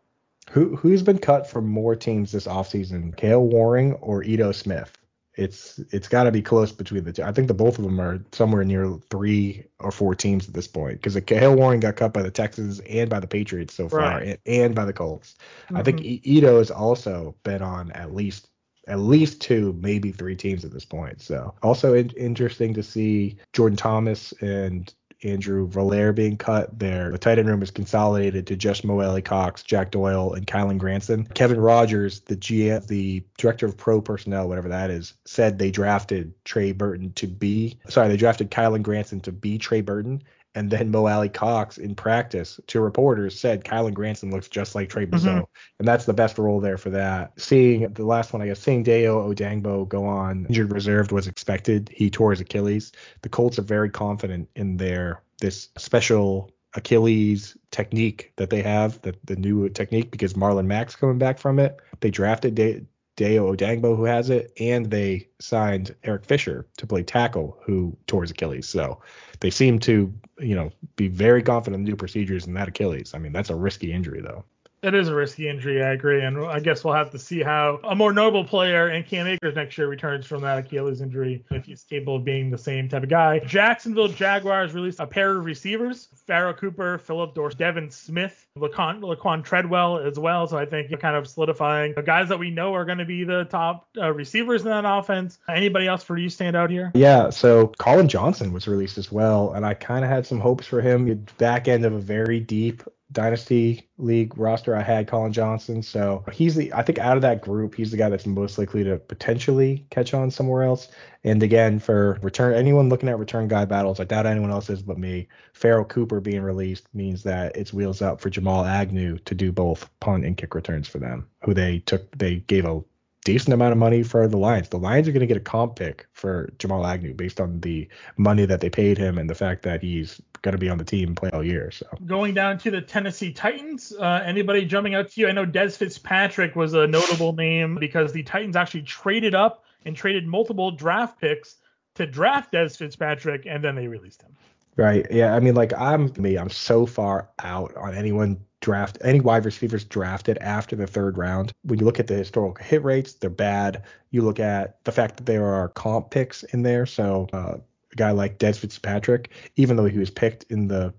Who 0.52 0.76
who's 0.76 1.04
been 1.04 1.20
cut 1.20 1.50
from 1.50 1.68
more 1.68 1.96
teams 1.96 2.32
this 2.32 2.48
offseason? 2.48 3.16
Kahale 3.18 3.42
Warring 3.42 3.94
or 3.96 4.24
Ito 4.24 4.52
Smith? 4.52 4.97
It's 5.38 5.80
it's 5.92 6.08
got 6.08 6.24
to 6.24 6.32
be 6.32 6.42
close 6.42 6.72
between 6.72 7.04
the 7.04 7.14
two. 7.14 7.24
I 7.24 7.32
think 7.32 7.48
the 7.48 7.54
both 7.54 7.78
of 7.78 7.84
them 7.84 8.02
are 8.02 8.20
somewhere 8.32 8.64
near 8.64 8.98
three 9.10 9.66
or 9.80 9.92
four 9.92 10.16
teams 10.16 10.48
at 10.48 10.54
this 10.54 10.68
point 10.68 10.98
because 10.98 11.16
Kahale 11.16 11.56
Warring 11.56 11.80
got 11.80 11.96
cut 11.96 12.12
by 12.12 12.24
the 12.24 12.32
Texans 12.32 12.80
and 12.82 13.10
by 13.10 13.20
the 13.20 13.28
Patriots 13.28 13.76
so 13.76 13.88
far, 13.88 14.00
right. 14.00 14.28
and, 14.28 14.40
and, 14.46 14.76
by 14.76 14.86
the 14.86 14.94
Colts. 14.94 15.36
Mm-hmm. 15.66 15.78
I 15.78 15.84
think 15.84 16.00
mm-hmm. 16.00 16.30
Ito 16.30 16.58
has 16.58 16.72
also 16.72 17.36
been 17.44 17.62
on 17.62 17.92
at 17.92 18.14
least 18.14 18.50
at 18.88 19.00
least 19.00 19.42
two, 19.42 19.78
maybe 19.82 20.12
three 20.12 20.36
teams 20.36 20.66
at 20.66 20.72
this 20.72 20.86
point. 20.86 21.22
So 21.22 21.54
also 21.62 21.94
in- 21.94 22.10
interesting 22.12 22.74
to 22.74 22.84
see 22.84 23.38
Jordan 23.54 23.78
Thomas 23.78 24.34
and 24.42 24.94
Andrew 25.24 25.68
Vallaire 25.68 26.14
being 26.14 26.38
cut 26.38 26.78
there. 26.78 27.12
The 27.12 27.18
tight 27.18 27.40
end 27.40 27.48
room 27.48 27.64
is 27.64 27.72
consolidated 27.72 28.48
to 28.48 28.56
just 28.56 28.84
Mo 28.84 29.02
Alie-Cox, 29.02 29.64
Jack 29.64 29.92
Doyle, 29.92 30.34
and 30.34 30.46
Kylen 30.46 30.78
Granson. 30.78 31.26
Kevin 31.26 31.60
Rogers, 31.60 32.20
the 32.22 32.36
GM, 32.36 32.86
the 32.88 33.24
director 33.38 33.66
of 33.66 33.78
pro 33.78 34.02
personnel, 34.02 34.48
whatever 34.48 34.70
that 34.70 34.90
is, 34.90 35.14
said 35.26 35.58
they 35.58 35.72
drafted 35.72 36.34
Trey 36.46 36.72
Burton 36.72 37.14
to 37.14 37.28
be 37.28 37.78
sorry, 37.90 38.10
they 38.10 38.18
drafted 38.18 38.52
Kylen 38.52 38.84
Granson 38.84 39.20
to 39.22 39.32
be 39.32 39.58
Trey 39.58 39.82
Burton. 39.82 40.24
And 40.58 40.72
then 40.72 40.90
Mo 40.90 41.06
Alie-Cox 41.06 41.78
in 41.78 41.94
practice 41.94 42.60
to 42.66 42.82
reporters 42.82 43.40
said 43.40 43.64
Kylen 43.64 43.94
Granson 43.94 44.32
looks 44.32 44.48
just 44.48 44.74
like 44.74 44.90
Trey 44.90 45.06
Brazil. 45.06 45.34
Mm-hmm. 45.34 45.78
And 45.78 45.88
that's 45.88 46.06
the 46.06 46.16
best 46.16 46.40
role 46.40 46.60
there 46.60 46.80
for 46.80 46.90
that. 46.90 47.32
Seeing 47.40 47.94
the 47.94 48.04
last 48.04 48.34
one, 48.34 48.42
I 48.42 48.48
guess, 48.48 48.60
seeing 48.60 48.84
Dayo 48.84 49.32
Odeyingbo 49.32 49.88
go 49.88 50.04
on 50.06 50.48
injured 50.48 50.72
reserved 50.72 51.12
was 51.12 51.28
expected. 51.28 51.92
He 51.94 52.10
tore 52.10 52.32
his 52.32 52.42
Achilles. 52.42 52.92
The 53.22 53.30
Colts 53.30 53.60
are 53.60 53.62
very 53.62 53.92
confident 53.92 54.50
in 54.56 54.78
their 54.78 55.22
this 55.40 55.70
special 55.78 56.50
Achilles 56.74 57.56
technique 57.70 58.34
that 58.38 58.50
they 58.50 58.64
have, 58.64 59.00
the, 59.04 59.16
the 59.26 59.36
new 59.36 59.70
technique, 59.70 60.10
because 60.10 60.34
Marlon 60.34 60.66
Mack's 60.66 60.96
coming 60.96 61.20
back 61.20 61.38
from 61.38 61.60
it. 61.60 61.78
They 62.00 62.10
drafted 62.10 62.88
Dayo 63.18 63.56
Odeyingbo 63.56 63.98
who 63.98 64.06
has 64.06 64.30
it, 64.30 64.54
and 64.60 64.86
they 64.90 65.28
signed 65.40 65.96
Eric 66.04 66.24
Fisher 66.24 66.68
to 66.78 66.88
play 66.88 67.04
tackle, 67.04 67.58
who 67.66 67.98
tore 68.06 68.22
his 68.22 68.32
Achilles. 68.32 68.70
So 68.70 69.02
they 69.40 69.50
seem 69.50 69.80
to, 69.80 70.14
you 70.40 70.56
know, 70.56 70.72
be 70.96 71.08
very 71.08 71.42
confident 71.42 71.80
in 71.82 71.84
the 71.84 71.90
new 71.90 71.96
procedures 71.98 72.46
and 72.46 72.56
that 72.56 72.68
Achilles. 72.68 73.14
I 73.14 73.18
mean, 73.18 73.34
that's 73.34 73.50
a 73.50 73.56
risky 73.56 73.92
injury 73.92 74.22
though. 74.22 74.46
It 74.84 74.94
is 74.94 75.08
a 75.08 75.16
risky 75.16 75.50
injury, 75.50 75.84
I 75.84 75.94
agree, 75.94 76.22
and 76.22 76.38
I 76.46 76.60
guess 76.60 76.84
we'll 76.84 76.94
have 76.94 77.10
to 77.12 77.20
see 77.20 77.42
how 77.42 77.80
a 77.84 77.96
more 77.96 78.14
notable 78.14 78.44
player 78.44 78.88
and 78.88 79.06
Cam 79.06 79.26
Akers 79.26 79.56
next 79.56 79.76
year 79.78 79.88
returns 79.88 80.28
from 80.28 80.42
that 80.44 80.60
Achilles 80.60 81.02
injury 81.02 81.44
if 81.50 81.66
he's 81.66 81.84
capable 81.84 82.18
of 82.18 82.24
being 82.24 82.52
the 82.52 82.58
same 82.60 82.88
type 82.88 83.02
of 83.02 83.10
guy. 83.10 83.40
Jacksonville 83.40 84.08
Jaguars 84.08 84.74
released 84.74 85.00
a 85.00 85.08
pair 85.08 85.36
of 85.36 85.46
receivers: 85.46 86.10
Pharoh 86.28 86.54
Cooper, 86.54 87.00
Phillip 87.00 87.34
Dorsett, 87.34 87.58
Devin 87.58 87.90
Smith, 87.90 88.46
Laquon, 88.56 89.02
Laquan 89.02 89.44
Treadwell 89.44 89.98
as 89.98 90.20
well. 90.20 90.46
So 90.46 90.58
I 90.58 90.66
think 90.66 90.98
kind 91.00 91.16
of 91.16 91.28
solidifying 91.28 91.94
the 91.96 92.04
guys 92.04 92.30
that 92.30 92.38
we 92.38 92.52
know 92.52 92.76
are 92.76 92.86
going 92.86 93.00
to 93.00 93.06
be 93.06 93.24
the 93.24 93.46
top 93.46 93.88
uh, 93.98 94.14
receivers 94.14 94.62
in 94.62 94.70
that 94.70 94.86
offense. 94.86 95.40
Anybody 95.50 95.88
else 95.88 96.04
for 96.04 96.18
you 96.18 96.30
stand 96.30 96.56
out 96.56 96.70
here? 96.70 96.92
Yeah, 96.94 97.32
so 97.32 97.68
Collin 97.80 98.08
Johnson 98.08 98.54
was 98.54 98.68
released 98.68 99.00
as 99.00 99.12
well, 99.12 99.54
and 99.54 99.66
I 99.66 99.74
kind 99.74 100.06
of 100.06 100.12
had 100.12 100.28
some 100.28 100.40
hopes 100.40 100.68
for 100.68 100.82
him. 100.82 101.26
Back 101.40 101.68
end 101.68 101.84
of 101.84 101.94
a 101.94 102.00
very 102.00 102.40
deep 102.40 102.84
dynasty 103.12 103.88
league 103.98 104.38
roster, 104.38 104.76
I 104.76 104.82
had 104.82 105.08
Collin 105.08 105.34
Johnson. 105.34 105.82
So 105.82 106.24
he's 106.32 106.56
the 106.56 106.74
I 106.74 106.82
think 106.84 107.00
out 107.00 107.18
of 107.18 107.22
that 107.22 107.42
group, 107.42 107.76
he's 107.76 107.92
the 107.92 107.98
guy 107.98 108.10
that's 108.10 108.26
most 108.26 108.58
likely 108.58 108.84
to 108.84 108.98
potentially 108.98 109.86
catch 109.90 110.14
on 110.14 110.30
somewhere 110.32 110.64
else. 110.64 110.90
And 111.24 111.42
again, 111.42 111.80
for 111.80 112.20
return 112.22 112.54
anyone 112.54 112.90
looking 112.90 113.10
at 113.10 113.20
return 113.20 113.48
guy 113.48 113.66
battles, 113.66 114.00
I 114.00 114.04
doubt 114.04 114.26
anyone 114.26 114.52
else 114.52 114.70
is 114.70 114.82
but 114.82 114.98
me. 114.98 115.28
Pharoh 115.54 115.86
Cooper 115.86 116.20
being 116.20 116.42
released 116.42 116.88
means 116.94 117.24
that 117.24 117.56
it's 117.56 117.74
wheels 117.74 118.02
up 118.02 118.22
for 118.22 118.30
Jamal 118.30 118.66
Agnew 118.66 119.18
to 119.20 119.36
do 119.36 119.52
both 119.52 119.90
punt 120.00 120.26
and 120.26 120.38
kick 120.38 120.54
returns 120.56 120.88
for 120.88 121.00
them, 121.00 121.28
who 121.44 121.54
they 121.54 121.80
took 121.80 122.18
they 122.18 122.38
gave 122.38 122.66
a 122.66 122.82
decent 123.28 123.54
amount 123.54 123.74
of 123.74 123.78
money 123.78 124.04
for 124.04 124.26
the 124.26 124.38
Lions. 124.38 124.70
The 124.70 124.80
Lions 124.80 125.06
are 125.06 125.12
going 125.12 125.20
to 125.20 125.28
get 125.28 125.36
a 125.36 125.42
comp 125.42 125.76
pick 125.76 126.08
for 126.14 126.50
Jamal 126.60 126.86
Agnew 126.88 127.14
based 127.14 127.42
on 127.42 127.60
the 127.60 127.90
money 128.16 128.46
that 128.46 128.62
they 128.62 128.70
paid 128.70 128.98
him 128.98 129.18
and 129.18 129.30
the 129.30 129.36
fact 129.36 129.64
that 129.64 129.82
he's 129.82 130.22
going 130.44 130.54
to 130.54 130.58
be 130.58 130.70
on 130.70 130.78
the 130.78 130.86
team 130.86 131.14
play 131.14 131.30
all 131.32 131.44
year. 131.44 131.70
So 131.70 131.88
going 132.06 132.34
down 132.34 132.58
to 132.60 132.72
the 132.72 132.80
Tennessee 132.80 133.34
Titans, 133.34 133.92
uh, 134.00 134.24
anybody 134.24 134.64
jumping 134.64 134.96
out 134.96 135.10
to 135.10 135.20
you? 135.20 135.28
I 135.28 135.34
know 135.34 135.46
Dez 135.46 135.76
Fitzpatrick 135.76 136.56
was 136.56 136.74
a 136.74 136.88
notable 136.88 137.34
name 137.34 137.76
because 137.76 138.14
the 138.14 138.24
Titans 138.24 138.56
actually 138.56 138.84
traded 138.84 139.36
up 139.36 139.66
and 139.84 139.94
traded 139.94 140.26
multiple 140.26 140.72
draft 140.72 141.20
picks 141.20 141.58
to 141.96 142.06
draft 142.06 142.54
Dez 142.54 142.78
Fitzpatrick, 142.78 143.46
and 143.46 143.62
then 143.62 143.76
they 143.76 143.90
released 143.90 144.22
him. 144.22 144.32
Right. 144.78 145.06
Yeah. 145.12 145.36
I 145.36 145.42
mean, 145.42 145.56
like 145.56 145.74
I'm 145.74 146.14
me. 146.18 146.38
I'm 146.38 146.50
so 146.50 146.86
far 146.86 147.28
out 147.40 147.76
on 147.76 147.94
anyone 147.94 148.46
draft 148.68 148.98
any 149.02 149.22
wide 149.22 149.46
receivers 149.46 149.86
drafted 149.86 150.38
after 150.40 150.76
the 150.76 150.86
third 150.86 151.18
round. 151.18 151.54
When 151.64 151.80
you 151.80 151.86
look 151.86 152.02
at 152.02 152.08
the 152.08 152.16
historical 152.16 152.62
hit 152.62 152.84
rates, 152.84 153.14
they're 153.14 153.30
bad. 153.30 153.84
You 154.12 154.24
look 154.24 154.42
at 154.42 154.84
the 154.84 154.92
fact 154.92 155.16
that 155.16 155.26
there 155.26 155.46
are 155.46 155.70
comp 155.70 156.10
picks 156.10 156.44
in 156.44 156.64
there. 156.64 156.86
So 156.86 157.30
uh, 157.32 157.60
a 157.94 157.96
guy 157.96 158.12
like 158.12 158.40
Dez 158.40 158.58
Fitzpatrick, 158.58 159.30
even 159.56 159.78
though 159.78 159.86
he 159.86 159.98
was 159.98 160.10
picked 160.10 160.44
in 160.52 160.68
the 160.68 160.94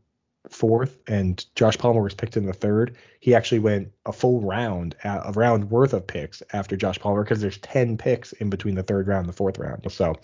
fourth 0.49 0.99
and 1.09 1.45
Josh 1.57 1.77
Palmer 1.77 2.01
was 2.01 2.15
picked 2.15 2.39
in 2.39 2.47
the 2.47 2.55
third, 2.55 2.97
he 3.21 3.35
actually 3.35 3.59
went 3.59 3.93
a 4.07 4.15
full 4.15 4.41
round, 4.41 4.97
a 5.05 5.31
round 5.37 5.71
worth 5.71 5.93
of 5.93 6.07
picks 6.07 6.43
after 6.55 6.75
Josh 6.75 6.99
Palmer 6.99 7.23
because 7.23 7.43
there's 7.43 7.59
10 7.59 7.99
picks 7.99 8.33
in 8.33 8.49
between 8.49 8.77
the 8.77 8.83
third 8.83 9.09
round 9.09 9.27
and 9.27 9.29
the 9.29 9.37
fourth 9.37 9.59
round. 9.59 9.93
So 9.93 10.15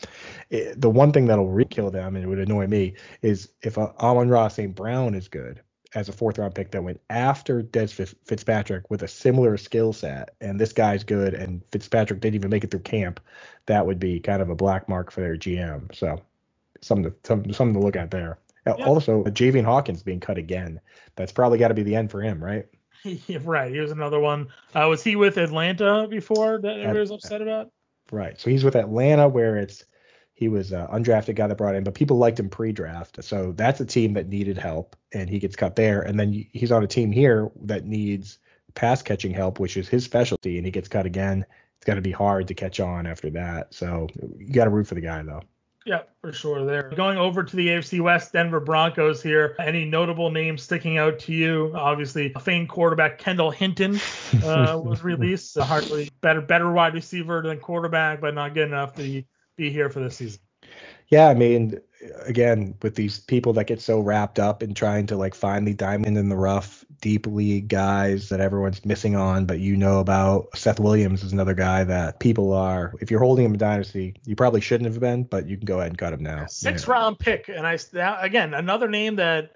it, 0.49 0.69
eh, 0.69 0.75
the 0.79 0.89
one 0.89 1.13
thing 1.13 1.27
that'll 1.27 1.51
re-kill 1.51 1.91
them 1.91 2.17
and 2.17 2.25
it 2.25 2.29
would 2.29 2.39
annoy 2.39 2.69
me 2.69 2.95
is 3.21 3.51
if 3.61 3.77
uh, 3.77 3.93
Amon-Ra 4.01 4.49
St. 4.49 4.75
Brown 4.75 5.15
is 5.15 5.29
good 5.29 5.61
as 5.95 6.09
a 6.09 6.13
fourth 6.13 6.39
round 6.39 6.55
pick 6.55 6.71
that 6.73 6.83
went 6.83 7.01
after 7.11 7.63
Dez 7.63 8.15
Fitzpatrick 8.25 8.91
with 8.91 9.03
a 9.03 9.09
similar 9.09 9.57
skill 9.57 9.93
set, 9.93 10.35
and 10.41 10.61
this 10.61 10.73
guy's 10.73 11.05
good, 11.05 11.35
and 11.35 11.63
Fitzpatrick 11.71 12.21
didn't 12.21 12.35
even 12.35 12.51
make 12.51 12.65
it 12.65 12.71
through 12.71 12.81
camp, 12.81 13.21
that 13.67 13.87
would 13.87 14.01
be 14.01 14.21
kind 14.21 14.43
of 14.43 14.51
a 14.51 14.55
black 14.55 14.89
mark 14.89 15.11
for 15.11 15.21
their 15.21 15.37
GM. 15.37 15.95
So 15.95 16.21
something 16.81 17.11
to 17.11 17.17
something, 17.25 17.53
something 17.53 17.81
to 17.81 17.85
look 17.85 17.97
at 17.97 18.11
there. 18.11 18.39
Yeah. 18.67 18.85
Also, 18.85 19.25
Javian 19.25 19.65
Hawkins 19.65 20.03
being 20.03 20.21
cut 20.21 20.39
again. 20.39 20.81
That's 21.17 21.33
probably 21.33 21.59
got 21.59 21.69
to 21.69 21.75
be 21.75 21.83
the 21.83 21.97
end 21.97 22.11
for 22.11 22.21
him, 22.23 22.43
right? 22.43 22.67
Yeah, 23.27 23.41
right. 23.45 23.71
Here's 23.71 23.91
another 23.91 24.19
one. 24.19 24.49
Uh, 24.75 24.87
was 24.89 25.05
he 25.05 25.15
with 25.15 25.37
Atlanta 25.37 26.09
before 26.09 26.59
that 26.63 26.79
everybody 26.79 27.01
was 27.01 27.11
upset 27.11 27.43
about? 27.43 27.71
Right. 28.11 28.41
So 28.41 28.49
he's 28.49 28.65
with 28.65 28.77
Atlanta, 28.77 29.29
where 29.29 29.59
it's 29.59 29.85
he 30.35 30.49
was 30.49 30.73
an 30.73 30.87
undrafted 30.89 31.37
guy 31.37 31.47
that 31.47 31.57
brought 31.57 31.77
in, 31.77 31.85
but 31.85 31.95
people 31.95 32.19
liked 32.19 32.41
him 32.41 32.51
pre-draft. 32.51 33.23
So 33.23 33.53
that's 33.53 33.81
a 33.81 33.87
team 33.87 34.15
that 34.15 34.29
needed 34.29 34.59
help, 34.59 34.97
and 35.13 35.31
he 35.31 35.39
gets 35.39 35.55
cut 35.55 35.77
there. 35.77 36.03
And 36.03 36.19
then 36.19 36.33
he's 36.53 36.73
on 36.73 36.83
a 36.83 36.89
team 36.89 37.13
here 37.13 37.51
that 37.63 37.87
needs 37.87 38.39
pass 38.75 39.01
catching 39.01 39.33
help, 39.33 39.61
which 39.61 39.77
is 39.77 39.89
his 39.89 40.05
specialty, 40.05 40.57
and 40.57 40.67
he 40.67 40.73
gets 40.73 40.89
cut 40.89 41.07
again. 41.07 41.47
It's 41.77 41.87
got 41.87 41.95
to 41.95 42.01
be 42.01 42.11
hard 42.11 42.49
to 42.49 42.55
catch 42.55 42.81
on 42.81 43.07
after 43.07 43.31
that. 43.31 43.73
So 43.73 44.09
you 44.39 44.53
got 44.53 44.65
to 44.65 44.71
root 44.71 44.89
for 44.89 44.97
the 44.97 45.01
guy 45.01 45.23
though. 45.23 45.43
Yeah, 45.87 46.01
for 46.23 46.33
sure. 46.33 46.65
There. 46.65 46.91
Going 46.97 47.19
over 47.19 47.45
to 47.45 47.57
the 47.57 47.69
AFC 47.69 48.01
West, 48.01 48.33
Denver 48.33 48.59
Broncos 48.59 49.23
here. 49.23 49.55
Any 49.59 49.85
notable 49.85 50.31
names 50.31 50.63
sticking 50.63 50.97
out 50.97 51.19
to 51.21 51.33
you? 51.33 51.73
Obviously, 51.75 52.33
famed 52.41 52.71
quarterback 52.71 53.19
Kendall 53.19 53.51
Hinton 53.51 54.01
uh, 54.43 54.81
was 54.83 55.05
released. 55.05 55.59
A 55.59 55.63
hardly 55.65 56.11
better, 56.23 56.41
better 56.41 56.73
wide 56.73 56.95
receiver 56.95 57.43
than 57.43 57.61
quarterback, 57.61 58.23
but 58.23 58.35
not 58.35 58.55
good 58.55 58.69
enough 58.69 58.95
to 58.95 59.23
be 59.57 59.71
here 59.71 59.91
for 59.91 60.01
this 60.01 60.17
season. 60.17 60.41
Yeah, 61.09 61.29
I 61.29 61.35
mean, 61.35 61.81
again, 62.25 62.75
with 62.83 62.95
these 62.95 63.21
people 63.21 63.53
that 63.55 63.67
get 63.67 63.81
so 63.81 64.01
wrapped 64.01 64.39
up 64.39 64.63
in 64.63 64.75
trying 64.75 65.07
to 65.09 65.17
like 65.17 65.35
find 65.35 65.67
the 65.67 65.75
diamond 65.75 66.17
in 66.17 66.29
the 66.29 66.37
rough, 66.37 66.85
deep 67.01 67.27
league 67.27 67.69
guys 67.69 68.31
that 68.31 68.41
everyone's 68.41 68.85
missing 68.85 69.15
on, 69.15 69.45
but 69.45 69.61
you 69.61 69.77
know 69.77 70.01
about. 70.01 70.57
Seth 70.57 70.81
Williams 70.81 71.23
is 71.23 71.33
another 71.33 71.55
guy 71.55 71.85
that 71.85 72.21
people 72.21 72.53
are. 72.53 72.95
If 73.01 73.11
you're 73.11 73.21
holding 73.21 73.45
him 73.45 73.53
in 73.53 73.59
dynasty, 73.59 74.15
you 74.25 74.35
probably 74.35 74.61
shouldn't 74.61 74.91
have 74.91 75.01
been, 75.01 75.25
but 75.25 75.47
you 75.47 75.57
can 75.57 75.67
go 75.67 75.79
ahead 75.79 75.91
and 75.91 75.99
cut 75.99 76.13
him 76.13 76.23
now. 76.23 76.47
Six 76.47 76.87
yeah. 76.87 76.93
round 76.93 77.19
pick, 77.19 77.49
and 77.49 77.67
I 77.67 77.79
again 78.21 78.55
another 78.55 78.89
name 78.89 79.17
that 79.17 79.53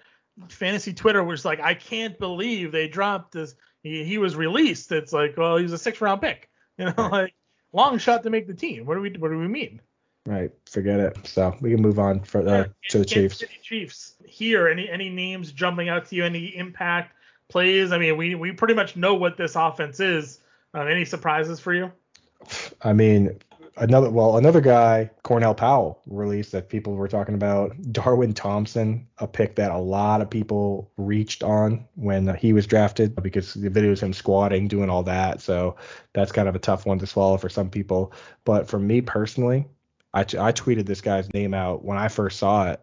fantasy 0.49 0.93
Twitter 0.93 1.23
was 1.23 1.43
like, 1.43 1.59
I 1.59 1.73
can't 1.73 2.17
believe 2.19 2.71
they 2.71 2.87
dropped 2.87 3.33
this. 3.33 3.55
He, 3.81 4.03
he 4.03 4.17
was 4.17 4.35
released. 4.35 4.91
It's 4.91 5.13
like, 5.13 5.35
well, 5.37 5.57
he's 5.57 5.73
a 5.73 5.77
six 5.77 5.99
round 6.01 6.21
pick. 6.21 6.49
You 6.77 6.85
know, 6.85 6.93
right. 6.97 7.11
like 7.11 7.33
long 7.73 7.97
shot 7.97 8.23
to 8.23 8.29
make 8.29 8.47
the 8.47 8.53
team. 8.53 8.85
What 8.85 8.95
do 8.95 9.01
we 9.01 9.11
what 9.17 9.29
do 9.29 9.37
we 9.37 9.47
mean? 9.47 9.81
Right, 10.25 10.51
forget 10.69 10.99
it. 10.99 11.17
So 11.25 11.55
we 11.61 11.71
can 11.71 11.81
move 11.81 11.97
on 11.97 12.21
for 12.21 12.47
uh, 12.47 12.65
to 12.89 12.99
the 12.99 13.05
Chiefs. 13.05 13.43
Chiefs 13.63 14.13
here. 14.25 14.67
Any 14.67 14.89
any 14.89 15.09
names 15.09 15.51
jumping 15.51 15.89
out 15.89 16.05
to 16.07 16.15
you? 16.15 16.25
Any 16.25 16.55
impact 16.55 17.15
plays? 17.47 17.91
I 17.91 17.97
mean, 17.97 18.17
we 18.17 18.35
we 18.35 18.51
pretty 18.51 18.73
much 18.73 18.95
know 18.95 19.15
what 19.15 19.37
this 19.37 19.55
offense 19.55 19.99
is. 19.99 20.39
Um, 20.73 20.87
any 20.87 21.05
surprises 21.05 21.59
for 21.59 21.73
you? 21.73 21.91
I 22.83 22.93
mean, 22.93 23.39
another 23.77 24.09
well, 24.09 24.37
another 24.37 24.61
guy, 24.61 25.09
Cornell 25.23 25.55
Powell, 25.55 26.01
released 26.05 26.51
that 26.51 26.69
people 26.69 26.93
were 26.93 27.07
talking 27.07 27.35
about. 27.35 27.75
Darwin 27.91 28.33
Thompson, 28.33 29.07
a 29.17 29.27
pick 29.27 29.55
that 29.55 29.71
a 29.71 29.77
lot 29.77 30.21
of 30.21 30.29
people 30.29 30.91
reached 30.97 31.43
on 31.43 31.87
when 31.95 32.35
he 32.35 32.53
was 32.53 32.67
drafted 32.67 33.15
because 33.21 33.53
the 33.53 33.69
video 33.69 33.91
is 33.91 34.03
him 34.03 34.13
squatting, 34.13 34.67
doing 34.67 34.89
all 34.89 35.03
that. 35.03 35.41
So 35.41 35.75
that's 36.13 36.31
kind 36.31 36.47
of 36.47 36.55
a 36.55 36.59
tough 36.59 36.85
one 36.85 36.99
to 36.99 37.07
swallow 37.07 37.37
for 37.37 37.49
some 37.49 37.69
people. 37.69 38.13
But 38.45 38.67
for 38.67 38.79
me 38.79 39.01
personally, 39.01 39.65
I, 40.13 40.21
I 40.21 40.51
tweeted 40.51 40.85
this 40.85 41.01
guy's 41.01 41.33
name 41.33 41.53
out 41.53 41.83
when 41.83 41.97
I 41.97 42.07
first 42.07 42.39
saw 42.39 42.71
it. 42.71 42.81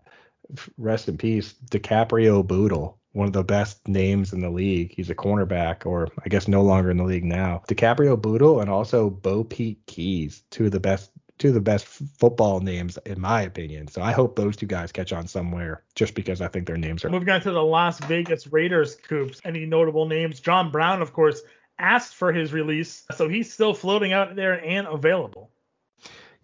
Rest 0.79 1.09
in 1.09 1.19
peace, 1.19 1.55
DiCaprio 1.71 2.47
Bootle, 2.47 2.99
one 3.13 3.27
of 3.27 3.33
the 3.33 3.43
best 3.43 3.89
names 3.89 4.33
in 4.33 4.41
the 4.41 4.51
league. 4.51 4.95
He's 4.95 5.11
a 5.11 5.15
cornerback, 5.15 5.87
or 5.87 6.09
I 6.25 6.29
guess 6.29 6.47
no 6.47 6.63
longer 6.63 6.91
in 6.91 6.99
the 6.99 7.05
league 7.05 7.25
now. 7.25 7.63
DiCaprio 7.69 8.21
Bootle 8.21 8.61
and 8.61 8.71
also 8.71 9.11
Bopete 9.11 9.79
Keyes, 9.87 10.43
two 10.51 10.67
of 10.67 10.73
the 10.73 10.81
best 10.81 11.11
two 11.39 11.49
of 11.49 11.55
the 11.55 11.61
best 11.61 11.87
football 11.87 12.61
names 12.61 12.99
in 13.05 13.21
my 13.21 13.43
opinion. 13.43 13.89
So 13.89 14.03
I 14.03 14.13
hope 14.13 14.37
those 14.37 14.57
two 14.57 14.67
guys 14.67 14.93
catch 14.93 15.13
on 15.13 15.27
somewhere 15.27 15.83
just 15.95 16.15
because 16.15 16.41
I 16.41 16.49
think 16.49 16.67
their 16.67 16.77
names 16.77 17.05
are. 17.05 17.11
Moving 17.11 17.29
on 17.29 17.41
to 17.43 17.51
the 17.51 17.63
Las 17.63 17.99
Vegas 18.01 18.47
Raiders 18.47 18.95
coops. 18.95 19.41
Any 19.45 19.67
notable 19.67 20.07
names? 20.07 20.41
John 20.41 20.71
Brown, 20.71 21.03
of 21.03 21.13
course, 21.13 21.43
asked 21.79 22.15
for 22.15 22.33
his 22.33 22.53
release, 22.53 23.05
so 23.15 23.29
he's 23.29 23.53
still 23.53 23.75
floating 23.75 24.13
out 24.13 24.35
there 24.35 24.65
and 24.65 24.87
available. 24.87 25.51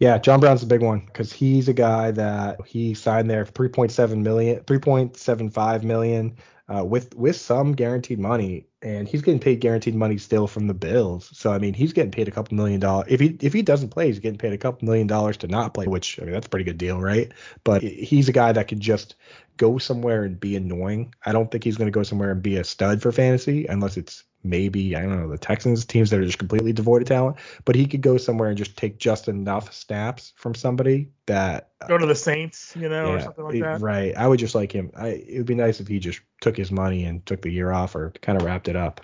Yeah, 0.02 0.18
John 0.18 0.40
Brown's 0.40 0.64
a 0.64 0.66
big 0.66 0.82
one 0.82 0.98
because 1.06 1.32
he's 1.32 1.68
a 1.68 1.72
guy 1.72 2.10
that 2.10 2.66
he 2.66 2.92
signed 2.92 3.30
there 3.30 3.44
for 3.44 3.52
3.7 3.52 4.16
million, 4.16 4.58
3.75 4.64 5.84
million 5.84 6.36
uh, 6.68 6.84
with 6.84 7.14
with 7.14 7.36
some 7.36 7.70
guaranteed 7.70 8.18
money, 8.18 8.66
and 8.82 9.06
he's 9.06 9.22
getting 9.22 9.38
paid 9.38 9.60
guaranteed 9.60 9.94
money 9.94 10.18
still 10.18 10.48
from 10.48 10.66
the 10.66 10.74
Bills. 10.74 11.30
So 11.32 11.52
I 11.52 11.58
mean, 11.58 11.72
he's 11.72 11.92
getting 11.92 12.10
paid 12.10 12.26
a 12.26 12.32
couple 12.32 12.56
million 12.56 12.80
dollars. 12.80 13.06
If 13.10 13.20
he 13.20 13.38
if 13.40 13.52
he 13.52 13.62
doesn't 13.62 13.90
play, 13.90 14.08
he's 14.08 14.18
getting 14.18 14.38
paid 14.38 14.52
a 14.52 14.58
couple 14.58 14.86
million 14.86 15.06
dollars 15.06 15.36
to 15.36 15.46
not 15.46 15.72
play, 15.72 15.86
which 15.86 16.18
I 16.20 16.24
mean 16.24 16.32
that's 16.32 16.48
a 16.48 16.50
pretty 16.50 16.64
good 16.64 16.78
deal, 16.78 17.00
right? 17.00 17.32
But 17.62 17.82
he's 17.84 18.28
a 18.28 18.32
guy 18.32 18.50
that 18.50 18.66
could 18.66 18.80
just 18.80 19.14
go 19.56 19.78
somewhere 19.78 20.24
and 20.24 20.40
be 20.40 20.56
annoying. 20.56 21.14
I 21.24 21.30
don't 21.30 21.48
think 21.48 21.62
he's 21.62 21.76
going 21.76 21.86
to 21.86 21.96
go 21.96 22.02
somewhere 22.02 22.32
and 22.32 22.42
be 22.42 22.56
a 22.56 22.64
stud 22.64 23.02
for 23.02 23.12
fantasy 23.12 23.66
unless 23.66 23.96
it's 23.96 24.24
maybe 24.44 24.96
I 24.96 25.02
don't 25.02 25.20
know 25.20 25.28
the 25.28 25.38
Texans 25.38 25.84
teams 25.84 26.10
that 26.10 26.20
are 26.20 26.24
just 26.24 26.38
completely 26.38 26.72
devoid 26.72 27.02
of 27.02 27.08
talent, 27.08 27.36
but 27.64 27.74
he 27.74 27.86
could 27.86 28.00
go 28.00 28.16
somewhere 28.16 28.48
and 28.48 28.58
just 28.58 28.76
take 28.76 28.98
just 28.98 29.28
enough 29.28 29.72
snaps 29.72 30.32
from 30.36 30.54
somebody 30.54 31.10
that 31.26 31.70
go 31.88 31.98
to 31.98 32.06
the 32.06 32.14
Saints, 32.14 32.74
you 32.76 32.88
know, 32.88 33.08
yeah, 33.08 33.14
or 33.14 33.20
something 33.20 33.44
like 33.44 33.60
that. 33.60 33.80
Right. 33.80 34.16
I 34.16 34.26
would 34.26 34.38
just 34.38 34.54
like 34.54 34.72
him. 34.72 34.90
I 34.96 35.08
it 35.08 35.38
would 35.38 35.46
be 35.46 35.54
nice 35.54 35.80
if 35.80 35.88
he 35.88 35.98
just 35.98 36.20
took 36.40 36.56
his 36.56 36.72
money 36.72 37.04
and 37.04 37.24
took 37.26 37.42
the 37.42 37.50
year 37.50 37.72
off 37.72 37.94
or 37.94 38.10
kind 38.22 38.40
of 38.40 38.44
wrapped 38.44 38.68
it 38.68 38.76
up. 38.76 39.00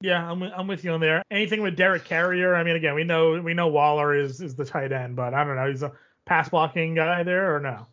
Yeah, 0.00 0.30
I'm 0.30 0.42
I'm 0.42 0.66
with 0.66 0.84
you 0.84 0.92
on 0.92 1.00
there. 1.00 1.22
Anything 1.30 1.62
with 1.62 1.76
Derek 1.76 2.04
Carrier? 2.04 2.54
I 2.54 2.62
mean, 2.62 2.76
again, 2.76 2.94
we 2.94 3.04
know 3.04 3.40
we 3.40 3.54
know 3.54 3.68
Waller 3.68 4.14
is 4.14 4.40
is 4.40 4.54
the 4.54 4.64
tight 4.64 4.92
end, 4.92 5.16
but 5.16 5.34
I 5.34 5.44
don't 5.44 5.56
know, 5.56 5.68
he's 5.68 5.82
a 5.82 5.92
pass 6.26 6.48
blocking 6.50 6.94
guy 6.94 7.22
there 7.22 7.54
or 7.54 7.60
no? 7.60 7.86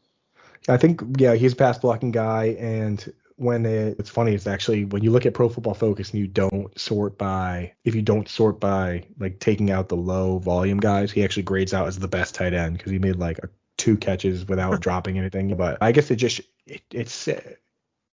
I 0.67 0.77
think 0.77 1.01
yeah, 1.17 1.35
he's 1.35 1.53
a 1.53 1.55
pass 1.55 1.77
blocking 1.77 2.11
guy, 2.11 2.55
and 2.59 3.13
when 3.43 3.65
it, 3.65 3.97
it's 3.99 4.09
funny 4.09 4.33
it's 4.33 4.47
actually 4.47 4.85
when 4.85 5.03
you 5.03 5.11
look 5.11 5.25
at 5.25 5.33
pro 5.33 5.49
football 5.49 5.73
focus 5.73 6.11
and 6.11 6.19
you 6.19 6.27
don't 6.27 6.77
sort 6.79 7.17
by 7.17 7.73
if 7.83 7.93
you 7.93 8.01
don't 8.01 8.29
sort 8.29 8.59
by 8.59 9.03
like 9.19 9.39
taking 9.39 9.69
out 9.69 9.89
the 9.89 9.95
low 9.95 10.39
volume 10.39 10.79
guys 10.79 11.11
he 11.11 11.23
actually 11.23 11.43
grades 11.43 11.73
out 11.73 11.87
as 11.87 11.99
the 11.99 12.07
best 12.07 12.33
tight 12.35 12.53
end 12.53 12.77
because 12.77 12.91
he 12.91 12.99
made 12.99 13.17
like 13.17 13.37
a, 13.39 13.49
two 13.77 13.97
catches 13.97 14.47
without 14.47 14.79
dropping 14.79 15.17
anything. 15.17 15.55
But 15.55 15.77
i 15.81 15.91
guess 15.91 16.09
it 16.11 16.17
just 16.17 16.41
it, 16.65 16.81
it's 16.91 17.27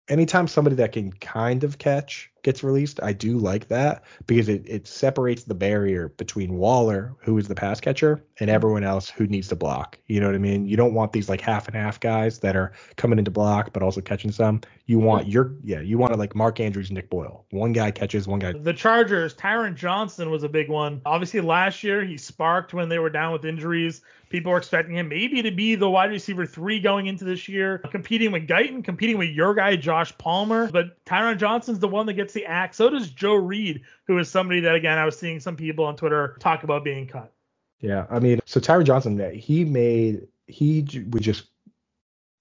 anytime 0.07 0.47
somebody 0.47 0.75
that 0.75 0.91
can 0.91 1.11
kind 1.13 1.63
of 1.63 1.77
catch 1.77 2.31
gets 2.43 2.63
released, 2.63 2.99
I 3.01 3.11
do 3.13 3.37
like 3.37 3.67
that 3.69 4.03
because 4.27 4.49
it, 4.49 4.63
it 4.67 4.87
separates 4.87 5.43
the 5.43 5.55
barrier 5.55 6.09
between 6.09 6.53
Waller, 6.53 7.15
who 7.19 7.37
is 7.37 7.47
the 7.47 7.55
pass 7.55 7.79
catcher, 7.79 8.23
and 8.39 8.47
mm-hmm. 8.47 8.55
everyone 8.55 8.83
else 8.83 9.09
who 9.09 9.25
needs 9.25 9.47
to 9.47 9.55
block. 9.55 9.97
You 10.07 10.19
know 10.19 10.27
what 10.27 10.35
I 10.35 10.39
mean? 10.39 10.67
You 10.67 10.77
don't 10.77 10.93
want 10.93 11.11
these 11.11 11.27
like 11.27 11.41
half 11.41 11.67
and 11.67 11.75
half 11.75 11.99
guys 11.99 12.39
that 12.39 12.55
are 12.55 12.73
coming 12.97 13.17
into 13.17 13.31
block 13.31 13.73
but 13.73 13.81
also 13.81 14.01
catching 14.01 14.31
some. 14.31 14.61
You 14.85 14.99
want 14.99 15.27
your 15.27 15.53
yeah, 15.63 15.79
you 15.79 15.97
want 15.97 16.13
to 16.13 16.19
like 16.19 16.35
Mark 16.35 16.59
Andrews, 16.59 16.91
Nick 16.91 17.09
Boyle. 17.09 17.45
One 17.49 17.73
guy 17.73 17.91
catches, 17.91 18.27
one 18.27 18.39
guy. 18.39 18.53
The 18.53 18.73
Chargers, 18.73 19.33
Tyron 19.33 19.75
Johnson 19.75 20.29
was 20.29 20.43
a 20.43 20.49
big 20.49 20.69
one. 20.69 21.01
Obviously 21.05 21.41
last 21.41 21.83
year 21.83 22.05
he 22.05 22.17
sparked 22.17 22.73
when 22.73 22.89
they 22.89 22.99
were 22.99 23.09
down 23.09 23.33
with 23.33 23.45
injuries. 23.45 24.01
People 24.35 24.51
are 24.51 24.57
expecting 24.57 24.97
him 24.97 25.07
maybe 25.07 25.41
to 25.43 25.51
be 25.51 25.75
the 25.75 25.89
wide 25.89 26.11
receiver 26.11 26.45
three 26.45 26.81
going 26.81 27.07
into 27.07 27.23
this 27.23 27.47
year, 27.47 27.77
competing 27.77 28.33
with 28.33 28.49
Guyton, 28.49 28.83
competing 28.83 29.17
with 29.17 29.29
your 29.29 29.55
guy 29.55 29.77
Josh 29.77 30.11
Palmer. 30.17 30.69
But 30.69 31.01
Tyron 31.05 31.37
Johnson's 31.37 31.79
the 31.79 31.87
one 31.87 32.05
that 32.07 32.15
gets 32.15 32.33
the 32.33 32.45
axe. 32.45 32.75
So 32.75 32.89
does 32.89 33.09
Joe 33.09 33.35
Reed, 33.35 33.83
who 34.07 34.17
is 34.17 34.27
somebody 34.27 34.59
that 34.59 34.75
again 34.75 34.97
I 34.97 35.05
was 35.05 35.17
seeing 35.17 35.39
some 35.39 35.55
people 35.55 35.85
on 35.85 35.95
Twitter 35.95 36.35
talk 36.41 36.63
about 36.63 36.83
being 36.83 37.07
cut. 37.07 37.31
Yeah, 37.79 38.07
I 38.09 38.19
mean, 38.19 38.41
so 38.43 38.59
Tyron 38.59 38.83
Johnson, 38.83 39.33
he 39.33 39.63
made 39.63 40.27
he 40.47 40.85
would 41.11 41.23
just 41.23 41.45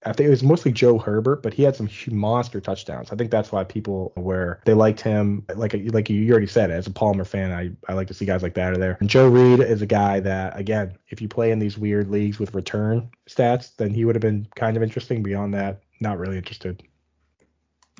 I 0.07 0.13
think 0.13 0.27
it 0.27 0.31
was 0.31 0.43
mostly 0.43 0.73
Joe 0.73 0.99
Herbert, 0.99 1.43
but 1.43 1.55
he 1.55 1.63
had 1.63 1.77
some 1.77 1.89
monster 2.11 2.61
touchdowns. 2.61 3.11
I 3.11 3.17
think 3.17 3.31
that's 3.31 3.51
why 3.51 3.65
people 3.65 4.13
were 4.17 4.61
they 4.65 4.75
liked 4.75 5.01
him. 5.01 5.45
Like 5.55 5.75
like 5.93 6.11
you 6.11 6.31
already 6.31 6.47
said, 6.47 6.71
as 6.71 6.87
a 6.87 6.91
Palmer 6.91 7.25
fan, 7.25 7.53
I, 7.53 7.71
I 7.91 7.95
like 7.95 8.09
to 8.09 8.15
see 8.15 8.25
guys 8.25 8.43
like 8.43 8.55
that 8.55 8.73
are 8.73 8.79
there. 8.79 8.97
And 9.01 9.09
Joe 9.09 9.29
Reed 9.29 9.61
is 9.61 9.83
a 9.83 9.87
guy 9.87 10.21
that 10.21 10.59
again, 10.59 10.97
if 11.09 11.23
you 11.23 11.29
play 11.29 11.51
in 11.51 11.59
these 11.59 11.79
weird 11.79 12.11
leagues 12.11 12.39
with 12.39 12.55
return 12.55 13.11
stats, 13.29 13.75
then 13.77 13.95
he 13.95 14.05
would 14.05 14.15
have 14.15 14.23
been 14.23 14.47
kind 14.57 14.77
of 14.77 14.83
interesting. 14.83 15.23
Beyond 15.23 15.55
that, 15.55 15.81
not 16.01 16.19
really 16.19 16.37
interested. 16.37 16.83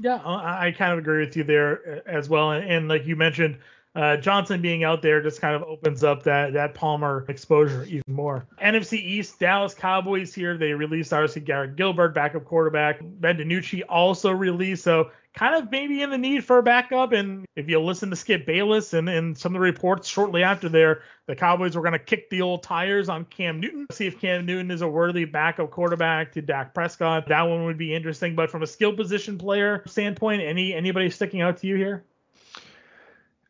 Yeah, 0.01 0.21
I 0.25 0.73
kind 0.77 0.93
of 0.93 0.99
agree 0.99 1.25
with 1.25 1.37
you 1.37 1.45
there 1.45 2.03
uh, 2.07 2.11
as 2.11 2.29
well. 2.29 2.51
And, 2.51 2.69
and 2.69 2.89
like 2.89 3.07
you 3.07 3.15
mentioned, 3.15 3.59
uh, 3.95 4.17
Johnson 4.17 4.61
being 4.61 4.83
out 4.83 5.03
there 5.03 5.23
just 5.23 5.41
kind 5.41 5.55
of 5.55 5.63
opens 5.63 6.03
up 6.03 6.25
that 6.25 6.53
that 6.55 6.75
Palmer 6.75 7.25
exposure 7.29 7.85
even 7.85 8.03
more. 8.09 8.47
NFC 8.61 8.95
East, 8.95 9.39
Dallas 9.39 9.75
Cowboys 9.75 10.35
here. 10.35 10.57
They 10.57 10.73
released 10.73 11.13
obviously 11.13 11.43
Garrett 11.43 11.77
Gilbert, 11.77 12.15
backup 12.15 12.45
quarterback. 12.45 12.99
Ben 13.03 13.37
DiNucci 13.37 13.83
also 13.89 14.33
released. 14.33 14.83
So 14.83 15.11
kind 15.35 15.55
of 15.55 15.71
maybe 15.71 16.03
in 16.03 16.11
the 16.11 16.19
need 16.19 16.45
for 16.45 16.59
a 16.59 16.63
backup. 16.63 17.13
And 17.13 17.45
if 17.55 17.69
you 17.69 17.81
listen 17.81 18.11
to 18.11 18.17
Skip 18.17 18.47
Bayless 18.47 18.95
and, 18.95 19.09
and 19.09 19.37
some 19.37 19.55
of 19.55 19.61
the 19.61 19.65
reports 19.65 20.09
shortly 20.09 20.43
after 20.43 20.69
there, 20.69 21.03
the 21.27 21.37
Cowboys 21.37 21.77
were 21.77 21.83
going 21.83 21.93
to 21.93 21.99
kick 21.99 22.31
the 22.31 22.43
old 22.43 22.65
tires 22.65 23.09
on 23.09 23.25
Cam 23.27 23.61
Newton, 23.61 23.87
see 23.93 24.07
if 24.07 24.21
Cam 24.21 24.45
Newton 24.45 24.71
is 24.73 24.83
a 24.83 24.89
worthy 24.89 25.25
backup 25.25 25.71
quarterback 25.71 26.33
to 26.33 26.43
Dak 26.43 26.75
Prescott. 26.75 27.29
That 27.29 27.43
one 27.43 27.65
would 27.65 27.79
be 27.79 27.95
interesting. 27.95 28.35
But 28.35 28.51
from 28.51 28.63
a 28.63 28.67
skill 28.67 28.95
position 28.95 29.39
player 29.39 29.85
standpoint, 29.87 30.43
any 30.43 30.75
anybody 30.75 31.11
sticking 31.11 31.43
out 31.43 31.59
to 31.59 31.67
you 31.67 31.77
here? 31.77 32.05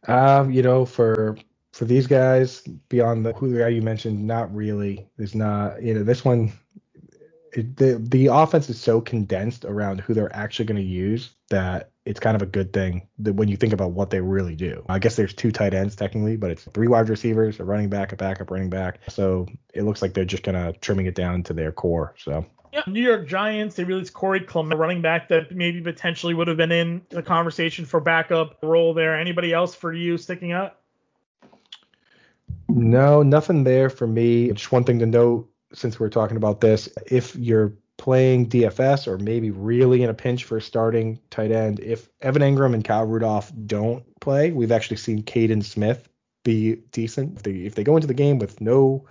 Um, 0.06 0.50
you 0.50 0.62
know, 0.62 0.84
for 0.84 1.36
for 1.72 1.84
these 1.84 2.06
guys 2.06 2.60
beyond 2.88 3.26
the 3.26 3.32
who 3.32 3.52
the 3.52 3.60
guy 3.60 3.68
you 3.68 3.82
mentioned, 3.82 4.26
not 4.26 4.54
really. 4.54 5.08
There's 5.16 5.34
not, 5.34 5.82
you 5.82 5.94
know, 5.94 6.02
this 6.02 6.24
one. 6.24 6.52
It, 7.52 7.76
the 7.76 7.96
the 8.00 8.26
offense 8.26 8.68
is 8.68 8.80
so 8.80 9.00
condensed 9.00 9.64
around 9.64 10.00
who 10.00 10.14
they're 10.14 10.34
actually 10.34 10.66
going 10.66 10.80
to 10.80 10.88
use 10.88 11.30
that 11.50 11.90
it's 12.04 12.20
kind 12.20 12.36
of 12.36 12.42
a 12.42 12.46
good 12.46 12.72
thing 12.72 13.06
that 13.18 13.32
when 13.32 13.48
you 13.48 13.56
think 13.56 13.72
about 13.72 13.92
what 13.92 14.10
they 14.10 14.20
really 14.20 14.54
do. 14.54 14.84
I 14.88 14.98
guess 14.98 15.16
there's 15.16 15.32
two 15.32 15.50
tight 15.50 15.72
ends 15.72 15.96
technically, 15.96 16.36
but 16.36 16.50
it's 16.50 16.64
three 16.64 16.88
wide 16.88 17.08
receivers, 17.08 17.60
a 17.60 17.64
running 17.64 17.88
back, 17.88 18.12
a 18.12 18.16
backup 18.16 18.50
running 18.50 18.70
back. 18.70 18.98
So 19.08 19.46
it 19.72 19.82
looks 19.82 20.02
like 20.02 20.12
they're 20.12 20.24
just 20.24 20.42
kind 20.42 20.56
of 20.56 20.80
trimming 20.80 21.06
it 21.06 21.14
down 21.14 21.42
to 21.44 21.54
their 21.54 21.72
core. 21.72 22.14
So 22.18 22.44
yeah, 22.74 22.82
New 22.88 23.02
York 23.02 23.28
Giants, 23.28 23.76
they 23.76 23.84
released 23.84 24.14
Corey 24.14 24.40
Clement, 24.40 24.80
running 24.80 25.00
back 25.00 25.28
that 25.28 25.54
maybe 25.54 25.80
potentially 25.80 26.34
would 26.34 26.48
have 26.48 26.56
been 26.56 26.72
in 26.72 27.02
the 27.10 27.22
conversation 27.22 27.84
for 27.84 28.00
backup 28.00 28.58
role 28.64 28.92
there. 28.92 29.16
Anybody 29.16 29.52
else 29.52 29.76
for 29.76 29.92
you 29.92 30.18
sticking 30.18 30.50
out? 30.50 30.78
No, 32.68 33.22
nothing 33.22 33.62
there 33.62 33.90
for 33.90 34.08
me. 34.08 34.50
Just 34.50 34.72
one 34.72 34.82
thing 34.82 34.98
to 34.98 35.06
note 35.06 35.48
since 35.72 36.00
we're 36.00 36.08
talking 36.08 36.36
about 36.36 36.60
this, 36.60 36.88
if 37.06 37.36
you're 37.36 37.74
playing 37.96 38.48
DFS 38.48 39.06
or 39.06 39.18
maybe 39.18 39.52
really 39.52 40.02
in 40.02 40.10
a 40.10 40.14
pinch 40.14 40.42
for 40.42 40.58
starting 40.58 41.20
tight 41.30 41.52
end, 41.52 41.78
if 41.78 42.08
Evan 42.22 42.42
Engram 42.42 42.74
and 42.74 42.84
Kyle 42.84 43.06
Rudolph 43.06 43.52
don't 43.66 44.04
play, 44.20 44.50
we've 44.50 44.72
actually 44.72 44.96
seen 44.96 45.22
Kaden 45.22 45.62
Smith 45.62 46.08
be 46.42 46.74
decent. 46.90 47.36
If 47.36 47.42
they, 47.44 47.52
if 47.52 47.76
they 47.76 47.84
go 47.84 47.96
into 47.96 48.08
the 48.08 48.14
game 48.14 48.40
with 48.40 48.60
no 48.60 49.06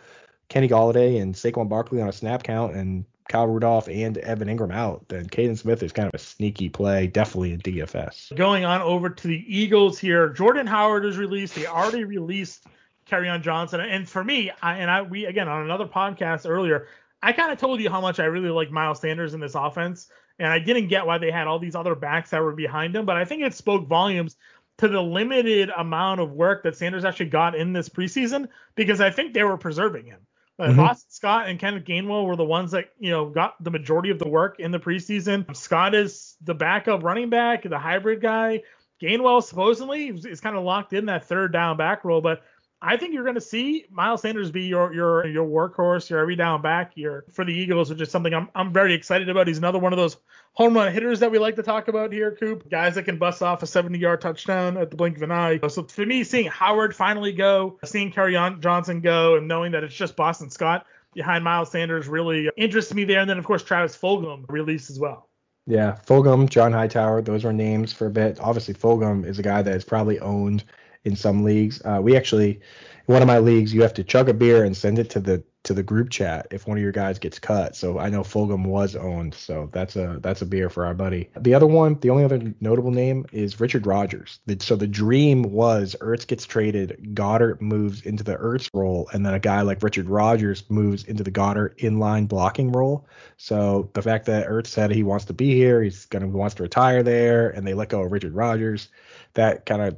Kenny 0.49 0.68
Golladay 0.68 1.22
and 1.22 1.34
Saquon 1.34 1.70
Barkley 1.70 2.01
on 2.01 2.09
a 2.09 2.14
snap 2.14 2.43
count 2.43 2.76
and 2.76 3.05
Kyle 3.30 3.47
Rudolph 3.47 3.88
and 3.88 4.17
Evan 4.17 4.47
Engram 4.47 4.74
out, 4.74 5.07
then 5.07 5.28
Kaden 5.28 5.57
Smith 5.57 5.82
is 5.84 5.91
kind 5.91 6.07
of 6.07 6.13
a 6.13 6.19
sneaky 6.19 6.69
play, 6.69 7.07
definitely 7.07 7.53
in 7.53 7.61
DFS. 7.61 8.36
Going 8.36 8.65
on 8.65 8.82
over 8.82 9.09
to 9.09 9.28
the 9.28 9.43
Eagles 9.47 9.97
here, 9.97 10.30
Jordan 10.30 10.67
Howard 10.67 11.05
is 11.05 11.17
released. 11.17 11.55
They 11.55 11.65
already 11.65 12.03
released 12.03 12.65
Kerryon 13.09 13.41
Johnson, 13.41 13.80
and 13.82 14.07
for 14.07 14.24
me, 14.24 14.51
I, 14.61 14.78
and 14.78 14.89
I 14.89 15.01
we 15.01 15.26
again 15.26 15.47
on 15.47 15.63
another 15.63 15.86
podcast 15.86 16.49
earlier, 16.49 16.88
I 17.21 17.32
kind 17.32 17.51
of 17.51 17.57
told 17.57 17.80
you 17.82 17.89
how 17.89 18.01
much 18.01 18.19
I 18.19 18.26
really 18.26 18.49
like 18.49 18.71
Miles 18.71 18.99
Sanders 18.99 19.34
in 19.34 19.39
this 19.39 19.55
offense, 19.55 20.09
and 20.39 20.47
I 20.47 20.59
didn't 20.59 20.88
get 20.88 21.05
why 21.05 21.17
they 21.17 21.32
had 21.32 21.47
all 21.47 21.59
these 21.59 21.76
other 21.76 21.95
backs 21.95 22.32
that 22.32 22.41
were 22.41 22.53
behind 22.53 22.95
him, 22.95 23.05
but 23.05 23.15
I 23.15 23.26
think 23.26 23.43
it 23.43 23.53
spoke 23.53 23.88
volumes 23.88 24.36
to 24.80 24.88
the 24.88 25.01
limited 25.01 25.69
amount 25.69 26.19
of 26.19 26.32
work 26.32 26.63
that 26.63 26.76
Sanders 26.76 27.05
actually 27.05 27.28
got 27.28 27.55
in 27.55 27.74
this 27.74 27.89
preseason 27.89 28.47
because 28.76 28.99
I 29.01 29.11
think 29.11 29.34
they 29.34 29.43
were 29.43 29.57
preserving 29.57 30.05
him. 30.05 30.19
Uh, 30.60 30.68
mm-hmm. 30.68 30.78
Boston 30.78 31.10
Scott 31.10 31.49
and 31.49 31.60
Kenneth 31.60 31.84
Gainwell 31.84 32.26
were 32.28 32.36
the 32.36 32.45
ones 32.45 32.72
that 32.72 32.89
you 32.99 33.10
know 33.10 33.30
got 33.30 33.62
the 33.64 33.72
majority 33.72 34.12
of 34.12 34.20
the 34.20 34.28
work 34.28 34.60
in 34.60 34.72
the 34.72 34.80
preseason. 34.80 35.56
Scott 35.56 35.95
is 35.95 36.36
the 36.43 36.54
backup 36.54 37.04
running 37.04 37.30
back, 37.30 37.64
the 37.64 37.80
hybrid 37.80 38.22
guy. 38.22 38.62
Gainwell 39.01 39.43
supposedly 39.43 40.10
is, 40.10 40.26
is 40.26 40.41
kind 40.41 40.56
of 40.56 40.64
locked 40.64 40.93
in 40.93 41.08
that 41.08 41.26
third 41.26 41.51
down 41.51 41.76
back 41.76 42.06
role, 42.06 42.22
but 42.22 42.43
I 42.86 42.97
think 42.97 43.13
you're 43.13 43.23
going 43.23 43.36
to 43.36 43.41
see 43.41 43.86
Miles 43.89 44.21
Sanders 44.21 44.51
be 44.51 44.63
your 44.63 44.93
your 44.93 45.25
your 45.25 45.47
workhorse, 45.47 46.09
your 46.09 46.19
every 46.19 46.36
down 46.36 46.61
back 46.61 46.93
here 46.93 47.23
for 47.31 47.45
the 47.45 47.53
Eagles, 47.53 47.89
which 47.89 48.01
is 48.01 48.11
something 48.11 48.34
I'm 48.34 48.49
I'm 48.53 48.73
very 48.73 48.93
excited 48.93 49.29
about. 49.29 49.47
He's 49.47 49.57
another 49.57 49.79
one 49.79 49.93
of 49.93 49.97
those 49.97 50.17
home 50.51 50.73
run 50.73 50.91
hitters 50.91 51.21
that 51.21 51.31
we 51.31 51.39
like 51.39 51.55
to 51.55 51.63
talk 51.63 51.88
about 51.88 52.11
here, 52.11 52.36
Coop. 52.36 52.69
Guys 52.69 52.95
that 52.95 53.03
can 53.03 53.17
bust 53.17 53.41
off 53.41 53.63
a 53.63 53.67
70 53.67 53.97
yard 53.97 54.19
touchdown 54.19 54.75
at 54.75 54.91
the 54.91 54.97
blink 54.97 55.15
of 55.15 55.23
an 55.23 55.31
eye. 55.31 55.59
So 55.69 55.84
for 55.84 56.05
me, 56.05 56.25
seeing 56.25 56.47
Howard 56.47 56.93
finally 56.93 57.31
go, 57.31 57.79
seeing 57.86 58.11
Kerryon 58.11 58.59
Johnson 58.59 58.99
go, 58.99 59.38
and 59.38 59.47
knowing 59.47 59.71
that 59.71 59.86
it's 59.86 59.95
just 59.95 60.17
Boston 60.17 60.49
Scott 60.49 60.86
behind 61.13 61.45
Miles 61.45 61.71
Sanders 61.71 62.09
really 62.09 62.49
interests 62.57 62.93
me 62.93 63.05
there. 63.05 63.21
And 63.21 63.29
then 63.29 63.38
of 63.38 63.45
course 63.45 63.63
Travis 63.63 63.95
Fulgham 63.95 64.43
released 64.49 64.89
as 64.89 64.99
well. 64.99 65.29
Yeah, 65.65 65.97
Fulgham, 66.05 66.49
John 66.49 66.73
Hightower, 66.73 67.21
those 67.21 67.45
were 67.45 67.53
names 67.53 67.93
for 67.93 68.07
a 68.07 68.11
bit. 68.11 68.38
Obviously, 68.41 68.73
Fulgham 68.73 69.25
is 69.25 69.39
a 69.39 69.43
guy 69.43 69.61
that 69.61 69.73
is 69.73 69.86
probably 69.86 70.19
owned 70.19 70.65
in 71.06 71.16
some 71.16 71.43
leagues. 71.43 71.82
Uh, 71.84 71.99
we 72.01 72.16
actually, 72.16 72.60
one 73.06 73.22
of 73.22 73.28
my 73.28 73.39
leagues, 73.39 73.74
you 73.74 73.82
have 73.82 73.93
to 73.95 74.04
chug 74.04 74.30
a 74.30 74.34
beer 74.34 74.64
and 74.64 74.76
send 74.76 74.99
it 74.99 75.10
to 75.12 75.20
the 75.20 75.43
to 75.64 75.74
the 75.74 75.84
group 75.84 76.10
chat 76.10 76.47
if 76.51 76.68
one 76.68 76.78
of 76.78 76.84
your 76.84 76.91
guys 76.91 77.20
gets 77.20 77.39
cut. 77.39 77.76
So 77.76 77.97
I 77.97 78.10
know 78.10 78.22
Fulgham 78.22 78.66
was 78.68 78.95
owned, 78.95 79.34
so 79.34 79.70
that's 79.72 79.95
a 79.95 80.20
that's 80.22 80.41
a 80.41 80.45
beer 80.45 80.70
for 80.70 80.86
our 80.86 80.93
buddy. 80.93 81.30
The 81.39 81.54
other 81.54 81.66
one, 81.66 81.97
the 81.99 82.10
only 82.10 82.24
other 82.26 82.54
notable 82.60 82.91
name 82.91 83.26
is 83.32 83.60
Richard 83.60 83.88
Rodgers. 83.88 84.39
So 84.60 84.76
the 84.76 84.88
dream 84.88 85.43
was 85.43 85.95
Ertz 86.01 86.28
gets 86.28 86.45
traded, 86.45 87.14
Goedert 87.14 87.62
moves 87.62 88.01
into 88.01 88.24
the 88.24 88.36
Ertz 88.36 88.70
role, 88.74 89.10
and 89.14 89.26
then 89.26 89.34
a 89.34 89.39
guy 89.39 89.62
like 89.62 89.82
Richard 89.82 90.10
Rodgers 90.10 90.70
moves 90.70 91.06
into 91.06 91.24
the 91.24 91.32
Goedert 91.32 91.78
inline 91.80 92.28
blocking 92.28 92.72
role. 92.72 93.08
So 93.38 93.89
the 93.93 94.01
fact 94.01 94.26
that 94.26 94.47
Ertz 94.47 94.68
said 94.68 94.91
he 94.91 95.04
wants 95.04 95.26
to 95.26 95.34
be 95.34 95.56
here, 95.56 95.82
he's 95.82 96.06
gonna 96.06 96.28
wants 96.28 96.56
to 96.56 96.64
retire 96.64 97.04
there, 97.04 97.49
and 97.49 97.66
they 97.66 97.74
let 97.74 97.89
go 97.89 98.01
of 98.01 98.12
Richard 98.12 98.34
Rodgers, 98.34 98.89
that 99.34 99.66
kind 99.66 99.82
of 99.82 99.97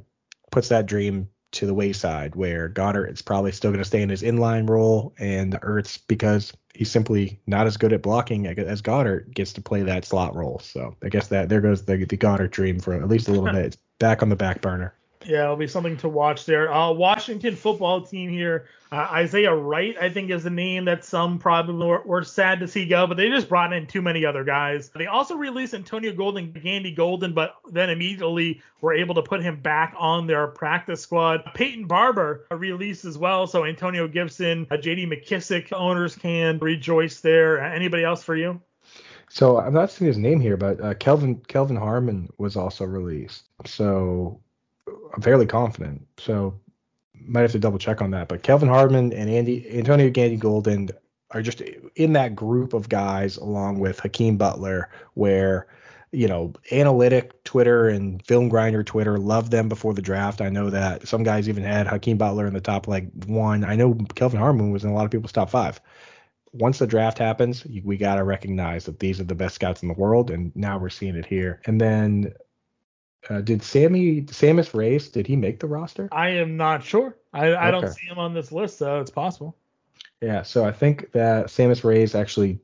puts 0.56 0.70
that 0.70 0.86
dream 0.86 1.28
to 1.52 1.66
the 1.66 1.74
wayside 1.74 2.34
where 2.34 2.66
Goedert 2.70 3.12
is 3.12 3.20
probably 3.20 3.52
still 3.52 3.72
going 3.72 3.82
to 3.82 3.84
stay 3.84 4.00
in 4.00 4.08
his 4.08 4.22
inline 4.22 4.66
role 4.66 5.12
and 5.18 5.52
Ertz 5.60 5.98
because 6.08 6.50
he's 6.74 6.90
simply 6.90 7.38
not 7.46 7.66
as 7.66 7.76
good 7.76 7.92
at 7.92 8.00
blocking 8.00 8.46
as 8.46 8.80
Goedert 8.80 9.34
gets 9.34 9.52
to 9.52 9.60
play 9.60 9.82
that 9.82 10.06
slot 10.06 10.34
role. 10.34 10.58
So 10.60 10.96
I 11.02 11.10
guess 11.10 11.28
that 11.28 11.50
there 11.50 11.60
goes 11.60 11.84
the, 11.84 12.02
the 12.06 12.16
Goedert 12.16 12.52
dream 12.52 12.80
for 12.80 12.94
at 12.94 13.06
least 13.06 13.28
a 13.28 13.32
little 13.32 13.44
bit. 13.52 13.66
It's 13.66 13.76
back 13.98 14.22
on 14.22 14.30
the 14.30 14.36
back 14.36 14.62
burner. 14.62 14.94
Yeah, 15.26 15.44
it'll 15.44 15.56
be 15.56 15.66
something 15.66 15.96
to 15.98 16.08
watch 16.08 16.44
there. 16.44 16.72
Uh, 16.72 16.92
Washington 16.92 17.56
football 17.56 18.02
team 18.02 18.30
here. 18.30 18.66
Uh, 18.92 19.08
Isaiah 19.10 19.52
Wright, 19.52 19.96
I 20.00 20.08
think, 20.08 20.30
is 20.30 20.44
the 20.44 20.50
name 20.50 20.84
that 20.84 21.04
some 21.04 21.40
probably 21.40 21.84
were, 21.84 22.02
were, 22.02 22.22
sad 22.22 22.60
to 22.60 22.68
see 22.68 22.86
go, 22.86 23.08
but 23.08 23.16
they 23.16 23.28
just 23.28 23.48
brought 23.48 23.72
in 23.72 23.88
too 23.88 24.00
many 24.00 24.24
other 24.24 24.44
guys. 24.44 24.90
They 24.90 25.06
also 25.06 25.34
released 25.34 25.74
Antonio 25.74 26.12
Golden, 26.12 26.52
Gandy 26.52 26.92
Golden, 26.92 27.32
but 27.32 27.56
then 27.72 27.90
immediately 27.90 28.62
were 28.80 28.94
able 28.94 29.16
to 29.16 29.22
put 29.22 29.42
him 29.42 29.60
back 29.60 29.94
on 29.98 30.28
their 30.28 30.46
practice 30.46 31.00
squad. 31.00 31.42
Peyton 31.54 31.86
Barber 31.86 32.46
released 32.52 33.04
as 33.04 33.18
well, 33.18 33.48
so 33.48 33.64
Antonio 33.64 34.06
Gibson, 34.06 34.68
uh, 34.70 34.76
J.D. 34.76 35.06
McKissic, 35.06 35.72
owners 35.72 36.14
can 36.14 36.58
rejoice 36.60 37.20
there. 37.20 37.60
Anybody 37.60 38.04
else 38.04 38.22
for 38.22 38.36
you? 38.36 38.60
So 39.28 39.58
I'm 39.58 39.74
not 39.74 39.90
seeing 39.90 40.06
his 40.06 40.18
name 40.18 40.40
here, 40.40 40.56
but 40.56 40.80
uh, 40.80 40.94
Kelvin 40.94 41.40
Kelvin 41.48 41.76
Harmon 41.76 42.28
was 42.38 42.54
also 42.54 42.84
released. 42.84 43.48
So 43.64 44.40
I'm 44.86 45.22
fairly 45.22 45.46
confident. 45.46 46.06
So 46.18 46.58
might 47.14 47.42
have 47.42 47.52
to 47.52 47.58
double 47.58 47.78
check 47.78 48.02
on 48.02 48.10
that. 48.12 48.28
But 48.28 48.42
Kelvin 48.42 48.68
Harmon 48.68 49.12
and 49.12 49.30
Andy 49.30 49.66
Antonio 49.78 50.10
Gandy 50.10 50.36
Golden 50.36 50.90
are 51.32 51.42
just 51.42 51.60
in 51.60 52.12
that 52.12 52.36
group 52.36 52.72
of 52.72 52.88
guys 52.88 53.36
along 53.36 53.80
with 53.80 53.98
Hakeem 54.00 54.36
Butler, 54.36 54.90
where 55.14 55.66
you 56.12 56.28
know, 56.28 56.52
analytic 56.72 57.42
Twitter 57.44 57.88
and 57.88 58.24
film 58.24 58.48
grinder 58.48 58.82
Twitter 58.82 59.18
loved 59.18 59.50
them 59.50 59.68
before 59.68 59.92
the 59.92 60.02
draft. 60.02 60.40
I 60.40 60.48
know 60.48 60.70
that 60.70 61.06
some 61.06 61.22
guys 61.22 61.48
even 61.48 61.64
had 61.64 61.86
Hakeem 61.86 62.16
Butler 62.16 62.46
in 62.46 62.54
the 62.54 62.60
top 62.60 62.88
like 62.88 63.08
one. 63.26 63.64
I 63.64 63.74
know 63.74 63.94
Kelvin 64.14 64.40
Harmon 64.40 64.70
was 64.70 64.84
in 64.84 64.90
a 64.90 64.94
lot 64.94 65.04
of 65.04 65.10
people's 65.10 65.32
top 65.32 65.50
five. 65.50 65.80
Once 66.52 66.78
the 66.78 66.86
draft 66.86 67.18
happens, 67.18 67.66
we 67.84 67.98
got 67.98 68.14
to 68.14 68.24
recognize 68.24 68.86
that 68.86 69.00
these 69.00 69.20
are 69.20 69.24
the 69.24 69.34
best 69.34 69.56
scouts 69.56 69.82
in 69.82 69.88
the 69.88 69.94
world, 69.94 70.30
and 70.30 70.54
now 70.56 70.78
we're 70.78 70.88
seeing 70.88 71.16
it 71.16 71.26
here. 71.26 71.60
And 71.66 71.78
then 71.80 72.32
uh, 73.28 73.40
did 73.40 73.62
Sammy 73.62 74.22
Sammis 74.22 74.74
Reyes? 74.74 75.08
Did 75.08 75.26
he 75.26 75.36
make 75.36 75.60
the 75.60 75.66
roster? 75.66 76.08
I 76.12 76.30
am 76.30 76.56
not 76.56 76.82
sure. 76.82 77.16
I, 77.32 77.54
I 77.54 77.70
don't 77.70 77.88
see 77.88 78.06
him 78.06 78.18
on 78.18 78.34
this 78.34 78.52
list, 78.52 78.78
so 78.78 79.00
it's 79.00 79.10
possible. 79.10 79.56
Yeah, 80.20 80.42
so 80.42 80.64
I 80.64 80.72
think 80.72 81.12
that 81.12 81.46
Sammis 81.46 81.84
Reyes 81.84 82.14
actually 82.14 82.58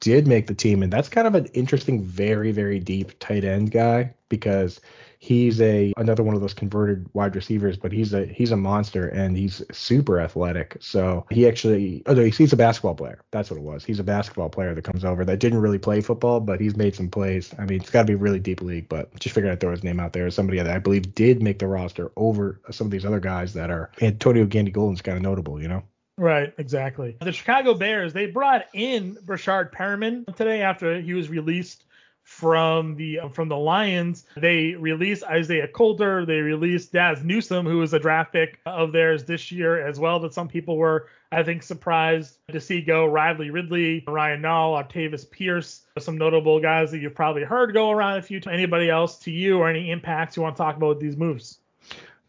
did 0.00 0.26
make 0.26 0.46
the 0.46 0.54
team, 0.54 0.82
and 0.82 0.92
that's 0.92 1.08
kind 1.08 1.26
of 1.26 1.34
an 1.34 1.46
interesting, 1.46 2.02
very 2.02 2.52
very 2.52 2.78
deep 2.78 3.18
tight 3.18 3.44
end 3.44 3.70
guy 3.70 4.14
because 4.28 4.80
he's 5.24 5.58
a 5.62 5.92
another 5.96 6.22
one 6.22 6.34
of 6.34 6.42
those 6.42 6.52
converted 6.52 7.08
wide 7.14 7.34
receivers, 7.34 7.78
but 7.78 7.92
he's 7.92 8.12
a 8.12 8.26
he's 8.26 8.50
a 8.50 8.56
monster 8.56 9.08
and 9.08 9.36
he's 9.36 9.62
super 9.72 10.20
athletic. 10.20 10.76
So 10.80 11.26
he 11.30 11.48
actually 11.48 12.02
oh 12.06 12.12
no, 12.12 12.24
he's 12.24 12.52
a 12.52 12.56
basketball 12.56 12.94
player. 12.94 13.22
That's 13.30 13.50
what 13.50 13.56
it 13.56 13.62
was. 13.62 13.84
He's 13.84 13.98
a 13.98 14.04
basketball 14.04 14.50
player 14.50 14.74
that 14.74 14.84
comes 14.84 15.04
over 15.04 15.24
that 15.24 15.40
didn't 15.40 15.60
really 15.60 15.78
play 15.78 16.02
football, 16.02 16.40
but 16.40 16.60
he's 16.60 16.76
made 16.76 16.94
some 16.94 17.08
plays. 17.08 17.54
I 17.58 17.64
mean, 17.64 17.80
it's 17.80 17.90
got 17.90 18.02
to 18.02 18.06
be 18.06 18.14
really 18.14 18.38
deep 18.38 18.60
league, 18.60 18.88
but 18.88 19.18
just 19.18 19.34
figured 19.34 19.50
I'd 19.50 19.60
throw 19.60 19.70
his 19.70 19.82
name 19.82 19.98
out 19.98 20.12
there 20.12 20.26
as 20.26 20.34
somebody 20.34 20.58
that 20.58 20.70
I 20.70 20.78
believe 20.78 21.14
did 21.14 21.42
make 21.42 21.58
the 21.58 21.68
roster 21.68 22.12
over 22.16 22.60
some 22.70 22.86
of 22.86 22.90
these 22.90 23.06
other 23.06 23.20
guys 23.20 23.54
that 23.54 23.70
are 23.70 23.90
Antonio 24.02 24.44
Gandy 24.44 24.70
Golden's 24.72 25.02
kind 25.02 25.16
of 25.16 25.22
notable, 25.22 25.60
you 25.60 25.68
know. 25.68 25.82
Right, 26.16 26.54
exactly. 26.58 27.16
The 27.20 27.32
Chicago 27.32 27.74
Bears, 27.74 28.12
they 28.12 28.26
brought 28.26 28.66
in 28.72 29.16
Breshad 29.16 29.72
Perriman 29.72 30.36
today 30.36 30.62
after 30.62 31.00
he 31.00 31.12
was 31.12 31.28
released 31.28 31.84
from 32.24 32.96
the 32.96 33.20
uh, 33.20 33.28
from 33.28 33.48
the 33.48 33.56
Lions. 33.56 34.24
They 34.36 34.74
released 34.74 35.22
Isaiah 35.24 35.68
Coulter. 35.68 36.26
They 36.26 36.40
released 36.40 36.92
Dazz 36.92 37.22
Newsome, 37.22 37.66
who 37.66 37.78
was 37.78 37.92
a 37.92 37.98
draft 37.98 38.32
pick 38.32 38.58
of 38.66 38.92
theirs 38.92 39.24
this 39.24 39.52
year 39.52 39.86
as 39.86 40.00
well. 40.00 40.18
That 40.18 40.34
some 40.34 40.48
people 40.48 40.76
were, 40.76 41.08
I 41.30 41.42
think, 41.42 41.62
surprised 41.62 42.38
to 42.50 42.60
see 42.60 42.80
go. 42.80 43.06
Riley 43.06 43.50
Ridley, 43.50 44.02
Ryan 44.08 44.42
Nall, 44.42 44.82
Artavis 44.82 45.30
Pierce, 45.30 45.82
some 45.98 46.18
notable 46.18 46.60
guys 46.60 46.90
that 46.90 46.98
you've 46.98 47.14
probably 47.14 47.44
heard 47.44 47.74
go 47.74 47.90
around 47.90 48.18
a 48.18 48.22
few. 48.22 48.40
Anybody 48.50 48.88
else 48.88 49.18
to 49.20 49.30
you 49.30 49.58
or 49.58 49.68
any 49.68 49.90
impacts 49.90 50.36
you 50.36 50.42
want 50.42 50.56
to 50.56 50.62
talk 50.62 50.76
about 50.76 50.88
with 50.88 51.00
these 51.00 51.16
moves? 51.16 51.58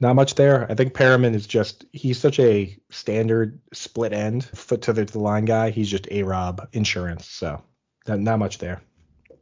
Not 0.02 0.18
much 0.18 0.36
there. 0.36 0.70
I 0.70 0.76
think 0.76 0.94
Perriman 0.94 1.34
is 1.34 1.48
just 1.48 1.86
he's 1.94 2.20
such 2.20 2.38
a 2.40 2.78
standard 2.90 3.62
split 3.72 4.12
end 4.12 4.44
foot 4.44 4.82
to 4.84 4.94
the, 4.94 5.06
to 5.06 5.14
the 5.14 5.20
line 5.20 5.46
guy. 5.46 5.70
He's 5.70 5.90
just 5.90 6.08
a 6.12 6.24
Rob 6.24 6.68
insurance. 6.74 7.26
So 7.28 7.64
not, 8.06 8.20
not 8.20 8.40
much 8.40 8.58
there. 8.58 8.82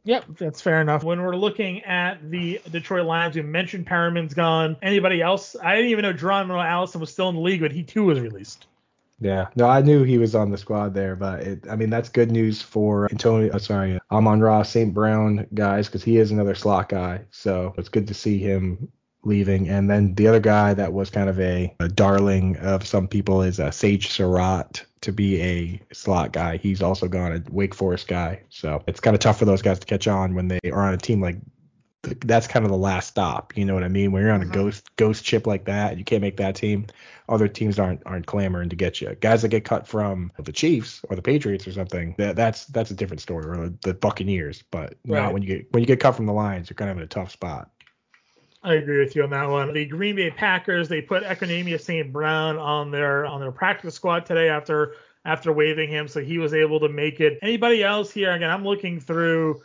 Yep, 0.04 0.24
that's 0.38 0.60
fair 0.60 0.82
enough. 0.82 1.02
When 1.02 1.22
we're 1.22 1.36
looking 1.36 1.82
at 1.84 2.30
the 2.30 2.60
Detroit 2.70 3.06
Lions, 3.06 3.36
we 3.36 3.42
mentioned 3.42 3.86
Perriman's 3.86 4.34
gone. 4.34 4.76
Anybody 4.82 5.22
else? 5.22 5.56
I 5.62 5.74
didn't 5.74 5.90
even 5.90 6.02
know 6.02 6.12
Geronimo 6.12 6.60
Allison 6.60 7.00
was 7.00 7.10
still 7.10 7.30
in 7.30 7.36
the 7.36 7.40
league, 7.40 7.60
but 7.60 7.72
he 7.72 7.82
too 7.82 8.04
was 8.04 8.20
released. 8.20 8.66
Yeah, 9.20 9.46
no, 9.56 9.66
I 9.66 9.80
knew 9.80 10.02
he 10.02 10.18
was 10.18 10.34
on 10.34 10.50
the 10.50 10.58
squad 10.58 10.92
there, 10.92 11.16
but 11.16 11.40
it, 11.40 11.64
I 11.70 11.76
mean 11.76 11.88
that's 11.88 12.10
good 12.10 12.30
news 12.30 12.60
for 12.60 13.08
Antonio. 13.10 13.50
Uh, 13.52 13.58
sorry, 13.58 13.98
Amon 14.10 14.40
Ra, 14.40 14.62
St. 14.62 14.92
Brown 14.92 15.46
guys, 15.54 15.86
because 15.86 16.04
he 16.04 16.18
is 16.18 16.30
another 16.30 16.54
slot 16.54 16.90
guy. 16.90 17.22
So 17.30 17.74
it's 17.78 17.88
good 17.88 18.08
to 18.08 18.14
see 18.14 18.38
him 18.38 18.90
leaving. 19.22 19.68
And 19.68 19.88
then 19.88 20.14
the 20.14 20.28
other 20.28 20.40
guy 20.40 20.74
that 20.74 20.92
was 20.92 21.08
kind 21.08 21.30
of 21.30 21.40
a, 21.40 21.74
a 21.80 21.88
darling 21.88 22.56
of 22.58 22.86
some 22.86 23.08
people 23.08 23.40
is 23.42 23.58
uh, 23.58 23.70
Sage 23.70 24.08
Surratt 24.08 24.84
to 25.04 25.12
be 25.12 25.40
a 25.40 25.80
slot 25.92 26.32
guy. 26.32 26.56
He's 26.56 26.82
also 26.82 27.08
gone 27.08 27.32
a 27.32 27.42
Wake 27.50 27.74
Forest 27.74 28.08
guy. 28.08 28.42
So 28.48 28.82
it's 28.86 29.00
kind 29.00 29.14
of 29.14 29.20
tough 29.20 29.38
for 29.38 29.44
those 29.44 29.62
guys 29.62 29.78
to 29.78 29.86
catch 29.86 30.08
on 30.08 30.34
when 30.34 30.48
they 30.48 30.60
are 30.70 30.82
on 30.82 30.94
a 30.94 30.98
team 30.98 31.20
like 31.20 31.36
that's 32.20 32.46
kind 32.46 32.64
of 32.64 32.70
the 32.70 32.76
last 32.76 33.08
stop. 33.08 33.56
You 33.56 33.64
know 33.64 33.74
what 33.74 33.84
I 33.84 33.88
mean? 33.88 34.12
When 34.12 34.22
you're 34.22 34.32
on 34.32 34.42
a 34.42 34.44
mm-hmm. 34.44 34.52
ghost 34.52 34.96
ghost 34.96 35.24
chip 35.24 35.46
like 35.46 35.64
that, 35.66 35.98
you 35.98 36.04
can't 36.04 36.20
make 36.20 36.36
that 36.36 36.54
team. 36.54 36.86
Other 37.28 37.48
teams 37.48 37.78
aren't 37.78 38.02
aren't 38.04 38.26
clamoring 38.26 38.68
to 38.68 38.76
get 38.76 39.00
you. 39.00 39.14
Guys 39.20 39.42
that 39.42 39.48
get 39.48 39.64
cut 39.64 39.86
from 39.86 40.32
the 40.38 40.52
Chiefs 40.52 41.00
or 41.08 41.16
the 41.16 41.22
Patriots 41.22 41.66
or 41.66 41.72
something, 41.72 42.14
that, 42.18 42.36
that's 42.36 42.66
that's 42.66 42.90
a 42.90 42.94
different 42.94 43.20
story. 43.20 43.46
Or 43.46 43.72
the 43.82 43.94
Buccaneers, 43.94 44.62
but 44.70 44.94
right. 45.06 45.22
not 45.22 45.32
when 45.32 45.42
you 45.42 45.48
get 45.48 45.72
when 45.72 45.82
you 45.82 45.86
get 45.86 46.00
cut 46.00 46.12
from 46.12 46.26
the 46.26 46.32
Lions, 46.32 46.68
you're 46.68 46.76
kind 46.76 46.90
of 46.90 46.96
in 46.96 47.02
a 47.02 47.06
tough 47.06 47.30
spot. 47.30 47.70
I 48.64 48.74
agree 48.74 48.98
with 48.98 49.14
you 49.14 49.22
on 49.22 49.30
that 49.30 49.50
one. 49.50 49.74
The 49.74 49.84
Green 49.84 50.16
Bay 50.16 50.30
Packers 50.30 50.88
they 50.88 51.02
put 51.02 51.22
Equanimeous 51.22 51.82
St. 51.82 52.10
Brown 52.10 52.56
on 52.56 52.90
their 52.90 53.26
on 53.26 53.40
their 53.40 53.52
practice 53.52 53.94
squad 53.94 54.24
today 54.24 54.48
after 54.48 54.94
after 55.26 55.52
waiving 55.52 55.90
him, 55.90 56.08
so 56.08 56.20
he 56.20 56.38
was 56.38 56.54
able 56.54 56.80
to 56.80 56.88
make 56.88 57.20
it. 57.20 57.38
Anybody 57.42 57.82
else 57.82 58.10
here? 58.10 58.32
Again, 58.32 58.50
I'm 58.50 58.64
looking 58.64 59.00
through. 59.00 59.62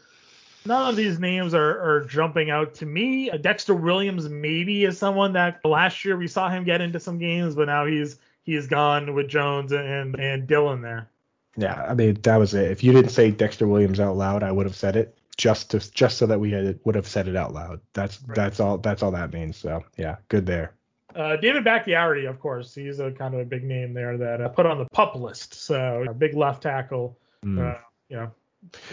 None 0.66 0.90
of 0.90 0.96
these 0.98 1.20
names 1.20 1.54
are, 1.54 1.80
are 1.80 2.06
jumping 2.06 2.50
out 2.50 2.74
to 2.76 2.86
me. 2.86 3.32
Uh, 3.32 3.38
Dexter 3.38 3.74
Williams 3.74 4.28
maybe 4.28 4.84
is 4.84 4.98
someone 4.98 5.32
that 5.34 5.64
last 5.64 6.04
year 6.04 6.18
we 6.18 6.28
saw 6.28 6.50
him 6.50 6.66
get 6.66 6.82
into 6.82 7.00
some 7.00 7.18
games, 7.18 7.56
but 7.56 7.68
now 7.68 7.86
he's 7.86 8.18
he's 8.44 8.68
gone 8.68 9.14
with 9.16 9.30
Jones 9.30 9.72
and 9.72 10.20
and 10.20 10.46
Dillon 10.46 10.82
there. 10.82 11.10
Yeah, 11.56 11.86
I 11.88 11.94
mean 11.94 12.16
that 12.24 12.36
was 12.36 12.54
it. 12.54 12.70
If 12.70 12.84
you 12.84 12.92
didn't 12.92 13.12
say 13.12 13.32
Dexter 13.32 13.66
Williams 13.66 14.02
out 14.02 14.18
loud, 14.18 14.44
I 14.44 14.52
would 14.52 14.66
have 14.66 14.76
said 14.76 14.98
it 14.98 15.18
just 15.40 15.72
to 15.72 15.80
just 15.92 16.18
so 16.18 16.28
that 16.28 16.38
we 16.38 16.52
had 16.52 16.78
would 16.84 16.96
have 16.96 17.08
said 17.08 17.28
it 17.30 17.36
out 17.36 17.54
loud. 17.54 17.80
That's 17.94 18.22
right. 18.28 18.36
that's 18.36 18.60
all 18.60 18.78
that's 18.78 19.02
all 19.02 19.12
that 19.12 19.32
means. 19.32 19.56
So 19.56 19.84
yeah, 19.98 20.18
good 20.28 20.46
there. 20.46 20.74
Uh, 21.16 21.38
David 21.38 21.64
Bakhtiari, 21.64 22.26
of 22.26 22.40
course, 22.40 22.76
he's 22.76 23.00
a 23.00 23.12
kind 23.12 23.34
of 23.34 23.40
a 23.40 23.46
big 23.46 23.64
name 23.64 23.94
there 23.94 24.18
that 24.18 24.42
uh, 24.42 24.50
put 24.50 24.66
on 24.66 24.78
the 24.78 24.86
pup 24.92 25.16
list. 25.16 25.54
So 25.54 26.06
a 26.08 26.14
big 26.14 26.36
left 26.36 26.62
tackle. 26.62 27.18
Mm. 27.44 27.58
Uh, 27.58 27.78
you 28.10 28.18
know, 28.18 28.32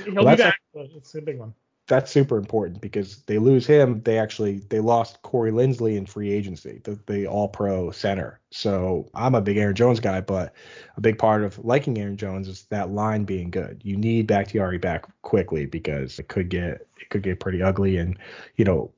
he'll 0.04 0.24
well, 0.24 0.36
be 0.36 0.42
back, 0.42 0.60
a, 0.74 0.78
but 0.78 0.86
it's 0.96 1.14
a 1.16 1.20
big 1.20 1.38
one 1.38 1.52
that's 1.86 2.10
super 2.10 2.36
important 2.36 2.80
because 2.80 3.18
they 3.22 3.38
lose 3.38 3.66
him. 3.66 4.02
They 4.02 4.18
actually 4.18 4.58
they 4.70 4.80
lost 4.80 5.22
Corey 5.22 5.52
Linsley 5.52 5.96
in 5.96 6.04
free 6.04 6.32
agency, 6.32 6.80
the, 6.82 6.98
the 7.06 7.26
All 7.26 7.48
Pro 7.48 7.90
center. 7.92 8.40
So 8.50 9.08
I'm 9.14 9.34
a 9.34 9.40
big 9.40 9.56
Aaron 9.56 9.74
Jones 9.74 10.00
guy, 10.00 10.20
but 10.20 10.52
a 10.96 11.00
big 11.00 11.16
part 11.18 11.44
of 11.44 11.64
liking 11.64 11.98
Aaron 11.98 12.16
Jones 12.16 12.48
is 12.48 12.64
that 12.64 12.90
line 12.90 13.24
being 13.24 13.50
good. 13.50 13.80
You 13.84 13.96
need 13.96 14.26
Bakhtiari 14.26 14.78
back 14.78 15.06
quickly 15.22 15.66
because 15.66 16.18
it 16.18 16.28
could 16.28 16.48
get 16.48 16.86
it 17.00 17.10
could 17.10 17.22
get 17.22 17.38
pretty 17.40 17.62
ugly. 17.62 17.98
And 17.98 18.18
you 18.56 18.64
know, 18.64 18.90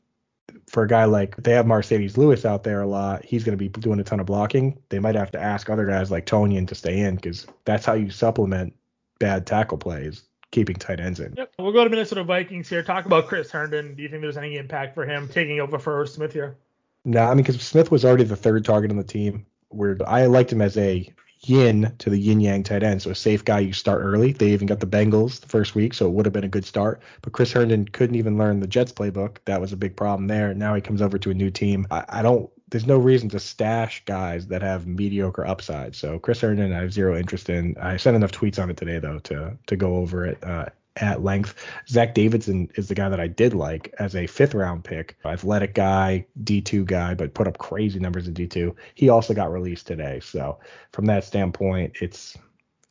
for 0.66 0.84
a 0.84 0.88
guy 0.88 1.04
like 1.04 1.36
they 1.36 1.52
have 1.52 1.66
Marcedes 1.66 2.16
Lewis 2.16 2.46
out 2.46 2.62
there 2.62 2.80
a 2.80 2.86
lot, 2.86 3.22
he's 3.22 3.44
going 3.44 3.56
to 3.56 3.62
be 3.62 3.68
doing 3.68 4.00
a 4.00 4.04
ton 4.04 4.20
of 4.20 4.26
blocking. 4.26 4.78
They 4.88 4.98
might 4.98 5.14
have 5.14 5.30
to 5.32 5.40
ask 5.40 5.68
other 5.68 5.86
guys 5.86 6.10
like 6.10 6.24
Tonyan 6.24 6.66
to 6.68 6.74
stay 6.74 7.00
in 7.00 7.16
because 7.16 7.46
that's 7.66 7.84
how 7.84 7.92
you 7.92 8.08
supplement 8.08 8.74
bad 9.18 9.46
tackle 9.46 9.78
plays 9.78 10.22
keeping 10.58 10.76
tight 10.76 10.98
ends 10.98 11.20
in. 11.20 11.34
Yep. 11.36 11.52
We'll 11.58 11.72
go 11.72 11.84
to 11.84 11.90
Minnesota 11.90 12.24
Vikings 12.24 12.68
here. 12.68 12.82
Talk 12.82 13.06
about 13.06 13.28
Chris 13.28 13.50
Herndon. 13.50 13.94
Do 13.94 14.02
you 14.02 14.08
think 14.08 14.22
there's 14.22 14.36
any 14.36 14.56
impact 14.56 14.94
for 14.94 15.06
him 15.06 15.28
taking 15.28 15.60
over 15.60 15.78
for 15.78 16.04
Smith 16.06 16.32
here? 16.32 16.56
No, 17.04 17.24
I 17.24 17.28
mean 17.28 17.38
because 17.38 17.60
Smith 17.62 17.90
was 17.90 18.04
already 18.04 18.24
the 18.24 18.36
third 18.36 18.64
target 18.64 18.90
on 18.90 18.96
the 18.96 19.04
team. 19.04 19.46
Where 19.68 19.96
I 20.06 20.26
liked 20.26 20.52
him 20.52 20.62
as 20.62 20.76
a 20.76 21.12
yin 21.40 21.92
to 21.98 22.10
the 22.10 22.18
yin 22.18 22.40
yang 22.40 22.64
tight 22.64 22.82
end, 22.82 23.02
so 23.02 23.10
a 23.10 23.14
safe 23.14 23.44
guy 23.44 23.60
you 23.60 23.72
start 23.72 24.00
early. 24.02 24.32
They 24.32 24.48
even 24.48 24.66
got 24.66 24.80
the 24.80 24.86
Bengals 24.86 25.40
the 25.40 25.46
first 25.46 25.74
week, 25.74 25.94
so 25.94 26.06
it 26.06 26.12
would 26.12 26.26
have 26.26 26.32
been 26.32 26.44
a 26.44 26.48
good 26.48 26.64
start. 26.64 27.00
But 27.22 27.32
Chris 27.32 27.52
Herndon 27.52 27.86
couldn't 27.86 28.16
even 28.16 28.38
learn 28.38 28.60
the 28.60 28.66
Jets 28.66 28.92
playbook. 28.92 29.36
That 29.44 29.60
was 29.60 29.72
a 29.72 29.76
big 29.76 29.94
problem 29.94 30.26
there. 30.26 30.54
Now 30.54 30.74
he 30.74 30.80
comes 30.80 31.02
over 31.02 31.18
to 31.18 31.30
a 31.30 31.34
new 31.34 31.50
team. 31.50 31.86
I, 31.90 32.04
I 32.08 32.22
don't 32.22 32.50
there's 32.70 32.86
no 32.86 32.98
reason 32.98 33.28
to 33.30 33.40
stash 33.40 34.04
guys 34.04 34.46
that 34.48 34.62
have 34.62 34.86
mediocre 34.86 35.46
upside. 35.46 35.94
So 35.94 36.18
Chris 36.18 36.40
Herndon, 36.40 36.72
I 36.72 36.80
have 36.80 36.92
zero 36.92 37.16
interest 37.16 37.48
in. 37.48 37.76
I 37.80 37.96
sent 37.96 38.16
enough 38.16 38.32
tweets 38.32 38.62
on 38.62 38.70
it 38.70 38.76
today 38.76 38.98
though 38.98 39.18
to 39.20 39.56
to 39.66 39.76
go 39.76 39.96
over 39.96 40.26
it 40.26 40.42
uh, 40.44 40.66
at 40.96 41.22
length. 41.22 41.54
Zach 41.88 42.14
Davidson 42.14 42.70
is 42.74 42.88
the 42.88 42.94
guy 42.94 43.08
that 43.08 43.20
I 43.20 43.26
did 43.26 43.54
like 43.54 43.94
as 43.98 44.14
a 44.14 44.26
fifth 44.26 44.54
round 44.54 44.84
pick, 44.84 45.16
athletic 45.24 45.74
guy, 45.74 46.26
D2 46.44 46.84
guy, 46.84 47.14
but 47.14 47.34
put 47.34 47.48
up 47.48 47.58
crazy 47.58 47.98
numbers 47.98 48.28
in 48.28 48.34
D2. 48.34 48.74
He 48.94 49.08
also 49.08 49.34
got 49.34 49.52
released 49.52 49.86
today. 49.86 50.20
So 50.20 50.58
from 50.92 51.06
that 51.06 51.24
standpoint, 51.24 51.96
it's 52.00 52.36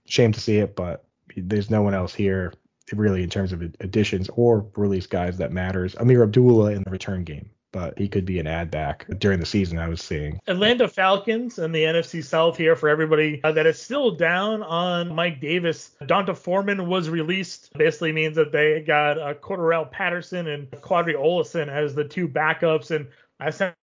shame 0.05 0.31
to 0.31 0.39
see 0.39 0.57
it, 0.57 0.75
but 0.75 1.05
there's 1.35 1.69
no 1.69 1.81
one 1.81 1.93
else 1.93 2.13
here 2.13 2.53
really 2.93 3.21
in 3.21 3.29
terms 3.29 3.51
of 3.51 3.61
additions 3.61 4.29
or 4.35 4.65
release 4.77 5.07
guys 5.07 5.37
that 5.37 5.51
matters. 5.51 5.93
Ameer 5.95 6.23
Abdullah 6.23 6.71
in 6.71 6.83
the 6.83 6.89
return 6.89 7.25
game 7.25 7.49
but 7.71 7.97
he 7.97 8.07
could 8.07 8.25
be 8.25 8.39
an 8.39 8.47
ad 8.47 8.71
back 8.71 9.05
during 9.19 9.39
the 9.39 9.45
season 9.45 9.77
I 9.77 9.87
was 9.87 10.01
seeing. 10.01 10.39
Atlanta 10.47 10.87
Falcons 10.87 11.59
and 11.59 11.73
the 11.73 11.83
NFC 11.83 12.23
South 12.23 12.57
here 12.57 12.75
for 12.75 12.89
everybody 12.89 13.41
uh, 13.43 13.51
that 13.51 13.65
is 13.65 13.79
still 13.79 14.11
down 14.11 14.63
on 14.63 15.13
Mike 15.13 15.41
Davis. 15.41 15.91
D'Onta 16.05 16.35
Foreman 16.35 16.87
was 16.87 17.09
released. 17.09 17.73
Basically 17.77 18.11
means 18.11 18.35
that 18.35 18.51
they 18.51 18.81
got 18.81 19.17
uh, 19.19 19.33
Cordarrelle 19.35 19.89
Patterson 19.91 20.47
and 20.47 20.69
Qadree 20.71 21.15
Ollison 21.15 21.67
as 21.67 21.93
the 21.93 22.03
two 22.03 22.27
backups. 22.27 22.91
And 22.91 23.07
I 23.39 23.49
said 23.49 23.75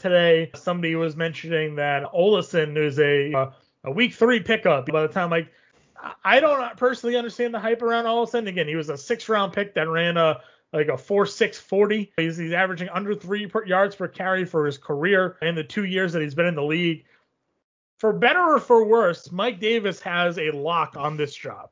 today 0.00 0.50
somebody 0.54 0.94
was 0.94 1.16
mentioning 1.16 1.76
that 1.76 2.02
Ollison 2.12 2.76
is 2.76 2.98
a 2.98 3.32
uh, 3.32 3.50
a 3.84 3.92
week 3.92 4.14
three 4.14 4.40
pickup. 4.40 4.86
By 4.86 5.02
the 5.02 5.08
time 5.08 5.30
like 5.30 5.48
I 6.24 6.40
don't 6.40 6.76
personally 6.76 7.16
understand 7.16 7.54
the 7.54 7.60
hype 7.60 7.82
around 7.82 8.04
Ollison. 8.04 8.48
Again, 8.48 8.68
he 8.68 8.76
was 8.76 8.88
a 8.88 8.96
six 8.96 9.28
round 9.28 9.52
pick 9.52 9.74
that 9.74 9.88
ran 9.88 10.16
a 10.16 10.40
like 10.72 10.88
a 10.88 10.96
4 10.96 11.26
6 11.26 11.58
40. 11.58 12.12
He's, 12.16 12.36
he's 12.36 12.52
averaging 12.52 12.88
under 12.90 13.14
three 13.14 13.46
per, 13.46 13.64
yards 13.64 13.96
per 13.96 14.08
carry 14.08 14.44
for 14.44 14.66
his 14.66 14.78
career 14.78 15.36
in 15.42 15.54
the 15.54 15.64
two 15.64 15.84
years 15.84 16.12
that 16.12 16.22
he's 16.22 16.34
been 16.34 16.46
in 16.46 16.54
the 16.54 16.62
league. 16.62 17.04
For 17.98 18.12
better 18.12 18.40
or 18.40 18.60
for 18.60 18.84
worse, 18.84 19.32
Mike 19.32 19.60
Davis 19.60 20.00
has 20.00 20.38
a 20.38 20.50
lock 20.52 20.96
on 20.96 21.16
this 21.16 21.34
job. 21.34 21.70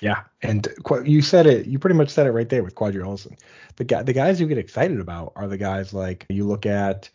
Yeah, 0.00 0.22
and 0.40 0.66
you 1.04 1.20
said 1.20 1.46
it. 1.46 1.66
You 1.66 1.78
pretty 1.78 1.96
much 1.96 2.08
said 2.08 2.26
it 2.26 2.30
right 2.30 2.48
there 2.48 2.64
with 2.64 2.74
Qadree 2.74 3.02
Ollison. 3.02 3.38
The 3.76 3.84
guy, 3.84 4.02
the 4.02 4.14
guys 4.14 4.40
you 4.40 4.46
get 4.46 4.56
excited 4.56 4.98
about 4.98 5.32
are 5.36 5.46
the 5.46 5.58
guys 5.58 5.92
like 5.92 6.24
you 6.30 6.44
look 6.44 6.64
at 6.64 7.10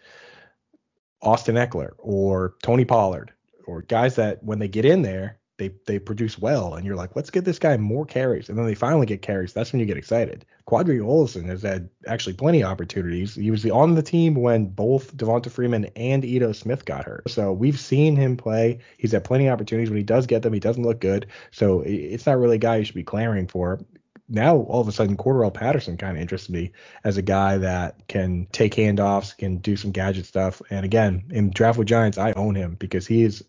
Austin 1.22 1.56
Ekeler 1.56 1.94
or 1.98 2.56
Tony 2.62 2.86
Pollard 2.86 3.34
or 3.66 3.82
guys 3.82 4.16
that 4.16 4.44
when 4.44 4.60
they 4.60 4.68
get 4.68 4.86
in 4.86 5.02
there, 5.02 5.40
they 5.58 5.72
they 5.86 6.00
produce 6.00 6.38
well, 6.38 6.76
and 6.76 6.86
you're 6.86 6.96
like, 6.96 7.16
let's 7.16 7.30
get 7.30 7.46
this 7.46 7.60
guy 7.60 7.78
more 7.78 8.06
carries, 8.06 8.50
and 8.50 8.58
then 8.58 8.66
they 8.66 8.76
finally 8.76 9.06
get 9.06 9.22
carries. 9.22 9.54
That's 9.54 9.72
when 9.72 9.80
you 9.80 9.86
get 9.86 9.98
excited. 9.98 10.46
Qadree 10.68 11.00
Ollison 11.00 11.46
has 11.46 11.62
had 11.62 11.90
actually 12.08 12.34
plenty 12.34 12.62
of 12.62 12.70
opportunities. 12.70 13.36
He 13.36 13.52
was 13.52 13.64
the, 13.64 13.72
on 13.72 13.96
the 13.96 14.04
team 14.04 14.36
when 14.36 14.68
both 14.68 15.16
Devonta 15.16 15.50
Freeman 15.50 15.86
and 15.96 16.26
Ito 16.26 16.52
Smith 16.52 16.86
got 16.86 17.06
hurt, 17.06 17.30
so 17.30 17.54
we've 17.54 17.80
seen 17.80 18.16
him 18.16 18.36
play. 18.36 18.80
He's 18.98 19.12
had 19.12 19.24
plenty 19.24 19.48
of 19.48 19.54
opportunities. 19.54 19.90
When 19.90 19.98
he 19.98 20.04
does 20.04 20.28
get 20.28 20.42
them, 20.42 20.54
he 20.54 20.60
doesn't 20.60 20.84
look 20.84 21.00
good. 21.00 21.28
So 21.52 21.82
it's 21.82 22.26
not 22.26 22.38
really 22.38 22.56
a 22.56 22.60
guy 22.60 22.78
you 22.78 22.86
should 22.86 22.96
be 22.96 23.04
clamoring 23.04 23.48
for. 23.48 23.80
Now 24.28 24.58
all 24.58 24.82
of 24.82 24.88
a 24.88 24.92
sudden, 24.92 25.18
Cordarrelle 25.18 25.54
Patterson 25.54 25.98
kind 25.98 26.18
of 26.18 26.22
interests 26.22 26.50
me 26.50 26.72
as 27.04 27.18
a 27.18 27.22
guy 27.22 27.60
that 27.60 28.08
can 28.08 28.48
take 28.52 28.74
handoffs, 28.74 29.38
can 29.38 29.58
do 29.58 29.78
some 29.78 29.92
gadget 29.92 30.26
stuff. 30.26 30.62
And 30.70 30.84
again, 30.84 31.26
in 31.30 31.52
draft 31.52 31.78
with 31.78 31.88
Giants, 31.88 32.18
I 32.18 32.32
own 32.32 32.56
him 32.56 32.76
because 32.76 33.06
he 33.06 33.24
is 33.24 33.44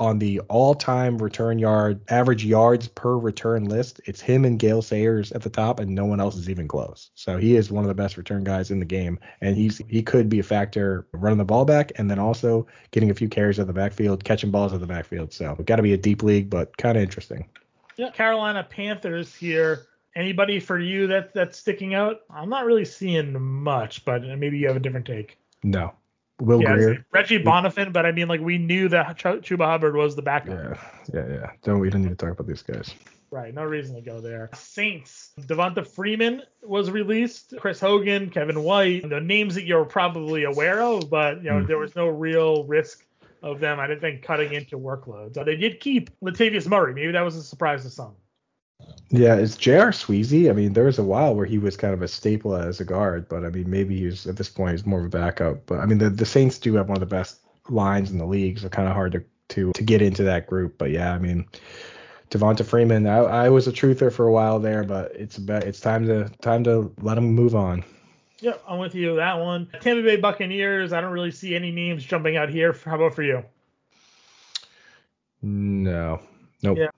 on 0.00 0.18
the 0.18 0.40
all-time 0.48 1.18
return 1.18 1.58
yard 1.58 2.00
average 2.08 2.44
yards 2.44 2.88
per 2.88 3.18
return 3.18 3.66
list. 3.66 4.00
It's 4.06 4.20
him 4.20 4.46
and 4.46 4.58
Gale 4.58 4.80
Sayers 4.80 5.30
at 5.32 5.42
the 5.42 5.50
top, 5.50 5.78
and 5.78 5.94
no 5.94 6.06
one 6.06 6.20
else 6.20 6.36
is 6.36 6.48
even 6.48 6.66
close. 6.66 7.10
So 7.14 7.36
he 7.36 7.54
is 7.54 7.70
one 7.70 7.84
of 7.84 7.88
the 7.88 7.94
best 7.94 8.16
return 8.16 8.42
guys 8.42 8.70
in 8.70 8.80
the 8.80 8.86
game, 8.86 9.20
and 9.42 9.56
he's 9.56 9.78
he 9.88 10.02
could 10.02 10.28
be 10.28 10.38
a 10.38 10.42
factor 10.42 11.06
running 11.12 11.38
the 11.38 11.44
ball 11.44 11.66
back, 11.66 11.92
and 11.96 12.10
then 12.10 12.18
also 12.18 12.66
getting 12.90 13.10
a 13.10 13.14
few 13.14 13.28
carries 13.28 13.60
at 13.60 13.66
the 13.66 13.72
backfield, 13.72 14.24
catching 14.24 14.50
balls 14.50 14.72
at 14.72 14.80
the 14.80 14.86
backfield. 14.86 15.32
So 15.32 15.52
it's 15.52 15.64
got 15.64 15.76
to 15.76 15.82
be 15.82 15.92
a 15.92 15.98
deep 15.98 16.22
league, 16.22 16.48
but 16.48 16.76
kind 16.78 16.96
of 16.96 17.02
interesting. 17.02 17.46
Yeah, 17.96 18.10
Carolina 18.10 18.66
Panthers 18.68 19.34
here. 19.34 19.86
Anybody 20.16 20.58
for 20.58 20.78
you 20.78 21.06
that 21.08 21.34
that's 21.34 21.58
sticking 21.58 21.94
out? 21.94 22.22
I'm 22.30 22.48
not 22.48 22.64
really 22.64 22.86
seeing 22.86 23.38
much, 23.38 24.04
but 24.04 24.22
maybe 24.22 24.58
you 24.58 24.66
have 24.66 24.76
a 24.76 24.80
different 24.80 25.06
take. 25.06 25.38
No. 25.62 25.92
Will 26.40 26.62
Yeah, 26.62 26.74
Greer. 26.74 27.06
Reggie 27.12 27.42
Bonnafon, 27.42 27.92
but 27.92 28.06
I 28.06 28.12
mean, 28.12 28.28
like 28.28 28.40
we 28.40 28.58
knew 28.58 28.88
that 28.88 29.16
Ch- 29.18 29.22
Chuba 29.24 29.66
Hubbard 29.66 29.94
was 29.96 30.16
the 30.16 30.22
backup. 30.22 30.76
Yeah, 31.12 31.22
yeah, 31.26 31.32
yeah. 31.34 31.50
Don't 31.62 31.78
we 31.80 31.90
don't 31.90 32.02
need 32.02 32.08
to 32.10 32.14
talk 32.16 32.30
about 32.32 32.46
these 32.46 32.62
guys. 32.62 32.94
Right, 33.32 33.54
no 33.54 33.62
reason 33.62 33.94
to 33.94 34.00
go 34.00 34.20
there. 34.20 34.50
Saints, 34.54 35.30
Devonta 35.42 35.86
Freeman 35.86 36.42
was 36.62 36.90
released. 36.90 37.54
Chris 37.60 37.78
Hogan, 37.78 38.28
Kevin 38.30 38.64
White, 38.64 39.08
the 39.08 39.20
names 39.20 39.54
that 39.54 39.64
you're 39.66 39.84
probably 39.84 40.42
aware 40.44 40.82
of, 40.82 41.08
but 41.08 41.36
you 41.44 41.50
know 41.50 41.60
Hmm. 41.60 41.66
there 41.66 41.78
was 41.78 41.94
no 41.94 42.08
real 42.08 42.64
risk 42.64 43.06
of 43.42 43.60
them. 43.60 43.78
I 43.78 43.86
didn't 43.86 44.00
think 44.00 44.22
cutting 44.22 44.52
into 44.52 44.78
workloads. 44.78 45.34
They 45.44 45.56
did 45.56 45.78
keep 45.80 46.10
Latavius 46.20 46.66
Murray. 46.68 46.92
Maybe 46.92 47.12
that 47.12 47.20
was 47.22 47.36
a 47.36 47.42
surprise 47.42 47.84
to 47.84 47.90
some. 47.90 48.14
Yeah, 49.10 49.34
it's 49.34 49.56
J.R. 49.56 49.90
Sweezy. 49.90 50.48
I 50.48 50.52
mean, 50.52 50.72
there 50.72 50.84
was 50.84 50.98
a 50.98 51.02
while 51.02 51.34
where 51.34 51.46
he 51.46 51.58
was 51.58 51.76
kind 51.76 51.92
of 51.92 52.00
a 52.00 52.08
staple 52.08 52.54
as 52.54 52.80
a 52.80 52.84
guard, 52.84 53.28
but 53.28 53.44
I 53.44 53.50
mean, 53.50 53.68
maybe 53.68 53.98
he's 53.98 54.26
at 54.26 54.36
this 54.36 54.48
point 54.48 54.72
he's 54.72 54.86
more 54.86 55.00
of 55.00 55.06
a 55.06 55.08
backup. 55.08 55.66
But 55.66 55.80
I 55.80 55.86
mean, 55.86 55.98
the, 55.98 56.10
the 56.10 56.26
Saints 56.26 56.58
do 56.58 56.74
have 56.74 56.88
one 56.88 56.96
of 56.96 57.00
the 57.00 57.06
best 57.06 57.40
lines 57.68 58.10
in 58.10 58.18
the 58.18 58.26
league, 58.26 58.60
so 58.60 58.68
kind 58.68 58.88
of 58.88 58.94
hard 58.94 59.12
to, 59.12 59.24
to 59.48 59.72
to 59.72 59.82
get 59.82 60.00
into 60.00 60.22
that 60.24 60.46
group. 60.46 60.78
But 60.78 60.90
yeah, 60.90 61.12
I 61.12 61.18
mean, 61.18 61.44
Devonta 62.30 62.64
Freeman, 62.64 63.08
I, 63.08 63.18
I 63.18 63.48
was 63.48 63.66
a 63.66 63.72
truther 63.72 64.12
for 64.12 64.26
a 64.26 64.32
while 64.32 64.60
there, 64.60 64.84
but 64.84 65.12
it's 65.16 65.38
about 65.38 65.64
it's 65.64 65.80
time 65.80 66.06
to 66.06 66.28
time 66.40 66.62
to 66.64 66.94
let 67.00 67.18
him 67.18 67.32
move 67.32 67.56
on. 67.56 67.84
Yep, 68.38 68.62
I'm 68.66 68.78
with 68.78 68.94
you 68.94 69.16
that 69.16 69.38
one. 69.38 69.68
Tampa 69.80 70.02
Bay 70.02 70.16
Buccaneers. 70.16 70.92
I 70.92 71.00
don't 71.00 71.12
really 71.12 71.32
see 71.32 71.54
any 71.54 71.72
names 71.72 72.04
jumping 72.04 72.36
out 72.36 72.48
here. 72.48 72.72
How 72.84 72.94
about 72.94 73.14
for 73.14 73.22
you? 73.22 73.44
No, 75.42 76.20
nope, 76.62 76.78
Yeah. 76.78 76.88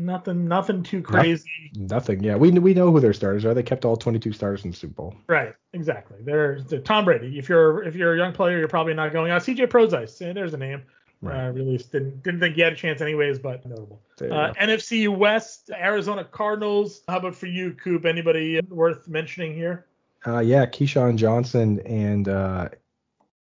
Nothing, 0.00 0.48
nothing 0.48 0.82
too 0.82 1.02
crazy. 1.02 1.70
nothing. 1.74 2.22
Yeah, 2.22 2.36
we 2.36 2.50
we 2.50 2.74
know 2.74 2.90
who 2.90 3.00
their 3.00 3.12
starters 3.12 3.44
are. 3.44 3.54
They 3.54 3.62
kept 3.62 3.84
all 3.84 3.96
22 3.96 4.32
starters 4.32 4.64
in 4.64 4.70
the 4.70 4.76
Super 4.76 4.94
Bowl. 4.94 5.14
Right, 5.28 5.54
exactly. 5.72 6.18
There's 6.22 6.64
the 6.64 6.78
Tom 6.78 7.04
Brady. 7.04 7.38
If 7.38 7.48
you're 7.48 7.82
if 7.82 7.94
you're 7.94 8.14
a 8.14 8.16
young 8.16 8.32
player, 8.32 8.58
you're 8.58 8.68
probably 8.68 8.94
not 8.94 9.12
going 9.12 9.30
out. 9.30 9.42
CJ 9.42 9.70
Prosise, 9.70 10.20
yeah, 10.20 10.32
there's 10.32 10.54
a 10.54 10.58
name. 10.58 10.82
Right. 11.22 11.48
Uh, 11.48 11.50
released 11.50 11.92
didn't 11.92 12.22
didn't 12.22 12.40
think 12.40 12.54
he 12.54 12.62
had 12.62 12.72
a 12.72 12.76
chance 12.76 13.00
anyways, 13.00 13.38
but 13.38 13.66
notable. 13.66 14.00
Uh. 14.20 14.52
NFC 14.54 15.14
West, 15.14 15.70
Arizona 15.70 16.24
Cardinals. 16.24 17.02
How 17.08 17.18
about 17.18 17.34
for 17.34 17.46
you, 17.46 17.74
Coop? 17.74 18.06
Anybody 18.06 18.60
worth 18.68 19.06
mentioning 19.06 19.54
here? 19.54 19.86
Uh, 20.26 20.40
yeah, 20.40 20.66
KeeSean 20.66 21.16
Johnson 21.16 21.80
and 21.86 22.28
uh, 22.28 22.68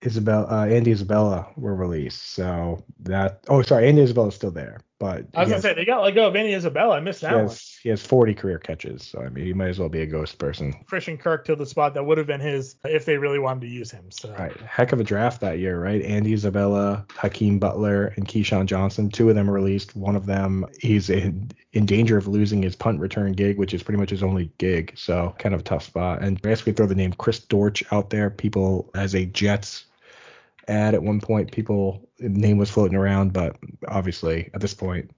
Isabel, 0.05 0.47
uh, 0.51 0.67
Andy 0.67 0.91
Isabella 0.91 1.49
were 1.57 1.75
released. 1.75 2.31
So 2.35 2.83
that, 3.01 3.45
oh, 3.49 3.63
sorry, 3.63 3.89
Andy 3.89 4.03
Isabella's 4.03 4.35
still 4.35 4.51
there, 4.51 4.81
but 4.99 5.27
I 5.35 5.41
was 5.41 5.49
gonna 5.49 5.55
has, 5.55 5.63
say 5.63 5.75
they 5.75 5.85
got 5.85 6.03
let 6.03 6.15
go 6.15 6.29
of 6.29 6.37
Andy 6.37 6.55
Isabella. 6.55 6.97
I 6.97 7.01
missed 7.01 7.21
he 7.21 7.27
that 7.27 7.45
one. 7.47 7.57
he 7.83 7.89
has 7.89 8.05
40 8.05 8.35
career 8.35 8.59
catches. 8.59 9.03
So 9.03 9.21
I 9.21 9.29
mean, 9.29 9.45
he 9.45 9.53
might 9.53 9.69
as 9.69 9.79
well 9.79 9.89
be 9.89 10.03
a 10.03 10.07
ghost 10.07 10.39
person. 10.39 10.73
Christian 10.87 11.19
Kirk 11.19 11.45
to 11.47 11.57
the 11.57 11.67
spot 11.67 11.95
that 11.95 12.05
would 12.05 12.17
have 12.19 12.27
been 12.27 12.41
his 12.41 12.77
if 12.85 13.05
they 13.05 13.17
really 13.17 13.39
wanted 13.39 13.63
to 13.63 13.69
use 13.69 13.91
him. 13.91 14.11
So 14.11 14.33
Right, 14.33 14.57
heck 14.61 14.93
of 14.93 15.01
a 15.01 15.05
draft 15.05 15.41
that 15.41 15.59
year, 15.59 15.81
right? 15.81 16.01
Andy 16.03 16.33
Isabella, 16.33 17.05
Hakeem 17.17 17.59
Butler, 17.59 18.15
and 18.17 18.27
KeeSean 18.27 18.67
Johnson. 18.67 19.11
Two 19.11 19.29
of 19.29 19.35
them 19.35 19.51
released. 19.51 19.97
One 19.97 20.17
of 20.17 20.27
them, 20.27 20.65
he's 20.81 21.11
in, 21.11 21.51
in 21.73 21.87
danger 21.87 22.17
of 22.17 22.29
losing 22.29 22.63
his 22.63 22.77
punt 22.77 23.01
return 23.01 23.33
gig, 23.33 23.59
which 23.59 23.75
is 23.75 23.83
pretty 23.83 23.99
much 23.99 24.11
his 24.11 24.23
only 24.23 24.51
gig. 24.59 24.93
So 24.97 25.35
kind 25.39 25.55
of 25.55 25.61
a 25.61 25.65
tough 25.65 25.85
spot. 25.85 26.23
And 26.23 26.41
basically 26.41 26.73
throw 26.73 26.87
the 26.87 26.95
name 26.95 27.13
Chris 27.13 27.41
Dortch 27.41 27.83
out 27.93 28.11
there. 28.11 28.31
People 28.31 28.91
as 28.95 29.15
a 29.15 29.27
Jets 29.27 29.87
ad 30.69 30.95
at 30.95 31.03
one 31.03 31.21
point, 31.21 31.53
people 31.53 32.09
name 32.19 32.59
was 32.59 32.71
floating 32.71 32.97
around, 32.97 33.33
but 33.33 33.57
obviously 33.89 34.51
at 34.55 34.61
this 34.61 34.75
point, 34.75 35.11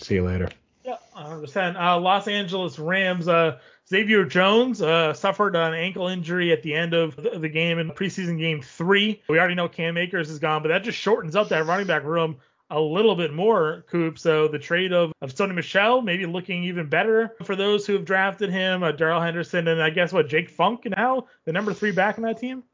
see 0.00 0.14
you 0.14 0.24
later. 0.24 0.48
Yeah, 0.84 0.96
100%. 1.16 1.80
Uh, 1.80 2.00
Los 2.00 2.26
Angeles 2.26 2.78
Rams, 2.78 3.28
uh, 3.28 3.58
Xavier 3.88 4.24
Jones 4.24 4.82
uh, 4.82 5.12
suffered 5.14 5.54
an 5.54 5.74
ankle 5.74 6.08
injury 6.08 6.52
at 6.52 6.62
the 6.62 6.74
end 6.74 6.94
of 6.94 7.16
the, 7.16 7.48
game 7.48 7.78
in 7.78 7.90
preseason 7.90 8.38
game 8.38 8.62
three. 8.62 9.22
We 9.28 9.38
already 9.38 9.54
know 9.54 9.68
Cam 9.68 9.96
Akers 9.96 10.30
is 10.30 10.38
gone, 10.38 10.62
but 10.62 10.68
that 10.68 10.82
just 10.82 10.98
shortens 10.98 11.36
up 11.36 11.50
that 11.50 11.66
running 11.66 11.86
back 11.86 12.04
room 12.04 12.36
a 12.70 12.80
little 12.80 13.14
bit 13.14 13.32
more, 13.32 13.84
Coop. 13.90 14.18
So 14.18 14.48
the 14.48 14.58
trade 14.58 14.92
of, 14.92 15.12
of 15.20 15.34
Sony 15.34 15.54
Michel 15.54 16.00
maybe 16.00 16.24
looking 16.24 16.64
even 16.64 16.88
better 16.88 17.36
for 17.44 17.54
those 17.54 17.86
who 17.86 17.92
have 17.92 18.06
drafted 18.06 18.50
him, 18.50 18.82
uh, 18.82 18.92
Darrell 18.92 19.20
Henderson, 19.20 19.68
and 19.68 19.82
I 19.82 19.90
guess 19.90 20.12
what, 20.12 20.28
Jake 20.28 20.48
Funk 20.48 20.86
now, 20.96 21.26
the 21.44 21.52
number 21.52 21.74
three 21.74 21.92
back 21.92 22.16
in 22.16 22.24
that 22.24 22.38
team? 22.38 22.64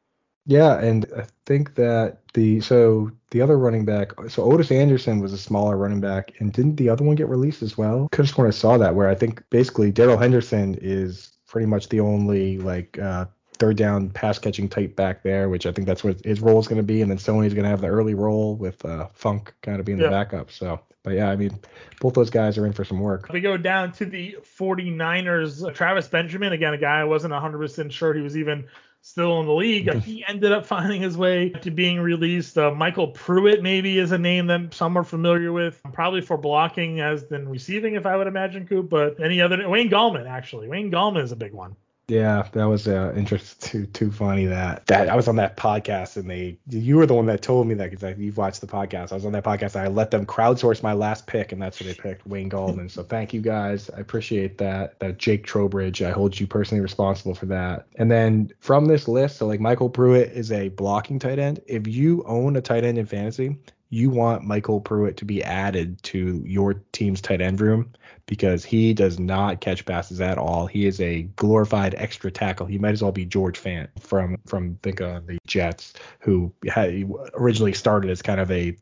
Yeah, 0.49 0.79
and 0.81 1.05
I 1.15 1.27
think 1.45 1.75
that 1.75 2.21
the 2.33 2.63
so 2.63 3.11
the 3.33 3.43
other 3.43 3.59
running 3.59 3.85
back, 3.85 4.13
so 4.29 4.43
Otis 4.51 4.73
Anderson 4.73 5.21
was 5.21 5.35
a 5.35 5.39
smaller 5.39 5.77
running 5.77 6.01
back, 6.01 6.33
and 6.41 6.51
didn't 6.51 6.77
the 6.77 6.89
other 6.89 7.05
one 7.05 7.17
get 7.17 7.29
released 7.29 7.63
as 7.63 7.77
well? 7.77 8.09
Could 8.11 8.25
have 8.25 8.35
sworn 8.35 8.49
I 8.49 8.53
saw 8.53 8.79
that 8.79 8.95
where 8.95 9.11
I 9.11 9.15
think 9.15 9.43
basically 9.51 9.93
Darrell 9.93 10.17
Henderson 10.17 10.79
is 10.81 11.31
pretty 11.47 11.67
much 11.67 11.91
the 11.91 12.01
only 12.01 12.57
like 12.57 12.99
uh, 12.99 13.27
third 13.59 13.77
down 13.77 14.09
pass 14.09 14.39
catching 14.39 14.71
type 14.71 14.97
back 14.97 15.23
there, 15.23 15.51
which 15.51 15.67
I 15.67 15.73
think 15.73 15.87
that's 15.87 16.03
what 16.03 16.25
his 16.25 16.41
role 16.41 16.59
is 16.59 16.67
going 16.67 16.79
to 16.79 16.83
be, 16.83 17.03
and 17.03 17.11
then 17.11 17.19
Sony's 17.19 17.53
going 17.53 17.65
to 17.65 17.71
have 17.71 17.83
the 17.83 17.89
early 17.89 18.15
role 18.15 18.57
with 18.57 18.83
uh, 18.87 19.09
Funk 19.13 19.53
kind 19.61 19.79
of 19.81 19.85
being 19.85 19.99
Yeah. 19.99 20.05
the 20.05 20.11
backup. 20.13 20.51
So, 20.51 20.81
but 21.03 21.13
yeah, 21.13 21.29
I 21.29 21.37
mean, 21.37 21.61
both 22.01 22.15
those 22.15 22.31
guys 22.31 22.57
are 22.57 22.65
in 22.65 22.73
for 22.73 22.85
some 22.85 23.01
work. 23.01 23.29
We 23.31 23.43
go 23.43 23.59
down 23.59 23.93
to 23.93 24.07
the 24.07 24.39
49ers. 24.59 25.63
uh, 25.69 25.73
Travis 25.73 26.09
Benjamin, 26.09 26.55
again, 26.55 26.73
a 26.73 26.79
guy 26.79 27.01
I 27.01 27.05
wasn't 27.05 27.35
100% 27.35 27.93
sure 27.93 28.15
he 28.15 28.23
was 28.23 28.37
even 28.37 28.67
still 29.01 29.41
in 29.41 29.47
the 29.47 29.53
league. 29.53 29.93
He 30.09 30.25
ended 30.27 30.53
up 30.53 30.65
finding 30.65 31.03
his 31.03 31.17
way 31.17 31.51
to 31.51 31.71
being 31.71 32.01
released. 32.01 32.57
Uh, 32.57 32.71
MyCole 32.71 33.15
Pruitt, 33.15 33.63
maybe, 33.63 33.99
is 33.99 34.13
a 34.13 34.19
name 34.19 34.47
that 34.47 34.75
some 34.75 34.97
are 34.97 35.05
familiar 35.05 35.53
with, 35.53 35.81
probably 35.93 36.21
for 36.21 36.37
blocking 36.39 37.01
as 37.01 37.27
than 37.27 37.49
receiving, 37.49 37.95
if 37.95 38.07
I 38.07 38.17
would 38.17 38.27
imagine, 38.27 38.67
Coop. 38.67 38.89
But 38.89 39.23
any 39.23 39.41
other, 39.41 39.69
Wayne 39.69 39.91
Gallman, 39.91 40.29
actually. 40.29 40.69
Wayne 40.69 40.91
Gallman 40.91 41.23
is 41.23 41.33
a 41.33 41.37
big 41.37 41.53
one. 41.53 41.77
Yeah, 42.09 42.49
that 42.53 42.65
was 42.65 42.89
uh, 42.89 43.13
interesting. 43.15 43.59
Too 43.61 43.87
too 43.87 44.11
funny 44.11 44.47
that 44.47 44.87
that 44.87 45.11
I 45.11 45.17
was 45.17 45.29
on 45.29 45.37
that 45.37 45.59
podcast 45.59 46.17
and 46.17 46.31
they 46.31 46.59
you 46.69 46.97
were 46.97 47.05
the 47.05 47.13
one 47.13 47.27
that 47.27 47.43
told 47.43 47.67
me 47.67 47.75
that 47.75 47.91
because 47.91 48.19
you've 48.19 48.39
watched 48.39 48.63
the 48.63 48.67
podcast. 48.67 49.13
I 49.13 49.17
was 49.17 49.27
on 49.27 49.33
that 49.33 49.45
podcast. 49.45 49.77
I 49.79 49.89
let 49.89 50.11
them 50.11 50.25
crowdsource 50.25 50.83
my 50.83 50.95
last 50.95 51.27
pick 51.27 51.53
and 51.53 51.61
that's 51.61 51.79
what 51.79 51.87
they 51.87 51.95
picked, 51.95 52.27
Wayne 52.27 52.49
Gallman. 52.49 52.91
so 52.91 53.03
thank 53.03 53.35
you 53.35 53.43
guys. 53.43 53.91
I 53.91 54.01
appreciate 54.01 54.57
that. 54.59 54.99
That 55.01 55.19
Jake 55.19 55.45
Trowbridge. 55.45 56.01
I 56.01 56.11
hold 56.11 56.39
you 56.39 56.47
personally 56.47 56.81
responsible 56.81 57.35
for 57.35 57.47
that. 57.47 57.87
And 57.97 58.11
then 58.11 58.53
from 58.61 58.87
this 58.87 59.07
list, 59.07 59.37
so 59.37 59.47
like 59.47 59.61
MyCole 59.61 59.93
Pruitt 59.93 60.33
is 60.33 60.51
a 60.51 60.69
blocking 60.71 61.19
tight 61.19 61.39
end. 61.39 61.61
If 61.67 61.87
you 61.87 62.25
own 62.27 62.57
a 62.57 62.63
tight 62.63 62.85
end 62.85 62.97
in 62.97 63.05
fantasy, 63.05 63.59
you 63.91 64.09
want 64.09 64.45
MyCole 64.45 64.85
Pruitt 64.85 65.19
to 65.19 65.25
be 65.27 65.43
added 65.45 66.03
to 66.05 66.43
your 66.47 66.75
team's 66.93 67.21
tight 67.21 67.43
end 67.43 67.61
room 67.61 67.93
because 68.29 68.65
he 68.65 68.95
does 68.95 69.19
not 69.19 69.61
catch 69.61 69.85
passes 69.85 70.21
at 70.21 70.39
all. 70.39 70.67
He 70.67 70.87
is 70.87 71.01
a 71.01 71.23
glorified 71.23 71.95
extra 71.97 72.31
tackle. 72.31 72.67
He 72.67 72.79
might 72.79 72.93
as 72.93 73.03
well 73.03 73.11
be 73.11 73.25
George 73.25 73.61
Fant 73.61 73.89
from 73.99 74.39
from 74.47 74.77
think 74.77 75.01
of 75.01 75.27
the 75.27 75.39
Jets, 75.47 75.95
who 76.21 76.53
had 76.69 77.11
originally 77.35 77.73
started 77.73 78.11
as 78.11 78.23
kind 78.23 78.39
of 78.39 78.51
a 78.53 78.77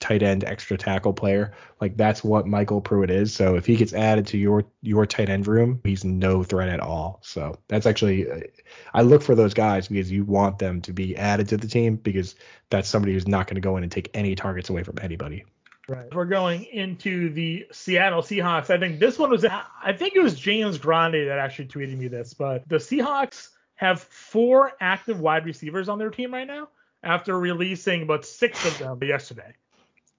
tight 0.00 0.22
end 0.22 0.44
extra 0.44 0.76
tackle 0.76 1.12
player. 1.12 1.52
Like 1.80 1.96
that's 1.96 2.22
what 2.22 2.44
MyCole 2.44 2.84
Pruitt 2.84 3.10
is. 3.10 3.34
So 3.34 3.56
if 3.56 3.66
he 3.66 3.76
gets 3.76 3.94
added 3.94 4.26
to 4.28 4.38
your 4.38 4.64
your 4.82 5.06
tight 5.06 5.30
end 5.30 5.46
room, 5.46 5.80
he's 5.82 6.04
no 6.04 6.42
threat 6.42 6.68
at 6.68 6.80
all. 6.80 7.20
So 7.22 7.58
that's 7.68 7.86
actually 7.86 8.30
uh, 8.30 8.40
I 8.92 9.02
look 9.02 9.22
for 9.22 9.34
those 9.34 9.54
guys 9.54 9.88
because 9.88 10.12
you 10.12 10.24
want 10.24 10.58
them 10.58 10.82
to 10.82 10.92
be 10.92 11.16
added 11.16 11.48
to 11.48 11.56
the 11.56 11.68
team 11.68 11.96
because 11.96 12.34
that's 12.68 12.88
somebody 12.88 13.14
who's 13.14 13.28
not 13.28 13.46
going 13.46 13.56
to 13.56 13.60
go 13.62 13.78
in 13.78 13.82
and 13.82 13.92
take 13.92 14.10
any 14.12 14.34
targets 14.34 14.68
away 14.68 14.82
from 14.82 14.98
anybody. 15.00 15.44
Right. 15.90 16.14
We're 16.14 16.24
going 16.24 16.66
into 16.66 17.30
the 17.30 17.66
Seattle 17.72 18.22
Seahawks. 18.22 18.70
I 18.70 18.78
think 18.78 19.00
this 19.00 19.18
one 19.18 19.28
was, 19.28 19.44
I 19.44 19.92
think 19.92 20.14
it 20.14 20.22
was 20.22 20.38
James 20.38 20.78
Grande 20.78 21.14
that 21.14 21.40
actually 21.40 21.66
tweeted 21.66 21.98
me 21.98 22.06
this, 22.06 22.32
but 22.32 22.68
the 22.68 22.76
Seahawks 22.76 23.48
have 23.74 24.00
four 24.00 24.70
active 24.78 25.18
wide 25.18 25.44
receivers 25.46 25.88
on 25.88 25.98
their 25.98 26.10
team 26.10 26.32
right 26.32 26.46
now 26.46 26.68
after 27.02 27.36
releasing 27.36 28.02
about 28.02 28.24
six 28.24 28.64
of 28.64 28.78
them 28.78 29.00
yesterday. 29.02 29.52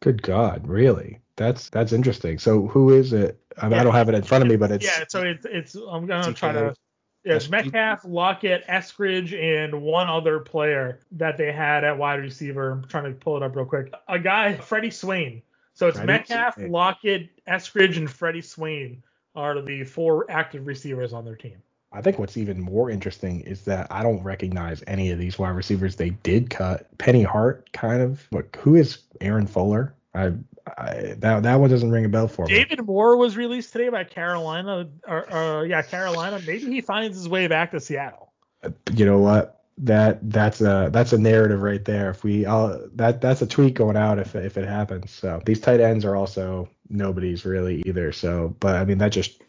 Good 0.01 0.21
God, 0.21 0.67
really? 0.67 1.19
That's 1.37 1.69
that's 1.69 1.93
interesting. 1.93 2.37
So 2.37 2.67
who 2.67 2.89
is 2.89 3.13
it? 3.13 3.39
I, 3.57 3.69
mean, 3.69 3.79
I 3.79 3.83
don't 3.85 3.93
have 3.93 4.09
it 4.09 4.15
in 4.15 4.23
front 4.23 4.43
of 4.43 4.49
me, 4.49 4.57
but 4.57 4.71
it's 4.71 4.83
yeah, 4.83 5.05
so 5.07 5.21
it's, 5.21 5.45
it's, 5.45 5.75
I'm 5.75 6.05
going 6.05 6.23
to 6.23 6.31
DK. 6.31 6.35
try 6.35 6.51
to, 6.51 6.75
yeah, 7.23 7.35
it's 7.35 7.49
Metcalf, 7.49 8.03
Lockett, 8.03 8.67
Eskridge, 8.67 9.31
and 9.33 9.81
one 9.81 10.09
other 10.09 10.39
player 10.39 10.99
that 11.13 11.37
they 11.37 11.53
had 11.53 11.85
at 11.85 11.97
wide 11.97 12.19
receiver. 12.19 12.71
I'm 12.71 12.83
trying 12.83 13.05
to 13.05 13.11
pull 13.11 13.37
it 13.37 13.43
up 13.43 13.55
real 13.55 13.63
quick. 13.63 13.93
A 14.09 14.19
guy, 14.19 14.55
Freddie 14.55 14.91
Swain. 14.91 15.43
So 15.81 15.87
it's 15.87 15.97
Freddie 15.97 16.11
Metcalf, 16.11 16.53
Swain. 16.53 16.71
Lockett, 16.71 17.45
Eskridge, 17.47 17.97
and 17.97 18.07
Freddie 18.07 18.41
Swain 18.41 19.01
are 19.33 19.59
the 19.63 19.83
four 19.83 20.29
active 20.29 20.67
receivers 20.67 21.11
on 21.11 21.25
their 21.25 21.35
team. 21.35 21.57
I 21.91 22.03
think 22.03 22.19
what's 22.19 22.37
even 22.37 22.61
more 22.61 22.91
interesting 22.91 23.41
is 23.41 23.63
that 23.63 23.87
I 23.89 24.03
don't 24.03 24.21
recognize 24.21 24.83
any 24.85 25.09
of 25.09 25.17
these 25.17 25.39
wide 25.39 25.55
receivers 25.55 25.95
they 25.95 26.11
did 26.11 26.51
cut. 26.51 26.95
Penny 26.99 27.23
Hart, 27.23 27.73
kind 27.73 27.99
of. 27.99 28.27
Look, 28.31 28.55
who 28.57 28.75
is 28.75 28.99
Aaron 29.21 29.47
Fuller? 29.47 29.95
I, 30.13 30.33
I 30.77 31.15
that 31.17 31.41
that 31.41 31.55
one 31.55 31.71
doesn't 31.71 31.89
ring 31.89 32.05
a 32.05 32.09
bell 32.09 32.27
for 32.27 32.45
me. 32.45 32.53
David 32.53 32.85
Moore 32.85 33.17
was 33.17 33.35
released 33.35 33.71
today 33.71 33.89
by 33.89 34.03
Carolina. 34.03 34.87
Or, 35.07 35.33
or 35.33 35.65
yeah, 35.65 35.81
Carolina. 35.81 36.39
Maybe 36.45 36.65
he 36.65 36.81
finds 36.81 37.17
his 37.17 37.27
way 37.27 37.47
back 37.47 37.71
to 37.71 37.79
Seattle. 37.79 38.31
Uh, 38.63 38.69
you 38.93 39.03
know 39.03 39.17
what? 39.17 39.60
That 39.81 40.19
that's 40.29 40.61
a 40.61 40.89
that's 40.91 41.13
a 41.13 41.17
narrative 41.17 41.61
right 41.61 41.83
there. 41.83 42.11
If 42.11 42.23
we 42.23 42.45
I'll, 42.45 42.87
that 42.95 43.19
that's 43.19 43.41
a 43.41 43.47
tweet 43.47 43.73
going 43.73 43.97
out 43.97 44.19
if 44.19 44.35
if 44.35 44.57
it 44.57 44.67
happens. 44.67 45.11
So 45.11 45.41
these 45.45 45.59
tight 45.59 45.79
ends 45.79 46.05
are 46.05 46.15
also 46.15 46.69
nobody's 46.89 47.45
really 47.45 47.81
either. 47.85 48.11
So, 48.11 48.55
but 48.59 48.75
I 48.75 48.85
mean 48.85 48.99
that 48.99 49.11
just 49.11 49.41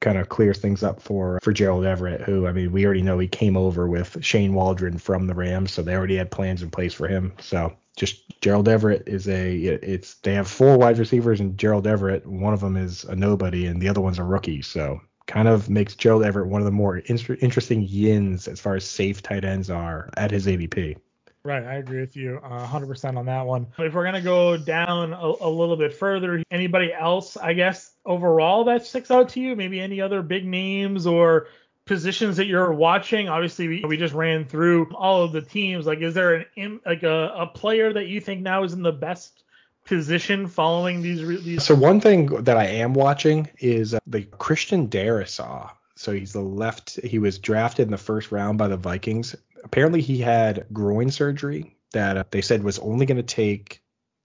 kind 0.00 0.18
of 0.18 0.28
clears 0.28 0.58
things 0.58 0.82
up 0.82 1.00
for 1.00 1.40
for 1.42 1.52
Gerald 1.52 1.84
Everett, 1.84 2.20
who 2.20 2.46
I 2.46 2.52
mean 2.52 2.70
we 2.72 2.84
already 2.84 3.02
know 3.02 3.18
he 3.18 3.26
came 3.26 3.56
over 3.56 3.88
with 3.88 4.22
Shane 4.24 4.54
Waldron 4.54 4.98
from 4.98 5.26
the 5.26 5.34
Rams, 5.34 5.72
so 5.72 5.82
they 5.82 5.96
already 5.96 6.16
had 6.16 6.30
plans 6.30 6.62
in 6.62 6.70
place 6.70 6.94
for 6.94 7.08
him. 7.08 7.32
So 7.40 7.74
just 7.96 8.40
Gerald 8.40 8.68
Everett 8.68 9.08
is 9.08 9.28
a 9.28 9.56
it's 9.56 10.14
they 10.16 10.34
have 10.34 10.48
four 10.48 10.76
wide 10.76 10.98
receivers 10.98 11.40
and 11.40 11.56
Gerald 11.58 11.86
Everett, 11.86 12.26
one 12.26 12.52
of 12.52 12.60
them 12.60 12.76
is 12.76 13.04
a 13.04 13.16
nobody 13.16 13.66
and 13.66 13.80
the 13.80 13.88
other 13.88 14.00
one's 14.00 14.18
a 14.18 14.24
rookie. 14.24 14.62
So 14.62 15.00
kind 15.26 15.48
of 15.48 15.70
makes 15.70 15.94
Gerald 15.94 16.24
Everett 16.24 16.48
one 16.48 16.60
of 16.60 16.66
the 16.66 16.72
more 16.72 16.98
in- 16.98 17.18
interesting 17.40 17.82
yins 17.82 18.48
as 18.48 18.60
far 18.60 18.74
as 18.74 18.84
safe 18.84 19.22
tight 19.22 19.44
ends 19.44 19.70
are 19.70 20.10
at 20.16 20.30
his 20.30 20.46
ADP. 20.46 20.96
Right, 21.44 21.62
I 21.62 21.74
agree 21.74 22.00
with 22.00 22.16
you 22.16 22.40
uh, 22.42 22.66
100% 22.66 23.18
on 23.18 23.26
that 23.26 23.44
one. 23.44 23.66
If 23.78 23.92
we're 23.92 24.04
going 24.04 24.14
to 24.14 24.22
go 24.22 24.56
down 24.56 25.12
a, 25.12 25.32
a, 25.42 25.50
little 25.50 25.76
bit 25.76 25.92
further, 25.92 26.42
anybody 26.50 26.90
else, 26.90 27.36
I 27.36 27.52
guess, 27.52 27.92
overall 28.06 28.64
that 28.64 28.86
sticks 28.86 29.10
out 29.10 29.28
to 29.30 29.40
you? 29.40 29.54
Maybe 29.54 29.78
any 29.78 30.00
other 30.00 30.22
big 30.22 30.46
names 30.46 31.06
or 31.06 31.48
positions 31.84 32.38
that 32.38 32.46
you're 32.46 32.72
watching? 32.72 33.28
Obviously, 33.28 33.68
we, 33.68 33.84
we 33.86 33.98
just 33.98 34.14
ran 34.14 34.46
through 34.46 34.90
all 34.94 35.22
of 35.22 35.32
the 35.32 35.42
teams. 35.42 35.84
Like, 35.84 36.00
is 36.00 36.14
there 36.14 36.46
an 36.56 36.80
like 36.86 37.02
a, 37.02 37.34
a 37.36 37.46
player 37.46 37.92
that 37.92 38.06
you 38.06 38.22
think 38.22 38.40
now 38.40 38.64
is 38.64 38.72
in 38.72 38.82
the 38.82 38.92
best 38.92 39.43
position 39.84 40.46
following 40.46 41.02
these? 41.02 41.44
these... 41.44 41.64
So 41.64 41.74
one 41.74 42.00
thing 42.00 42.26
that 42.44 42.56
I 42.56 42.66
am 42.66 42.94
watching 42.94 43.48
is 43.58 43.94
uh, 43.94 44.00
the 44.06 44.22
Christian 44.22 44.88
Darrisaw. 44.88 45.70
So 45.96 46.12
he's 46.12 46.32
the 46.32 46.40
left. 46.40 46.98
He 47.04 47.18
was 47.18 47.38
drafted 47.38 47.86
in 47.86 47.92
the 47.92 47.98
first 47.98 48.32
round 48.32 48.58
by 48.58 48.68
the 48.68 48.76
Vikings 48.76 49.36
apparently 49.64 50.02
he 50.02 50.18
had 50.18 50.66
groin 50.72 51.10
surgery 51.10 51.76
that 51.92 52.16
uh, 52.16 52.24
they 52.30 52.42
said 52.42 52.62
was 52.62 52.78
only 52.78 53.06
going 53.06 53.16
to 53.16 53.22
take 53.22 53.80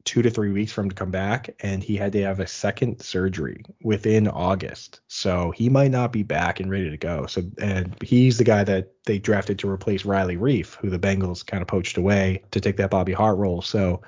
two 0.06 0.22
to 0.22 0.30
three 0.30 0.52
weeks 0.52 0.72
for 0.72 0.82
him 0.82 0.90
to 0.90 0.96
come 0.96 1.12
back, 1.12 1.50
and 1.60 1.84
he 1.84 1.98
had 1.98 2.14
to 2.14 2.24
have 2.24 2.40
a 2.40 2.48
second 2.48 3.02
surgery 3.02 3.64
within 3.84 4.28
August. 4.28 5.02
So 5.08 5.52
he 5.52 5.70
might 5.70 5.92
not 5.92 6.14
be 6.14 6.24
back 6.24 6.60
and 6.60 6.72
ready 6.72 6.90
to 6.90 6.98
go. 6.98 7.26
So 7.26 7.44
and 7.60 7.96
he's 8.02 8.38
the 8.38 8.44
guy 8.44 8.64
that 8.64 8.94
they 9.06 9.20
drafted 9.20 9.60
to 9.60 9.70
replace 9.70 10.06
Riley 10.06 10.38
Reiff, 10.38 10.76
who 10.76 10.90
the 10.90 11.00
Bengals 11.00 11.46
kind 11.46 11.62
of 11.62 11.68
poached 11.68 11.98
away 11.98 12.44
to 12.52 12.62
take 12.62 12.78
that 12.78 12.92
Bobby 12.92 13.14
Hart 13.14 13.38
role. 13.38 13.62
So 13.62 14.02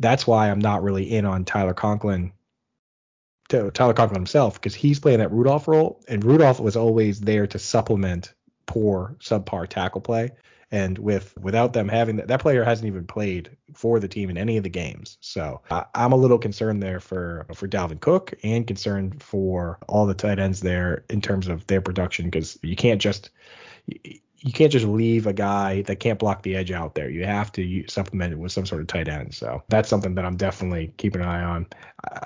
that's 0.00 0.26
why 0.26 0.50
I'm 0.50 0.58
not 0.58 0.82
really 0.82 1.10
in 1.10 1.24
on 1.24 1.44
Tyler 1.44 1.74
Conklin. 1.74 2.32
Tyler 3.48 3.94
Conklin 3.94 4.14
himself, 4.14 4.54
because 4.54 4.74
he's 4.74 5.00
playing 5.00 5.18
that 5.18 5.32
Rudolph 5.32 5.66
role, 5.66 6.00
and 6.08 6.24
Rudolph 6.24 6.60
was 6.60 6.76
always 6.76 7.20
there 7.20 7.46
to 7.48 7.58
supplement 7.58 8.32
poor 8.66 9.16
subpar 9.20 9.68
tackle 9.68 10.00
play. 10.00 10.30
And 10.72 10.96
with 10.98 11.36
without 11.36 11.72
them 11.72 11.88
having 11.88 12.16
that, 12.16 12.28
that 12.28 12.40
player 12.40 12.62
hasn't 12.62 12.86
even 12.86 13.04
played 13.04 13.56
for 13.74 13.98
the 13.98 14.06
team 14.06 14.30
in 14.30 14.38
any 14.38 14.56
of 14.56 14.62
the 14.62 14.68
games. 14.68 15.18
So 15.20 15.62
I, 15.68 15.84
am 15.96 16.12
a 16.12 16.16
little 16.16 16.38
concerned 16.38 16.80
there 16.80 17.00
for 17.00 17.44
for 17.56 17.66
Dalvin 17.66 17.98
Cook 17.98 18.34
and 18.44 18.64
concerned 18.64 19.20
for 19.20 19.80
all 19.88 20.06
the 20.06 20.14
tight 20.14 20.38
ends 20.38 20.60
there 20.60 21.04
in 21.10 21.20
terms 21.20 21.48
of 21.48 21.66
their 21.66 21.80
production 21.80 22.26
because 22.26 22.56
you 22.62 22.76
can't 22.76 23.02
just 23.02 23.30
you 24.42 24.52
can't 24.52 24.72
just 24.72 24.86
leave 24.86 25.26
a 25.26 25.32
guy 25.32 25.82
that 25.82 25.96
can't 25.96 26.18
block 26.18 26.42
the 26.42 26.56
edge 26.56 26.70
out 26.70 26.94
there. 26.94 27.10
You 27.10 27.24
have 27.24 27.52
to 27.52 27.84
supplement 27.88 28.32
it 28.32 28.38
with 28.38 28.52
some 28.52 28.64
sort 28.64 28.80
of 28.80 28.86
tight 28.86 29.06
end. 29.06 29.34
So 29.34 29.62
that's 29.68 29.88
something 29.88 30.14
that 30.14 30.24
I'm 30.24 30.36
definitely 30.36 30.94
keeping 30.96 31.20
an 31.20 31.28
eye 31.28 31.42
on. 31.42 31.66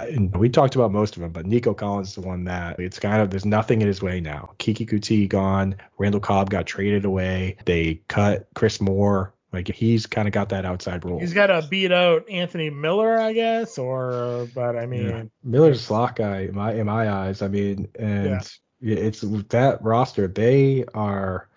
and 0.00 0.34
we 0.36 0.48
talked 0.48 0.76
about 0.76 0.92
most 0.92 1.16
of 1.16 1.22
them, 1.22 1.32
but 1.32 1.46
Nico 1.46 1.74
Collins 1.74 2.08
is 2.08 2.14
the 2.14 2.20
one 2.20 2.44
that 2.44 2.78
it's 2.78 3.00
kind 3.00 3.20
of 3.20 3.30
there's 3.30 3.44
nothing 3.44 3.80
in 3.82 3.88
his 3.88 4.00
way 4.00 4.20
now. 4.20 4.50
Keke 4.58 4.88
Coutee 4.88 5.28
gone. 5.28 5.76
Randall 5.98 6.20
Cobb 6.20 6.50
got 6.50 6.66
traded 6.66 7.04
away. 7.04 7.56
They 7.64 8.00
cut 8.06 8.46
Chris 8.54 8.80
Moore. 8.80 9.34
Like 9.52 9.68
he's 9.68 10.06
kind 10.06 10.26
of 10.26 10.34
got 10.34 10.48
that 10.48 10.64
outside 10.64 11.04
role. 11.04 11.20
He's 11.20 11.32
got 11.32 11.46
to 11.46 11.66
beat 11.68 11.92
out 11.92 12.28
Anthony 12.28 12.70
Miller, 12.70 13.18
I 13.18 13.32
guess, 13.32 13.78
or 13.78 14.48
but 14.52 14.76
I 14.76 14.86
mean 14.86 15.08
yeah. 15.08 15.22
Miller's 15.44 15.80
a 15.80 15.84
slot 15.84 16.16
guy 16.16 16.40
in 16.40 16.54
my 16.54 16.74
in 16.74 16.86
my 16.86 17.08
eyes. 17.08 17.40
I 17.40 17.48
mean, 17.48 17.88
and 17.96 18.44
yeah. 18.80 18.96
it's 18.96 19.20
that 19.20 19.78
roster. 19.82 20.26
They 20.26 20.84
are 20.92 21.48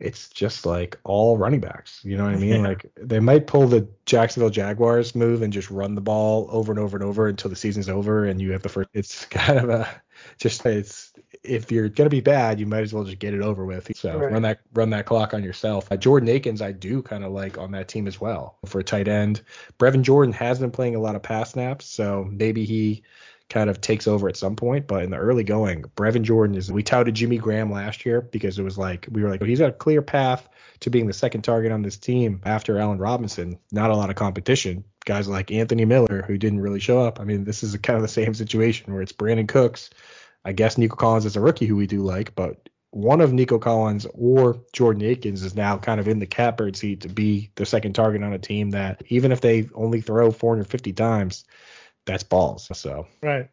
it's 0.00 0.30
just 0.30 0.64
like 0.64 0.98
all 1.04 1.36
running 1.36 1.60
backs. 1.60 2.00
You 2.02 2.16
know 2.16 2.24
what 2.24 2.34
I 2.34 2.38
mean? 2.38 2.62
Yeah. 2.62 2.68
Like 2.68 2.90
they 2.96 3.20
might 3.20 3.46
pull 3.46 3.68
the 3.68 3.86
Jacksonville 4.06 4.50
Jaguars 4.50 5.14
move 5.14 5.42
and 5.42 5.52
just 5.52 5.70
run 5.70 5.94
the 5.94 6.00
ball 6.00 6.48
over 6.50 6.72
and 6.72 6.78
over 6.78 6.96
and 6.96 7.04
over 7.04 7.28
until 7.28 7.50
the 7.50 7.56
season's 7.56 7.88
over 7.88 8.24
and 8.24 8.40
you 8.40 8.52
have 8.52 8.62
the 8.62 8.68
first. 8.70 8.88
It's 8.94 9.24
kind 9.26 9.58
of 9.58 9.68
a 9.68 10.02
just 10.38 10.64
it's 10.66 11.12
if 11.42 11.70
you're 11.70 11.88
gonna 11.88 12.10
be 12.10 12.20
bad, 12.20 12.58
you 12.58 12.66
might 12.66 12.82
as 12.82 12.92
well 12.92 13.04
just 13.04 13.18
get 13.18 13.34
it 13.34 13.42
over 13.42 13.64
with. 13.64 13.94
So 13.96 14.16
right. 14.16 14.32
run 14.32 14.42
that 14.42 14.60
run 14.72 14.90
that 14.90 15.06
clock 15.06 15.34
on 15.34 15.44
yourself. 15.44 15.90
Uh, 15.90 15.96
Jordan 15.96 16.28
Akins, 16.28 16.62
I 16.62 16.72
do 16.72 17.02
kind 17.02 17.24
of 17.24 17.32
like 17.32 17.58
on 17.58 17.70
that 17.72 17.88
team 17.88 18.06
as 18.06 18.20
well 18.20 18.58
for 18.66 18.80
a 18.80 18.84
tight 18.84 19.08
end. 19.08 19.42
Brevin 19.78 20.02
Jordan 20.02 20.32
has 20.32 20.58
been 20.58 20.70
playing 20.70 20.96
a 20.96 21.00
lot 21.00 21.14
of 21.14 21.22
pass 21.22 21.52
snaps, 21.52 21.86
so 21.86 22.26
maybe 22.30 22.64
he 22.64 23.02
kind 23.50 23.68
of 23.68 23.80
takes 23.80 24.06
over 24.06 24.28
at 24.28 24.36
some 24.36 24.56
point. 24.56 24.86
But 24.86 25.02
in 25.02 25.10
the 25.10 25.18
early 25.18 25.44
going, 25.44 25.82
Brevin 25.96 26.22
Jordan 26.22 26.56
is. 26.56 26.72
We 26.72 26.82
touted 26.82 27.14
Jimmy 27.14 27.36
Graham 27.36 27.70
last 27.70 28.06
year 28.06 28.20
because 28.20 28.58
it 28.58 28.62
was 28.62 28.78
like 28.78 29.06
we 29.10 29.22
were 29.22 29.28
like, 29.28 29.42
he's 29.42 29.58
got 29.58 29.70
a 29.70 29.72
clear 29.72 30.00
path 30.00 30.48
to 30.80 30.90
being 30.90 31.06
the 31.06 31.12
second 31.12 31.42
target 31.42 31.72
on 31.72 31.82
this 31.82 31.98
team 31.98 32.40
after 32.44 32.78
Allen 32.78 32.98
Robinson. 32.98 33.58
Not 33.70 33.90
a 33.90 33.96
lot 33.96 34.08
of 34.08 34.16
competition. 34.16 34.84
Guys 35.04 35.28
like 35.28 35.50
Anthony 35.50 35.84
Miller 35.84 36.22
who 36.26 36.38
didn't 36.38 36.60
really 36.60 36.80
show 36.80 37.00
up. 37.00 37.20
I 37.20 37.24
mean, 37.24 37.44
this 37.44 37.62
is 37.62 37.76
kind 37.78 37.96
of 37.96 38.02
the 38.02 38.08
same 38.08 38.32
situation 38.34 38.92
where 38.92 39.02
it's 39.02 39.12
Brandin 39.12 39.48
Cooks. 39.48 39.90
I 40.44 40.52
guess 40.52 40.78
Nico 40.78 40.96
Collins 40.96 41.26
is 41.26 41.36
a 41.36 41.40
rookie 41.40 41.66
who 41.66 41.76
we 41.76 41.86
do 41.86 42.00
like, 42.00 42.34
but 42.34 42.68
one 42.90 43.20
of 43.20 43.32
Nico 43.32 43.58
Collins 43.58 44.06
or 44.14 44.62
Jordan 44.72 45.02
Akins 45.02 45.42
is 45.42 45.54
now 45.54 45.78
kind 45.78 46.00
of 46.00 46.08
in 46.08 46.18
the 46.18 46.26
catbird 46.26 46.76
seat 46.76 47.02
to 47.02 47.08
be 47.08 47.50
the 47.54 47.66
second 47.66 47.92
target 47.92 48.22
on 48.22 48.32
a 48.32 48.38
team 48.38 48.70
that 48.70 49.02
even 49.08 49.32
if 49.32 49.40
they 49.40 49.68
only 49.74 50.00
throw 50.00 50.30
450 50.30 50.92
times, 50.94 51.44
that's 52.10 52.24
balls. 52.24 52.68
So 52.72 53.06
right. 53.22 53.48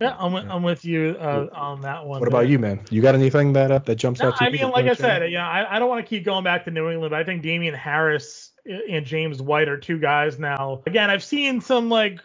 Yeah, 0.00 0.16
I'm, 0.18 0.32
yeah. 0.32 0.52
I'm 0.52 0.62
with 0.62 0.84
you 0.84 1.16
uh, 1.20 1.48
on 1.52 1.82
that 1.82 2.04
one. 2.06 2.20
What 2.20 2.28
about 2.28 2.48
you, 2.48 2.58
man? 2.58 2.80
You 2.90 3.02
got 3.02 3.14
anything 3.14 3.52
that 3.52 3.70
uh, 3.70 3.78
that 3.80 3.96
jumps 3.96 4.20
no, 4.20 4.28
out 4.28 4.38
to 4.38 4.44
you? 4.44 4.48
I 4.48 4.52
mean, 4.52 4.70
like 4.70 4.86
I 4.86 4.94
said, 4.94 5.30
yeah, 5.30 5.46
I, 5.46 5.76
I 5.76 5.78
don't 5.78 5.88
want 5.88 6.04
to 6.04 6.08
keep 6.08 6.24
going 6.24 6.44
back 6.44 6.64
to 6.64 6.70
New 6.70 6.88
England. 6.90 7.10
but 7.10 7.20
I 7.20 7.24
think 7.24 7.42
Damien 7.42 7.74
Harris 7.74 8.52
and 8.66 9.04
James 9.04 9.42
White 9.42 9.68
are 9.68 9.78
two 9.78 9.98
guys 9.98 10.38
now. 10.38 10.82
Again, 10.86 11.10
I've 11.10 11.22
seen 11.22 11.60
some 11.60 11.88
like 11.88 12.20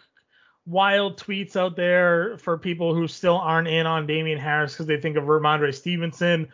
wild 0.66 1.18
tweets 1.18 1.56
out 1.56 1.76
there 1.76 2.38
for 2.38 2.58
people 2.58 2.94
who 2.94 3.08
still 3.08 3.36
aren't 3.36 3.68
in 3.68 3.86
on 3.86 4.06
Damien 4.06 4.38
Harris 4.38 4.72
because 4.72 4.86
they 4.86 5.00
think 5.00 5.16
of 5.16 5.24
Rhamondre 5.24 5.74
Stevenson. 5.74 6.48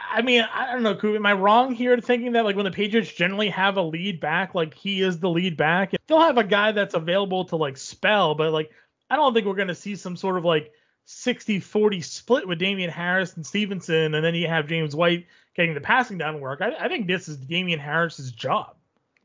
I 0.00 0.22
mean, 0.22 0.46
I 0.52 0.72
don't 0.72 0.82
know, 0.82 0.94
Coop. 0.94 1.16
Am 1.16 1.26
I 1.26 1.32
wrong 1.32 1.74
here 1.74 1.98
thinking 1.98 2.32
that 2.32 2.44
like 2.44 2.56
when 2.56 2.64
the 2.64 2.70
Patriots 2.70 3.12
generally 3.12 3.48
have 3.50 3.76
a 3.76 3.82
lead 3.82 4.20
back, 4.20 4.54
like 4.54 4.74
he 4.74 5.02
is 5.02 5.18
the 5.18 5.28
lead 5.28 5.56
back, 5.56 5.92
they'll 6.06 6.20
have 6.20 6.38
a 6.38 6.44
guy 6.44 6.72
that's 6.72 6.94
available 6.94 7.44
to 7.46 7.56
like 7.56 7.76
spell, 7.76 8.34
but 8.34 8.52
like 8.52 8.70
I 9.10 9.16
don't 9.16 9.34
think 9.34 9.46
we're 9.46 9.54
gonna 9.54 9.74
see 9.74 9.96
some 9.96 10.16
sort 10.16 10.38
of 10.38 10.44
like 10.44 10.72
60-40 11.06 12.04
split 12.04 12.46
with 12.46 12.58
Damien 12.58 12.90
Harris 12.90 13.34
and 13.34 13.44
Stevenson, 13.44 14.14
and 14.14 14.24
then 14.24 14.34
you 14.34 14.46
have 14.46 14.68
James 14.68 14.94
White 14.94 15.26
getting 15.56 15.74
the 15.74 15.80
passing 15.80 16.18
down 16.18 16.40
work. 16.40 16.60
I, 16.60 16.72
I 16.78 16.88
think 16.88 17.06
this 17.06 17.28
is 17.28 17.36
Damien 17.36 17.80
Harris's 17.80 18.30
job. 18.30 18.76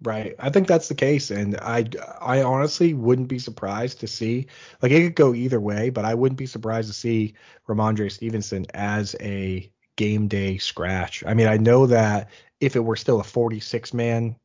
Right. 0.01 0.35
I 0.39 0.49
think 0.49 0.67
that's 0.67 0.89
the 0.89 0.95
case. 0.95 1.31
And 1.31 1.57
I, 1.57 1.85
I 2.19 2.41
honestly 2.41 2.93
wouldn't 2.93 3.29
be 3.29 3.39
surprised 3.39 4.01
to 4.01 4.07
see, 4.07 4.47
like, 4.81 4.91
it 4.91 5.01
could 5.01 5.15
go 5.15 5.33
either 5.33 5.61
way, 5.61 5.89
but 5.89 6.03
I 6.03 6.13
wouldn't 6.13 6.37
be 6.37 6.45
surprised 6.45 6.89
to 6.89 6.93
see 6.93 7.35
Rhamondre 7.67 8.11
Stevenson 8.11 8.65
as 8.73 9.15
a 9.21 9.69
game 9.95 10.27
day 10.27 10.57
scratch. 10.57 11.23
I 11.25 11.33
mean, 11.33 11.47
I 11.47 11.57
know 11.57 11.85
that 11.87 12.29
if 12.59 12.75
it 12.75 12.83
were 12.83 12.95
still 12.95 13.19
a 13.19 13.23
46 13.23 13.93
man 13.93 14.35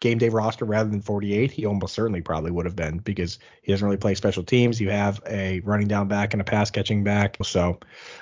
game 0.00 0.18
day 0.18 0.28
roster 0.28 0.64
rather 0.64 0.88
than 0.90 1.00
48, 1.00 1.50
he 1.50 1.66
almost 1.66 1.94
certainly 1.94 2.20
probably 2.20 2.50
would 2.50 2.66
have 2.66 2.76
been 2.76 2.98
because 2.98 3.38
he 3.62 3.72
doesn't 3.72 3.84
really 3.84 3.98
play 3.98 4.14
special 4.14 4.42
teams. 4.42 4.80
You 4.80 4.90
have 4.90 5.20
a 5.26 5.60
running 5.60 5.88
down 5.88 6.08
back 6.08 6.34
and 6.34 6.40
a 6.40 6.44
pass 6.44 6.70
catching 6.70 7.04
back. 7.04 7.36
So 7.42 7.78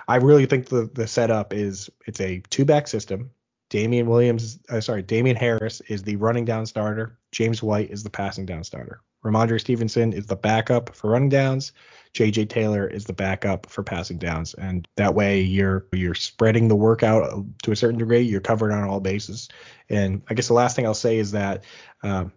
I 0.09 0.17
really 0.17 0.47
think 0.47 0.69
the 0.69 0.91
the 0.93 1.07
setup 1.07 1.53
is 1.53 1.91
it's 2.07 2.21
a 2.21 2.43
two 2.51 2.65
back 2.65 2.89
system. 2.89 3.31
Damien 3.69 4.07
Williams, 4.07 4.61
uh, 4.69 4.81
sorry, 4.81 5.03
Damien 5.03 5.35
Harris 5.35 5.81
is 5.89 6.05
the 6.05 6.17
running 6.17 6.45
down 6.45 6.67
starter. 6.67 7.19
James 7.33 7.63
White 7.63 7.91
is 7.91 8.05
the 8.05 8.11
passing 8.11 8.47
down 8.47 8.63
starter. 8.63 9.01
Rhamondre 9.25 9.61
Stevenson 9.61 10.13
is 10.13 10.27
the 10.27 10.37
backup 10.37 10.95
for 10.95 11.11
running 11.11 11.29
downs. 11.29 11.73
JJ 12.15 12.49
Taylor 12.49 12.87
is 12.87 13.05
the 13.05 13.13
backup 13.13 13.67
for 13.67 13.83
passing 13.83 14.19
downs, 14.19 14.55
and 14.55 14.89
that 14.97 15.15
way 15.15 15.41
you're 15.41 15.87
you're 15.93 16.15
spreading 16.15 16.69
the 16.69 16.77
work 16.77 17.03
out 17.03 17.45
to 17.63 17.73
a 17.73 17.77
certain 17.77 17.99
degree. 17.99 18.21
You're 18.21 18.41
covered 18.41 18.73
on 18.73 18.85
all 18.85 19.01
bases. 19.01 19.49
And 19.91 20.23
I 20.29 20.35
guess 20.35 20.49
the 20.49 20.55
last 20.55 20.77
thing 20.77 20.87
I'll 20.87 20.95
say 20.95 21.19
is 21.19 21.33
that 21.33 21.65
um, 22.03 22.33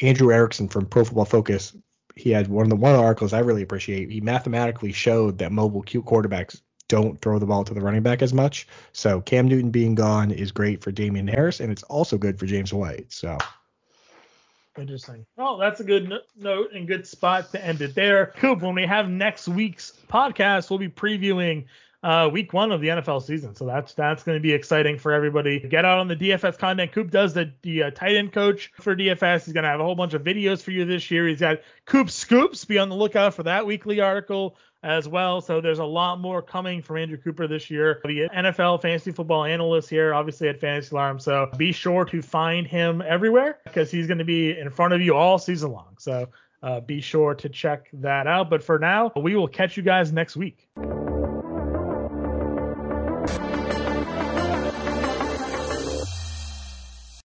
Andrew 0.00 0.32
Erickson 0.32 0.68
from 0.68 0.86
Pro 0.86 1.04
Football 1.04 1.24
Focus, 1.24 1.76
he 2.14 2.30
had 2.30 2.48
one 2.48 2.64
of 2.64 2.70
the 2.70 2.76
one 2.76 2.94
articles 2.94 3.32
I 3.32 3.40
really 3.40 3.62
appreciate. 3.62 4.10
He 4.10 4.20
mathematically 4.20 4.92
showed 4.92 5.38
that 5.38 5.50
mobile 5.50 5.82
Q 5.82 6.02
quarterbacks 6.02 6.60
don't 6.88 7.20
throw 7.20 7.38
the 7.38 7.46
ball 7.46 7.64
to 7.64 7.74
the 7.74 7.80
running 7.80 8.02
back 8.02 8.22
as 8.22 8.32
much. 8.32 8.68
So 8.92 9.20
Cam 9.20 9.48
Newton 9.48 9.70
being 9.70 9.94
gone 9.94 10.30
is 10.30 10.52
great 10.52 10.82
for 10.82 10.92
Damien 10.92 11.26
Harris, 11.26 11.60
and 11.60 11.72
it's 11.72 11.82
also 11.84 12.16
good 12.16 12.38
for 12.38 12.46
James 12.46 12.72
White. 12.72 13.12
So 13.12 13.36
Interesting. 14.78 15.24
Well, 15.36 15.56
that's 15.56 15.80
a 15.80 15.84
good 15.84 16.12
note 16.36 16.72
and 16.74 16.86
good 16.86 17.06
spot 17.06 17.50
to 17.52 17.64
end 17.64 17.80
it 17.80 17.94
there. 17.94 18.26
Coop, 18.36 18.62
when 18.62 18.74
we 18.74 18.86
have 18.86 19.08
next 19.08 19.48
week's 19.48 19.92
podcast, 20.08 20.68
we'll 20.70 20.78
be 20.78 20.88
previewing 20.88 21.64
uh, 22.02 22.28
week 22.32 22.52
one 22.52 22.72
of 22.72 22.80
the 22.80 22.88
NFL 22.88 23.22
season. 23.22 23.54
So 23.54 23.66
that's 23.66 23.94
that's 23.94 24.22
going 24.22 24.36
to 24.36 24.42
be 24.42 24.52
exciting 24.52 24.98
for 24.98 25.12
everybody. 25.12 25.60
Get 25.60 25.84
out 25.84 25.98
on 25.98 26.08
the 26.08 26.16
DFS 26.16 26.58
content. 26.58 26.92
Coop 26.92 27.10
does 27.10 27.34
the, 27.34 27.52
the 27.62 27.84
uh, 27.84 27.90
tight 27.90 28.16
end 28.16 28.32
coach 28.32 28.72
for 28.80 28.94
DFS. 28.94 29.44
He's 29.44 29.54
going 29.54 29.64
to 29.64 29.70
have 29.70 29.80
a 29.80 29.84
whole 29.84 29.94
bunch 29.94 30.14
of 30.14 30.22
videos 30.22 30.62
for 30.62 30.70
you 30.70 30.84
this 30.84 31.10
year. 31.10 31.26
He's 31.26 31.40
got 31.40 31.60
Coop 31.84 32.10
Scoops. 32.10 32.64
Be 32.64 32.78
on 32.78 32.88
the 32.88 32.96
lookout 32.96 33.34
for 33.34 33.42
that 33.44 33.66
weekly 33.66 34.00
article 34.00 34.56
as 34.82 35.08
well. 35.08 35.40
So 35.40 35.60
there's 35.60 35.80
a 35.80 35.84
lot 35.84 36.20
more 36.20 36.40
coming 36.40 36.80
from 36.80 36.98
Andrew 36.98 37.18
Cooper 37.18 37.48
this 37.48 37.70
year. 37.70 38.00
The 38.04 38.28
NFL 38.28 38.82
fantasy 38.82 39.10
football 39.10 39.44
analyst 39.44 39.90
here, 39.90 40.14
obviously 40.14 40.48
at 40.48 40.60
Fantasy 40.60 40.94
Alarm. 40.94 41.18
So 41.18 41.50
be 41.56 41.72
sure 41.72 42.04
to 42.04 42.22
find 42.22 42.66
him 42.66 43.02
everywhere 43.02 43.58
because 43.64 43.90
he's 43.90 44.06
going 44.06 44.18
to 44.18 44.24
be 44.24 44.56
in 44.56 44.70
front 44.70 44.94
of 44.94 45.00
you 45.00 45.16
all 45.16 45.38
season 45.38 45.72
long. 45.72 45.96
So 45.98 46.28
uh, 46.62 46.80
be 46.80 47.00
sure 47.00 47.34
to 47.34 47.48
check 47.48 47.88
that 47.94 48.26
out. 48.26 48.48
But 48.48 48.62
for 48.62 48.78
now, 48.78 49.12
we 49.16 49.34
will 49.34 49.48
catch 49.48 49.76
you 49.76 49.82
guys 49.82 50.12
next 50.12 50.36
week. 50.36 50.68